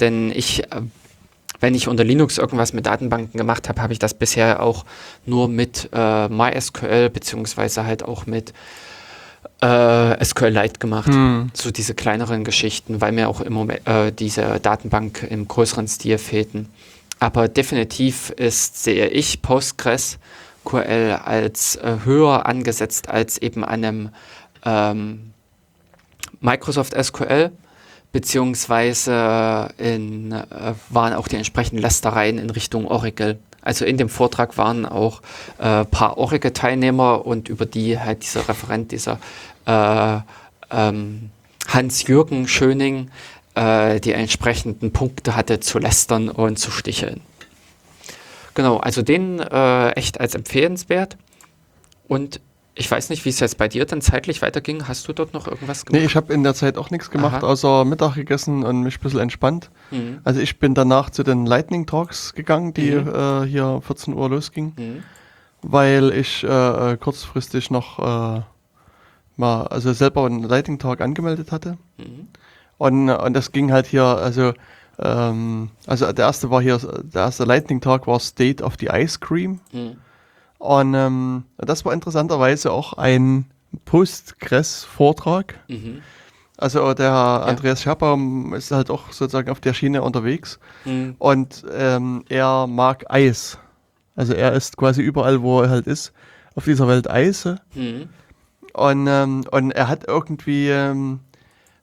[0.00, 0.82] denn ich äh,
[1.60, 4.84] wenn ich unter Linux irgendwas mit Datenbanken gemacht habe, habe ich das bisher auch
[5.24, 8.52] nur mit äh, MySQL beziehungsweise halt auch mit
[9.62, 11.08] äh, SQLite gemacht.
[11.08, 11.50] Hm.
[11.54, 16.18] So diese kleineren Geschichten, weil mir auch im Moment äh, diese Datenbank im größeren Stil
[16.18, 16.68] fehlten.
[17.20, 20.18] Aber definitiv ist, sehe ich Postgres
[20.64, 24.10] QL als äh, höher angesetzt als eben einem
[24.64, 25.32] ähm,
[26.40, 27.52] Microsoft SQL,
[28.10, 30.44] beziehungsweise in, äh,
[30.90, 33.38] waren auch die entsprechenden Lästereien in Richtung Oracle.
[33.62, 35.22] Also in dem Vortrag waren auch
[35.58, 39.20] ein äh, paar Oracle-Teilnehmer und über die halt dieser Referent, dieser
[39.66, 40.18] äh,
[40.70, 41.30] ähm,
[41.68, 43.10] Hans-Jürgen Schöning,
[43.54, 47.20] äh, die entsprechenden Punkte hatte zu lästern und zu sticheln.
[48.54, 51.16] Genau, also den äh, echt als empfehlenswert.
[52.08, 52.40] Und
[52.74, 54.88] ich weiß nicht, wie es jetzt bei dir dann zeitlich weiterging.
[54.88, 56.00] Hast du dort noch irgendwas gemacht?
[56.00, 57.46] Nee, ich habe in der Zeit auch nichts gemacht, Aha.
[57.46, 59.70] außer Mittag gegessen und mich ein bisschen entspannt.
[59.90, 60.20] Mhm.
[60.24, 63.14] Also ich bin danach zu den Lightning Talks gegangen, die mhm.
[63.14, 65.02] äh, hier 14 Uhr losging, mhm.
[65.62, 67.98] weil ich äh, kurzfristig noch
[68.38, 68.40] äh,
[69.42, 71.76] mal, also selber einen Lightning Talk angemeldet hatte.
[71.98, 72.28] Mhm.
[72.78, 74.54] Und, und das ging halt hier, also
[74.98, 79.18] ähm, also der erste war hier, der erste Lightning Talk war State of the Ice
[79.20, 79.60] Cream.
[79.72, 79.96] Mhm.
[80.58, 83.46] Und ähm, das war interessanterweise auch ein
[83.84, 85.58] Postgres-Vortrag.
[85.68, 86.02] Mhm.
[86.56, 87.40] Also der ja.
[87.40, 91.16] Andreas Schabaum ist halt auch sozusagen auf der Schiene unterwegs mhm.
[91.18, 93.58] und ähm, er mag Eis.
[94.14, 96.12] Also er ist quasi überall, wo er halt ist,
[96.54, 97.56] auf dieser Welt Eise.
[97.74, 98.10] Mhm.
[98.74, 101.20] Und, ähm, und er hat irgendwie, ähm,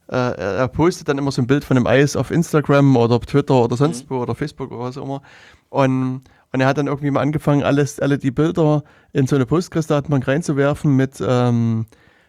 [0.07, 3.25] äh, er postet dann immer so ein Bild von einem Eis auf Instagram oder auf
[3.25, 4.15] Twitter oder sonst mhm.
[4.15, 5.21] wo oder Facebook oder was auch immer.
[5.69, 8.83] Und und er hat dann irgendwie mal angefangen, alles, alle die Bilder
[9.13, 11.85] in so eine Postgres-Datenbank reinzuwerfen mit ähm,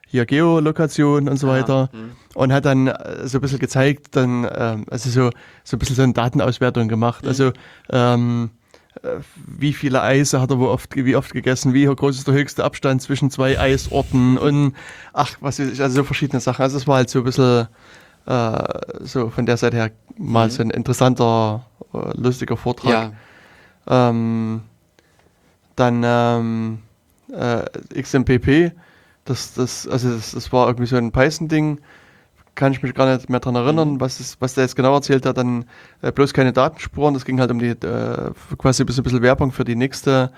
[0.07, 1.89] hier Geolokation und so ah, weiter.
[1.93, 1.99] Mh.
[2.35, 5.31] Und hat dann äh, so ein bisschen gezeigt, dann, ähm, also so,
[5.65, 7.23] so ein bisschen so eine Datenauswertung gemacht.
[7.23, 7.29] Mhm.
[7.29, 7.53] Also
[7.91, 8.60] ähm, äh,
[9.47, 12.65] wie viele Eise hat er wo oft, wie oft gegessen, wie groß ist der höchste
[12.65, 14.75] Abstand zwischen zwei Eisorten und
[15.13, 16.63] ach, was weiß ich, also so verschiedene Sachen.
[16.63, 17.69] Also es war halt so ein bisschen
[18.27, 20.51] äh, so von der Seite her mal mhm.
[20.51, 21.65] so ein interessanter,
[21.95, 23.13] äh, lustiger Vortrag.
[23.89, 24.09] Ja.
[24.11, 24.63] Ähm,
[25.77, 26.79] dann ähm,
[27.33, 28.73] äh, XMPP,
[29.25, 31.81] das, das, also das, das war irgendwie so ein Python-Ding,
[32.55, 34.01] kann ich mich gar nicht mehr daran erinnern, mhm.
[34.01, 35.65] was, ist, was der jetzt genau erzählt hat, dann
[36.03, 39.23] äh, bloß keine Datenspuren, das ging halt um die, äh, quasi ein bisschen, ein bisschen
[39.23, 40.31] Werbung für die nächste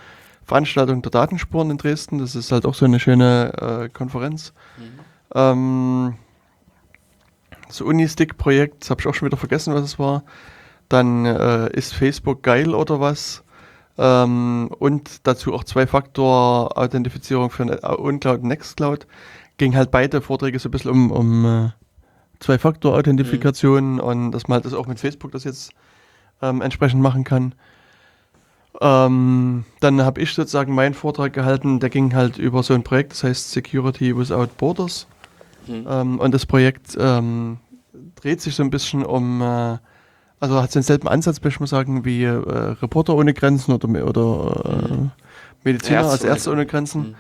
[0.44, 3.52] Veranstaltung der Datenspuren in Dresden, das ist halt auch so eine schöne
[3.84, 4.52] äh, Konferenz.
[4.76, 4.98] Mhm.
[5.34, 6.14] Ähm,
[7.68, 10.24] das Unistick-Projekt, das habe ich auch schon wieder vergessen, was es war.
[10.89, 13.44] Dann äh, ist Facebook geil oder was?
[13.97, 19.06] Ähm, und dazu auch Zwei-Faktor-Authentifizierung für UnCloud und Nextcloud.
[19.56, 21.70] Ging halt beide Vorträge so ein bisschen um, um äh,
[22.43, 24.01] Zwei-Faktor-Authentifikation mhm.
[24.01, 25.73] und dass man halt das auch mit Facebook das jetzt
[26.43, 27.55] ähm, entsprechend machen kann.
[28.81, 33.12] Ähm, dann habe ich sozusagen meinen Vortrag gehalten, der ging halt über so ein Projekt,
[33.12, 35.06] das heißt Security Without Borders.
[35.66, 35.86] Mhm.
[35.89, 37.59] Ähm, und das Projekt ähm,
[38.16, 39.78] dreht sich so ein bisschen um, äh,
[40.40, 44.64] also hat denselben Ansatz, möchte ich mal sagen, wie äh, Reporter ohne Grenzen oder, oder
[44.64, 45.10] äh, mhm.
[45.62, 47.01] Mediziner Ärzte als Ärzte ohne Grenzen.
[47.02, 47.14] Mhm.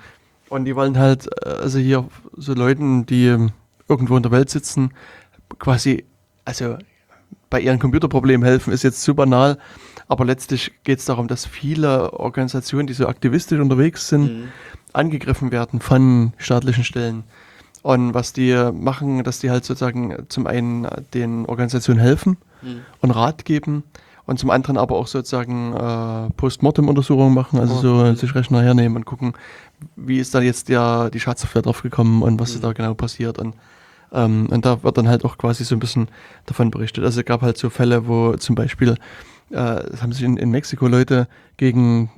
[0.48, 3.48] Und die wollen halt, äh, also hier so Leuten, die
[3.88, 4.92] irgendwo in der Welt sitzen,
[5.58, 6.04] quasi,
[6.44, 6.76] also
[7.50, 9.58] bei ihren Computerproblemen helfen, ist jetzt zu banal,
[10.08, 14.48] aber letztlich geht es darum, dass viele Organisationen, die so aktivistisch unterwegs sind, mhm.
[14.92, 17.24] angegriffen werden von staatlichen Stellen.
[17.82, 22.80] Und was die machen, dass die halt sozusagen zum einen den Organisationen helfen mhm.
[23.00, 23.84] und Rat geben
[24.26, 27.80] und zum anderen aber auch sozusagen äh, Postmortem-Untersuchungen machen, also oh.
[27.80, 29.34] so sich Rechner hernehmen und gucken,
[29.96, 32.54] wie ist da jetzt der, die Schadsoftware drauf gekommen und was mhm.
[32.56, 33.38] ist da genau passiert.
[33.38, 33.54] Und
[34.12, 36.08] ähm, und da wird dann halt auch quasi so ein bisschen
[36.46, 37.04] davon berichtet.
[37.04, 38.96] Also es gab halt so Fälle, wo zum Beispiel
[39.50, 42.10] äh, haben sich in, in Mexiko Leute gegen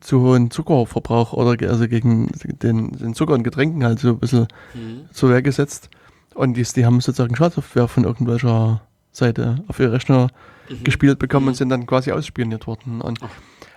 [0.00, 2.30] zu hohen Zuckerverbrauch oder also gegen
[2.62, 5.08] den, den Zucker in Getränken halt so ein bisschen mhm.
[5.12, 5.90] zur Wehr gesetzt.
[6.34, 8.82] Und die, die haben sozusagen Schadsoftware von irgendwelcher
[9.12, 10.28] Seite auf ihr Rechner
[10.68, 10.84] mhm.
[10.84, 11.48] gespielt bekommen mhm.
[11.48, 13.00] und sind dann quasi ausspioniert worden.
[13.00, 13.18] Und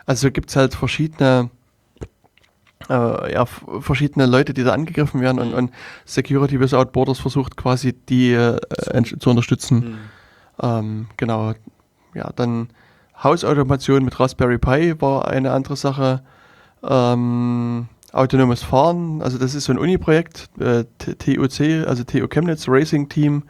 [0.05, 1.49] also gibt es halt verschiedene
[2.89, 5.71] äh, ja, verschiedene Leute, die da angegriffen werden und, und
[6.05, 8.57] Security Without Borders versucht quasi die äh,
[9.19, 9.75] zu unterstützen.
[9.77, 9.97] Mhm.
[10.61, 11.53] Ähm, genau.
[12.13, 12.69] Ja, dann
[13.23, 16.23] Hausautomation mit Raspberry Pi war eine andere Sache.
[16.81, 23.09] Ähm, autonomes Fahren, also das ist so ein Uni-Projekt, äh, TUC, also TU Chemnitz Racing
[23.09, 23.43] Team.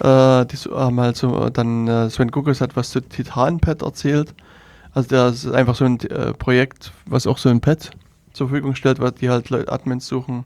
[0.00, 4.34] Äh, die haben halt so, dann äh, Sven Guckes hat was zu Titanpad erzählt.
[4.94, 7.90] Also das ist einfach so ein äh, Projekt, was auch so ein Pad
[8.32, 10.44] zur Verfügung stellt, weil die halt Leute Admins suchen.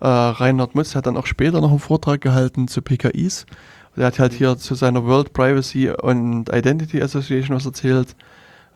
[0.00, 3.46] Äh, Reinhard Mutz hat dann auch später noch einen Vortrag gehalten zu PKIs.
[3.96, 8.14] Der hat halt hier zu seiner World Privacy and Identity Association was erzählt.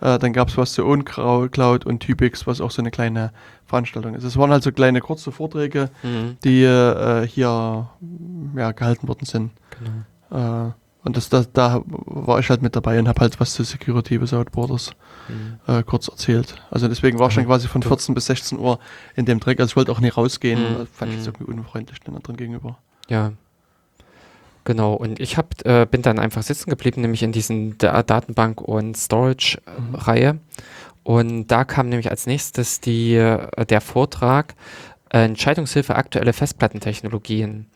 [0.01, 3.33] Äh, dann gab es was zu OwnCloud und Typix, was auch so eine kleine
[3.67, 4.25] Veranstaltung ist.
[4.25, 6.39] Es waren halt so kleine kurze Vorträge, mhm.
[6.43, 7.91] die äh, hier
[8.57, 9.51] ja, gehalten worden sind.
[10.31, 10.67] Genau.
[10.69, 13.65] Äh, und das, da, da war ich halt mit dabei und habe halt was zu
[13.65, 14.91] Security Without Borders
[15.29, 15.59] mhm.
[15.67, 16.57] äh, kurz erzählt.
[16.71, 18.79] Also deswegen war ich dann quasi von 14 bis 16 Uhr
[19.17, 19.61] in dem Track.
[19.61, 20.61] Also ich wollte auch nicht rausgehen.
[20.61, 20.87] Mhm.
[20.93, 21.33] Fand ich es mhm.
[21.39, 22.79] irgendwie unfreundlich den anderen gegenüber.
[23.09, 23.33] Ja.
[24.65, 28.61] Genau, und ich hab, äh, bin dann einfach sitzen geblieben, nämlich in diesen da Datenbank-
[28.61, 30.35] und Storage-Reihe.
[30.35, 30.41] Mhm.
[31.03, 34.55] Und da kam nämlich als nächstes die, äh, der Vortrag
[35.09, 37.67] äh, Entscheidungshilfe aktuelle Festplattentechnologien.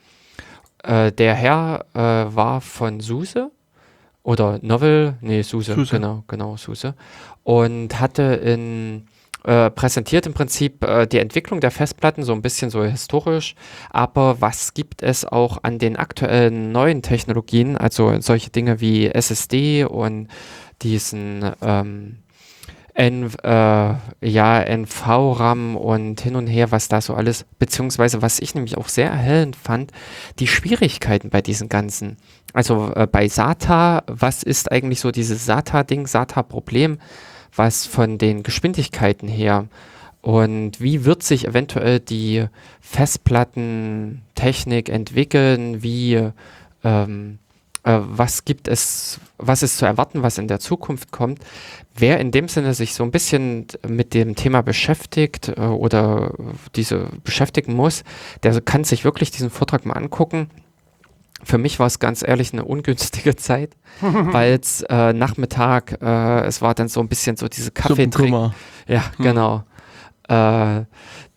[0.84, 3.50] Äh, der Herr äh, war von SUSE
[4.22, 5.96] oder Novel, nee, SUSE, SUSE.
[5.96, 6.94] genau, genau, SUSE.
[7.42, 9.06] Und hatte in
[9.44, 13.54] äh, präsentiert im Prinzip äh, die Entwicklung der Festplatten so ein bisschen so historisch,
[13.90, 19.84] aber was gibt es auch an den aktuellen neuen Technologien, also solche Dinge wie SSD
[19.84, 20.28] und
[20.80, 22.23] diesen ähm,
[22.94, 28.54] N, äh, ja, NV-RAM und hin und her, was da so alles, beziehungsweise was ich
[28.54, 29.90] nämlich auch sehr erhellend fand,
[30.38, 32.18] die Schwierigkeiten bei diesen ganzen.
[32.52, 36.98] Also äh, bei SATA, was ist eigentlich so dieses SATA-Ding, SATA-Problem,
[37.56, 39.66] was von den Geschwindigkeiten her
[40.20, 42.46] und wie wird sich eventuell die
[42.80, 46.30] Festplattentechnik entwickeln, wie
[46.84, 47.40] ähm,
[47.84, 51.38] äh, was gibt es, was ist zu erwarten, was in der Zukunft kommt.
[51.94, 56.32] Wer in dem Sinne sich so ein bisschen mit dem Thema beschäftigt äh, oder
[56.74, 58.02] diese beschäftigen muss,
[58.42, 60.48] der kann sich wirklich diesen Vortrag mal angucken.
[61.42, 66.62] Für mich war es ganz ehrlich eine ungünstige Zeit, weil es äh, Nachmittag, äh, es
[66.62, 68.06] war dann so ein bisschen so diese Kaffee
[68.88, 69.24] Ja, hm.
[69.24, 69.64] genau.
[70.28, 70.84] Äh,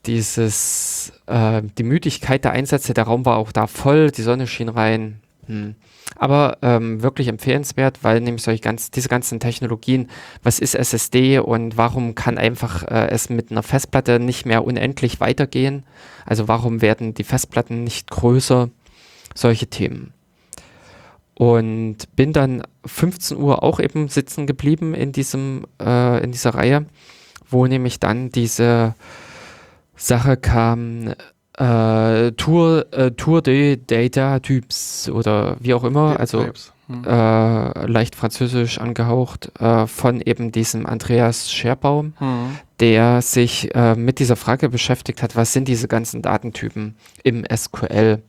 [0.05, 4.69] dieses, äh, die Müdigkeit der Einsätze, der Raum war auch da voll, die Sonne schien
[4.69, 5.19] rein.
[5.47, 5.75] Hm.
[6.15, 10.09] Aber ähm, wirklich empfehlenswert, weil nämlich solche ganz, diese ganzen Technologien,
[10.41, 15.19] was ist SSD und warum kann einfach äh, es mit einer Festplatte nicht mehr unendlich
[15.19, 15.83] weitergehen?
[16.25, 18.69] Also warum werden die Festplatten nicht größer?
[19.35, 20.13] Solche Themen.
[21.35, 26.87] Und bin dann 15 Uhr auch eben sitzen geblieben in diesem, äh, in dieser Reihe,
[27.47, 28.95] wo nämlich dann diese
[29.95, 31.13] Sache kam,
[31.57, 36.45] äh, Tour, äh, Tour de Data Typs oder wie auch immer, also
[36.87, 37.03] hm.
[37.03, 42.57] äh, leicht französisch angehaucht, äh, von eben diesem Andreas Scherbaum, hm.
[42.79, 48.21] der sich äh, mit dieser Frage beschäftigt hat, was sind diese ganzen Datentypen im SQL?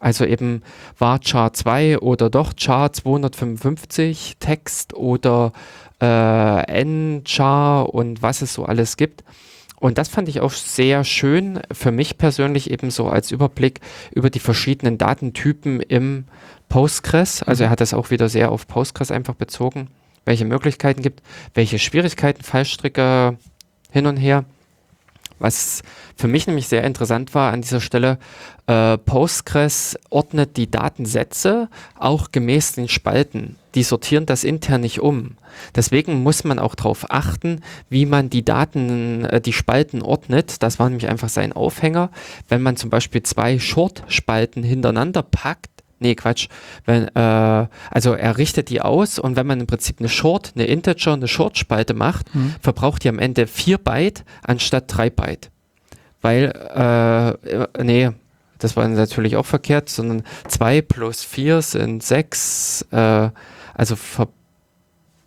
[0.00, 0.62] Also eben
[0.98, 5.52] war Char 2 oder doch Char 255 Text oder
[6.00, 9.22] äh, N-Char und was es so alles gibt.
[9.82, 13.80] Und das fand ich auch sehr schön für mich persönlich eben so als Überblick
[14.12, 16.26] über die verschiedenen Datentypen im
[16.68, 17.42] Postgres.
[17.42, 17.66] Also mhm.
[17.66, 19.88] er hat das auch wieder sehr auf Postgres einfach bezogen.
[20.24, 21.20] welche Möglichkeiten gibt,
[21.54, 23.38] welche Schwierigkeiten, Fallstricke
[23.90, 24.44] hin und her.
[25.42, 25.82] Was
[26.14, 28.18] für mich nämlich sehr interessant war an dieser Stelle,
[28.68, 33.56] äh, Postgres ordnet die Datensätze auch gemäß den Spalten.
[33.74, 35.32] Die sortieren das intern nicht um.
[35.74, 40.62] Deswegen muss man auch darauf achten, wie man die Daten, äh, die Spalten ordnet.
[40.62, 42.10] Das war nämlich einfach sein Aufhänger.
[42.48, 45.71] Wenn man zum Beispiel zwei Short-Spalten hintereinander packt,
[46.02, 46.48] Nee, Quatsch.
[46.84, 50.64] Wenn, äh, also er richtet die aus und wenn man im Prinzip eine Short, eine
[50.64, 52.56] Integer, eine Short-Spalte macht, mhm.
[52.60, 55.50] verbraucht die am Ende 4 Byte anstatt 3 Byte.
[56.20, 58.10] Weil, äh, nee,
[58.58, 63.30] das war natürlich auch verkehrt, sondern 2 plus 4 sind 6, äh,
[63.74, 63.96] also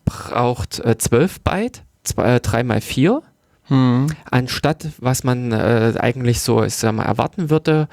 [0.05, 1.83] verbraucht äh, 12 Byte,
[2.15, 3.21] 3 äh, mal 4.
[3.67, 4.07] Hm.
[4.29, 7.87] Anstatt, was man äh, eigentlich so ich sag mal, erwarten würde,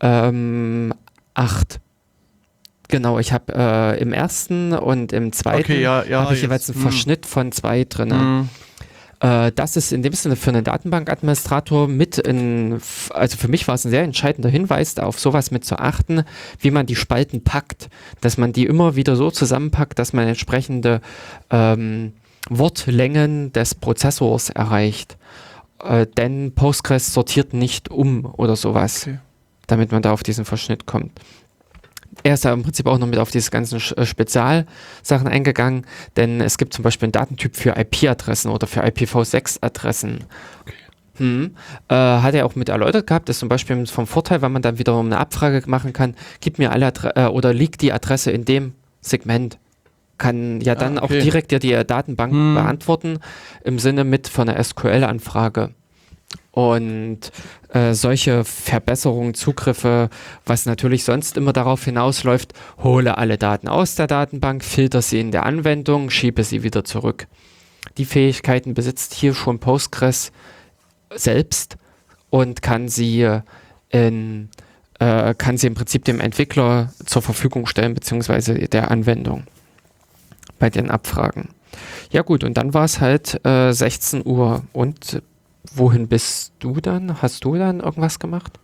[0.00, 0.92] ähm,
[1.34, 1.80] 8
[2.88, 6.68] Genau, ich habe äh, im ersten und im zweiten okay, ja, ja, habe ich jeweils
[6.68, 6.82] einen hm.
[6.82, 8.10] Verschnitt von zwei drin.
[8.10, 8.48] Hm.
[9.20, 12.80] Äh, das ist in dem Sinne für einen Datenbankadministrator mit in,
[13.10, 16.24] also für mich war es ein sehr entscheidender Hinweis, auf sowas mit zu achten,
[16.60, 17.88] wie man die Spalten packt,
[18.20, 21.00] dass man die immer wieder so zusammenpackt, dass man entsprechende
[21.50, 22.12] ähm,
[22.50, 25.16] Wortlängen des Prozessors erreicht.
[25.82, 29.18] Äh, denn Postgres sortiert nicht um oder sowas, okay.
[29.68, 31.12] damit man da auf diesen Verschnitt kommt
[32.24, 35.86] er ist da im Prinzip auch noch mit auf diese ganzen äh, Spezialsachen eingegangen,
[36.16, 40.24] denn es gibt zum Beispiel einen Datentyp für IP-Adressen oder für IPv6-Adressen.
[40.62, 40.74] Okay.
[41.16, 41.54] Hm.
[41.88, 44.78] Äh, hat er auch mit erläutert gehabt, ist zum Beispiel vom Vorteil, wenn man dann
[44.78, 48.44] wiederum eine Abfrage machen kann, gib mir alle Adre äh, oder liegt die Adresse in
[48.44, 49.58] dem Segment.
[50.16, 51.18] Kann ja dann ah, okay.
[51.18, 52.54] auch direkt ja die Datenbank hm.
[52.54, 53.18] beantworten
[53.64, 55.70] im Sinne mit von einer SQL-Anfrage.
[56.54, 57.32] Und
[57.70, 60.08] äh, solche Verbesserungen, Zugriffe,
[60.46, 65.32] was natürlich sonst immer darauf hinausläuft, hole alle Daten aus der Datenbank, filter sie in
[65.32, 67.26] der Anwendung, schiebe sie wieder zurück.
[67.98, 70.30] Die Fähigkeiten besitzt hier schon Postgres
[71.12, 71.76] selbst
[72.30, 73.40] und kann sie
[73.88, 74.48] in
[75.00, 79.42] äh, kann sie im Prinzip dem Entwickler zur Verfügung stellen, beziehungsweise der Anwendung
[80.60, 81.48] bei den Abfragen.
[82.10, 85.20] Ja gut, und dann war es halt äh, 16 Uhr und
[85.72, 87.22] wohin bist du dann?
[87.22, 88.58] Hast du dann irgendwas gemacht?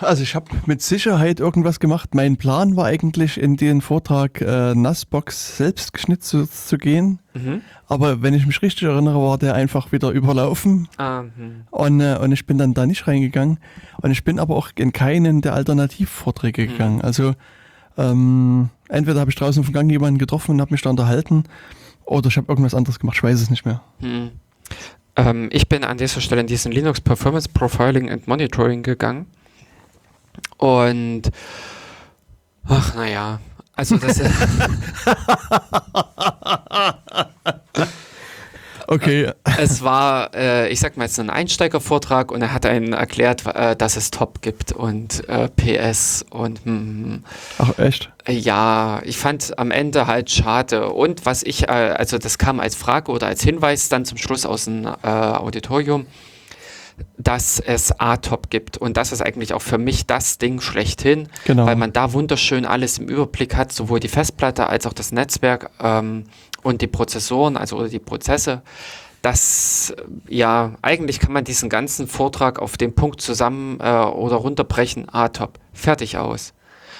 [0.00, 2.14] Also ich habe mit Sicherheit irgendwas gemacht.
[2.14, 7.18] Mein Plan war eigentlich in den Vortrag äh, Nassbox selbst geschnitzt zu, zu gehen.
[7.34, 7.60] Mhm.
[7.86, 10.88] Aber wenn ich mich richtig erinnere, war der einfach wieder überlaufen.
[10.96, 11.64] Ah, hm.
[11.70, 13.58] und, äh, und ich bin dann da nicht reingegangen.
[14.00, 16.68] Und ich bin aber auch in keinen der Alternativvorträge mhm.
[16.68, 17.00] gegangen.
[17.02, 17.34] Also
[17.98, 21.44] ähm, entweder habe ich draußen vom Gang jemanden getroffen und habe mich da unterhalten
[22.06, 23.16] oder ich habe irgendwas anderes gemacht.
[23.16, 23.82] Ich weiß es nicht mehr.
[24.00, 24.30] Mhm.
[25.16, 29.26] Ähm, ich bin an dieser Stelle in diesen Linux Performance Profiling and Monitoring gegangen.
[30.56, 31.30] Und
[32.68, 33.40] ach naja,
[33.74, 34.20] also das
[38.86, 39.32] Okay.
[39.60, 43.76] Es war, äh, ich sag mal jetzt ein Einsteigervortrag und er hat einen erklärt, äh,
[43.76, 47.24] dass es Top gibt und äh, PS und mm,
[47.58, 48.10] Ach echt?
[48.26, 50.88] Ja, ich fand am Ende halt schade.
[50.88, 54.46] Und was ich, äh, also das kam als Frage oder als Hinweis dann zum Schluss
[54.46, 56.06] aus dem äh, Auditorium,
[57.18, 58.78] dass es A-Top gibt.
[58.78, 61.66] Und das ist eigentlich auch für mich das Ding schlechthin, genau.
[61.66, 65.70] weil man da wunderschön alles im Überblick hat, sowohl die Festplatte als auch das Netzwerk.
[65.82, 66.24] Ähm,
[66.62, 68.62] und die Prozessoren, also oder die Prozesse,
[69.22, 69.94] das,
[70.28, 75.28] ja, eigentlich kann man diesen ganzen Vortrag auf den Punkt zusammen äh, oder runterbrechen, ah,
[75.28, 76.54] top, fertig aus.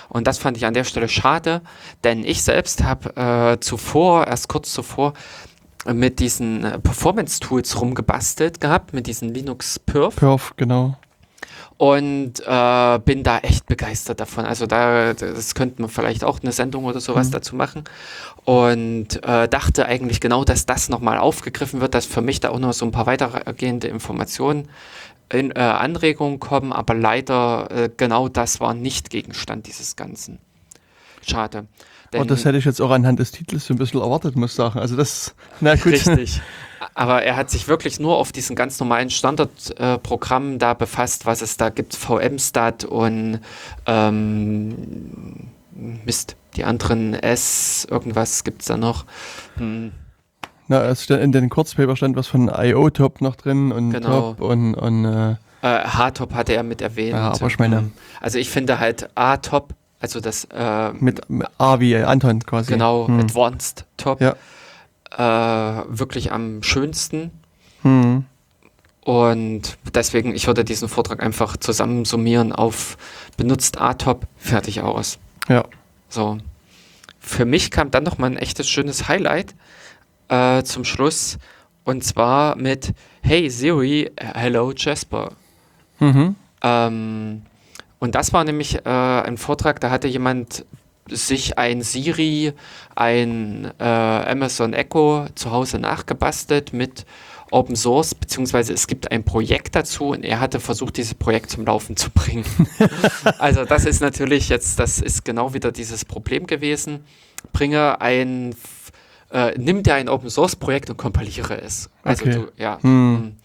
[0.08, 1.62] Und das fand ich an der Stelle schade,
[2.04, 3.16] denn ich selbst habe
[3.54, 5.14] äh, zuvor, erst kurz zuvor,
[5.86, 10.16] mit diesen äh, Performance-Tools rumgebastelt gehabt, mit diesen Linux Perf.
[10.16, 10.96] Perf, genau
[11.80, 14.44] und äh, bin da echt begeistert davon.
[14.44, 17.32] Also da, das könnten wir vielleicht auch eine Sendung oder sowas mhm.
[17.32, 17.84] dazu machen.
[18.44, 22.58] Und äh, dachte eigentlich genau, dass das nochmal aufgegriffen wird, dass für mich da auch
[22.58, 24.68] noch so ein paar weitergehende Informationen
[25.32, 30.38] in äh, Anregungen kommen, aber leider äh, genau das war nicht Gegenstand dieses Ganzen.
[31.26, 31.66] Schade.
[32.12, 34.50] Denn, oh, das hätte ich jetzt auch anhand des Titels so ein bisschen erwartet, muss
[34.50, 34.78] ich sagen.
[34.80, 35.86] Also das, na gut.
[35.86, 36.42] Richtig.
[36.94, 41.42] Aber er hat sich wirklich nur auf diesen ganz normalen Standardprogrammen äh, da befasst, was
[41.42, 43.40] es da gibt, VM-Stat und
[43.86, 45.50] ähm,
[46.04, 49.04] Mist, die anderen S, irgendwas gibt es da noch.
[49.56, 49.92] Hm.
[50.68, 54.34] Na, es in den Kurzpaper stand was von IO-Top noch drin und genau.
[54.34, 57.12] Top und, und äh, äh, H-Top hatte er mit erwähnt.
[57.12, 57.78] Ja, aber ich meine.
[57.78, 62.72] Ähm, also ich finde halt A-Top, also das äh, mit, mit, A wie Anton quasi.
[62.72, 63.20] Genau, hm.
[63.20, 64.20] Advanced Top.
[64.20, 64.36] Ja
[65.16, 67.30] äh, wirklich am schönsten.
[67.82, 68.24] Mhm.
[69.02, 72.96] Und deswegen, ich würde diesen Vortrag einfach zusammensummieren auf
[73.36, 75.18] benutzt A-Top, fertig aus.
[75.48, 75.64] Ja.
[76.08, 76.38] So.
[77.18, 79.54] für mich kam dann noch mal ein echtes schönes Highlight
[80.28, 81.38] äh, zum Schluss.
[81.84, 82.92] Und zwar mit
[83.22, 85.32] Hey Siri, hello Jasper.
[85.98, 86.34] Mhm.
[86.62, 87.42] Ähm,
[87.98, 90.64] und das war nämlich äh, ein Vortrag, da hatte jemand
[91.10, 92.52] sich ein Siri,
[92.94, 97.04] ein äh, Amazon Echo zu Hause nachgebastelt mit
[97.50, 101.66] Open Source, beziehungsweise es gibt ein Projekt dazu und er hatte versucht, dieses Projekt zum
[101.66, 102.44] Laufen zu bringen.
[103.38, 107.04] also das ist natürlich jetzt, das ist genau wieder dieses Problem gewesen.
[107.52, 108.54] Bringe ein,
[109.32, 111.90] äh, nimm dir ein Open Source Projekt und kompiliere es.
[112.04, 112.34] Also Okay.
[112.34, 112.78] du, ja.
[112.82, 113.36] Hm.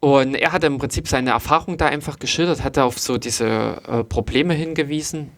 [0.00, 4.02] Und er hatte im Prinzip seine Erfahrung da einfach geschildert, hatte auf so diese äh,
[4.04, 5.30] Probleme hingewiesen,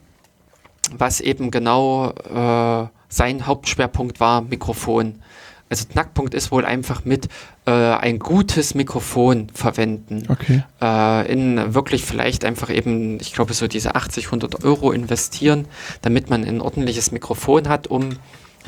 [0.91, 5.23] was eben genau äh, sein Hauptschwerpunkt war, Mikrofon.
[5.69, 7.29] Also Knackpunkt ist wohl einfach mit
[7.65, 10.25] äh, ein gutes Mikrofon verwenden.
[10.29, 10.65] Okay.
[10.83, 15.67] Äh, in wirklich vielleicht einfach eben, ich glaube, so diese 80, 100 Euro investieren,
[16.03, 18.11] damit man ein ordentliches Mikrofon hat, um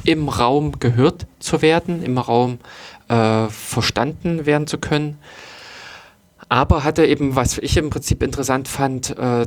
[0.04, 2.58] im Raum gehört zu werden, im Raum
[3.08, 5.18] äh, verstanden werden zu können.
[6.48, 9.46] Aber hatte eben, was ich im Prinzip interessant fand, äh,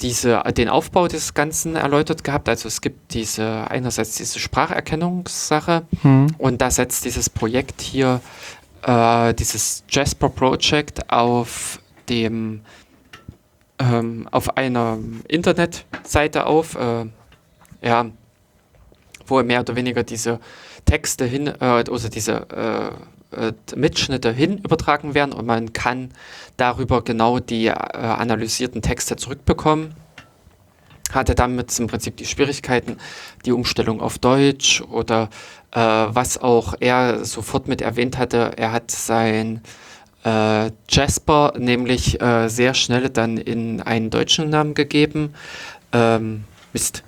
[0.00, 2.48] diese, den Aufbau des Ganzen erläutert gehabt.
[2.48, 6.28] Also es gibt diese einerseits diese Spracherkennungssache Hm.
[6.38, 8.20] und da setzt dieses Projekt hier,
[8.82, 12.60] äh, dieses Jasper Project auf dem
[13.78, 14.98] ähm, auf einer
[15.28, 17.06] Internetseite auf, äh,
[17.82, 18.06] ja,
[19.26, 20.38] wo mehr oder weniger diese
[20.84, 22.46] Texte hin, äh, also diese
[23.36, 26.10] äh, Mitschnitte hin übertragen werden und man kann
[26.56, 29.94] darüber genau die äh, analysierten Texte zurückbekommen.
[31.12, 32.96] Hatte damit im Prinzip die Schwierigkeiten,
[33.44, 35.28] die Umstellung auf Deutsch oder
[35.70, 39.60] äh, was auch er sofort mit erwähnt hatte, er hat sein
[40.24, 45.34] äh, Jasper nämlich äh, sehr schnell dann in einen deutschen Namen gegeben.
[45.92, 47.03] Ähm, Mist.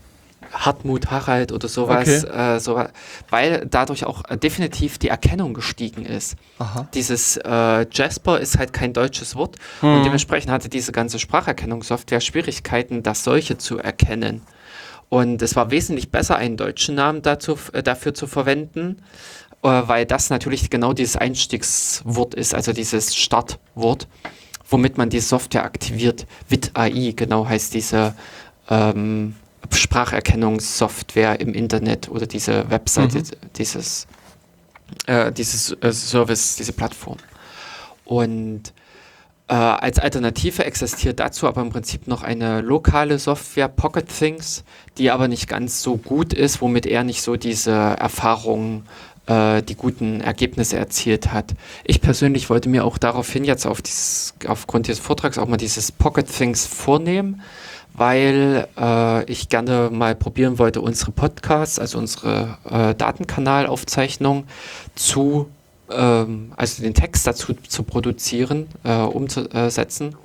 [0.56, 2.82] Hartmut, Harald oder sowas, äh, so,
[3.30, 6.36] weil dadurch auch äh, definitiv die Erkennung gestiegen ist.
[6.58, 6.88] Aha.
[6.94, 13.02] Dieses äh, Jasper ist halt kein deutsches Wort und dementsprechend hatte diese ganze Spracherkennungssoftware Schwierigkeiten,
[13.02, 14.42] das solche zu erkennen.
[15.08, 19.02] Und es war wesentlich besser, einen deutschen Namen dazu, äh, dafür zu verwenden,
[19.62, 24.08] äh, weil das natürlich genau dieses Einstiegswort ist, also dieses Startwort,
[24.68, 26.26] womit man die Software aktiviert.
[26.48, 28.14] WIT AI, genau heißt diese
[28.68, 29.36] ähm,
[29.70, 33.22] Spracherkennungssoftware im Internet oder diese Webseite,
[33.56, 34.06] dieses,
[35.06, 37.18] äh, dieses äh, Service, diese Plattform.
[38.04, 38.72] Und
[39.48, 44.64] äh, als Alternative existiert dazu aber im Prinzip noch eine lokale Software, Pocket Things,
[44.98, 48.86] die aber nicht ganz so gut ist, womit er nicht so diese Erfahrungen,
[49.26, 51.54] äh, die guten Ergebnisse erzielt hat.
[51.84, 55.92] Ich persönlich wollte mir auch daraufhin jetzt auf dieses, aufgrund dieses Vortrags auch mal dieses
[55.92, 57.42] Pocket Things vornehmen,
[57.96, 64.44] weil äh, ich gerne mal probieren wollte, unsere Podcasts, also unsere äh, Datenkanalaufzeichnung
[64.94, 65.48] zu
[65.90, 70.16] ähm, also den Text dazu zu produzieren, äh, umzusetzen.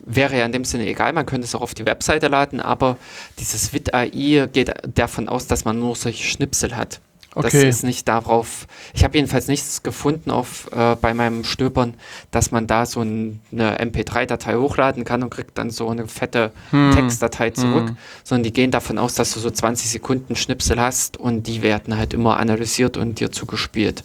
[0.00, 2.96] Wäre ja in dem Sinne egal, man könnte es auch auf die Webseite laden, aber
[3.38, 7.00] dieses WIT AI geht davon aus, dass man nur solche Schnipsel hat.
[7.38, 7.68] Das Okay.
[7.68, 11.92] ist nicht darauf, ich habe jedenfalls nichts gefunden auf, äh, bei meinem Stöbern,
[12.30, 16.50] dass man da so ein, eine MP3-Datei hochladen kann und kriegt dann so eine fette
[16.70, 16.92] Hm.
[16.94, 17.92] Textdatei zurück,
[18.24, 21.98] sondern die gehen davon aus, dass du so 20 Sekunden Schnipsel hast und die werden
[21.98, 24.02] halt immer analysiert und dir zugespielt.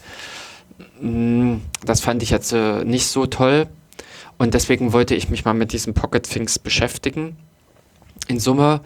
[1.00, 1.56] Mm,
[1.86, 3.68] Das fand ich jetzt äh, nicht so toll
[4.38, 7.38] und deswegen wollte ich mich mal mit diesem Pocket Things beschäftigen.
[8.28, 8.82] In Summe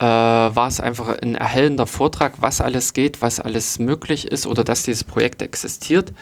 [0.00, 4.64] äh, war es einfach ein erhellender Vortrag, was alles geht, was alles möglich ist oder
[4.64, 6.12] dass dieses Projekt existiert.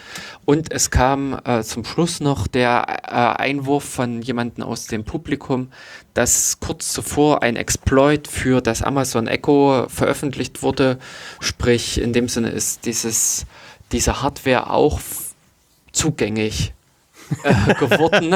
[0.45, 5.71] Und es kam äh, zum Schluss noch der äh, Einwurf von jemandem aus dem Publikum,
[6.13, 10.99] dass kurz zuvor ein Exploit für das Amazon Echo veröffentlicht wurde.
[11.39, 13.45] Sprich, in dem Sinne ist dieses,
[13.91, 14.99] diese Hardware auch
[15.91, 16.73] zugänglich
[17.43, 18.35] äh, geworden.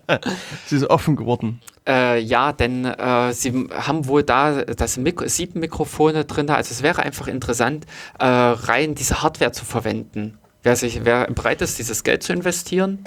[0.66, 1.60] Sie ist offen geworden.
[1.86, 6.48] Äh, ja, denn äh, sie haben wohl da das Mik sieben Mikrofone drin.
[6.50, 7.86] Also es wäre einfach interessant,
[8.18, 10.38] äh, rein diese Hardware zu verwenden.
[10.62, 13.04] Wer, sich, wer bereit ist, dieses Geld zu investieren,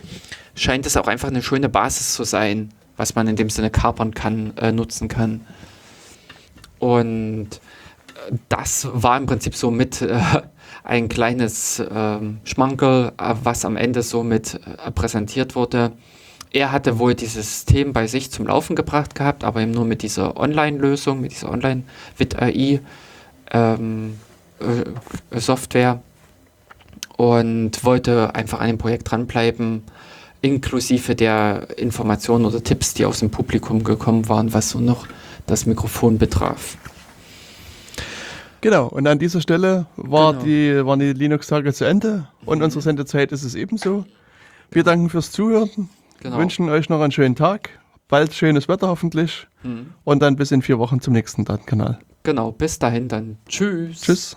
[0.56, 4.14] scheint es auch einfach eine schöne Basis zu sein, was man in dem Sinne kapern
[4.14, 5.46] kann, äh, nutzen kann.
[6.80, 10.06] Und äh, das war im Prinzip so mit
[10.86, 15.92] ein kleines ähm, Schmankerl, äh, was am Ende so mit äh, präsentiert wurde.
[16.54, 20.04] Er hatte wohl dieses System bei sich zum Laufen gebracht gehabt, aber eben nur mit
[20.04, 22.80] dieser Online-Lösung, mit dieser Online-WIT-AI
[23.52, 24.20] ähm,
[24.60, 26.02] äh, Software
[27.18, 29.84] und wollte einfach an dem Projekt dranbleiben,
[30.42, 35.08] inklusive der Informationen oder Tipps, die aus dem Publikum gekommen waren, was so noch
[35.48, 36.78] das Mikrofon betraf.
[38.66, 40.44] Genau, und an dieser Stelle war Genau.
[40.44, 44.06] die, waren die Linux-Tage zu Ende und unsere Sendezeit ist es ebenso.
[44.72, 45.88] Wir danken fürs Zuhören,
[46.24, 46.40] Genau.
[46.40, 47.70] wünschen euch noch einen schönen Tag,
[48.08, 49.94] bald schönes Wetter hoffentlich Mhm.
[50.04, 52.00] und dann bis in vier Wochen zum nächsten Datenkanal.
[52.24, 53.38] Genau, bis dahin dann.
[53.48, 54.02] Tschüss.
[54.02, 54.36] Tschüss.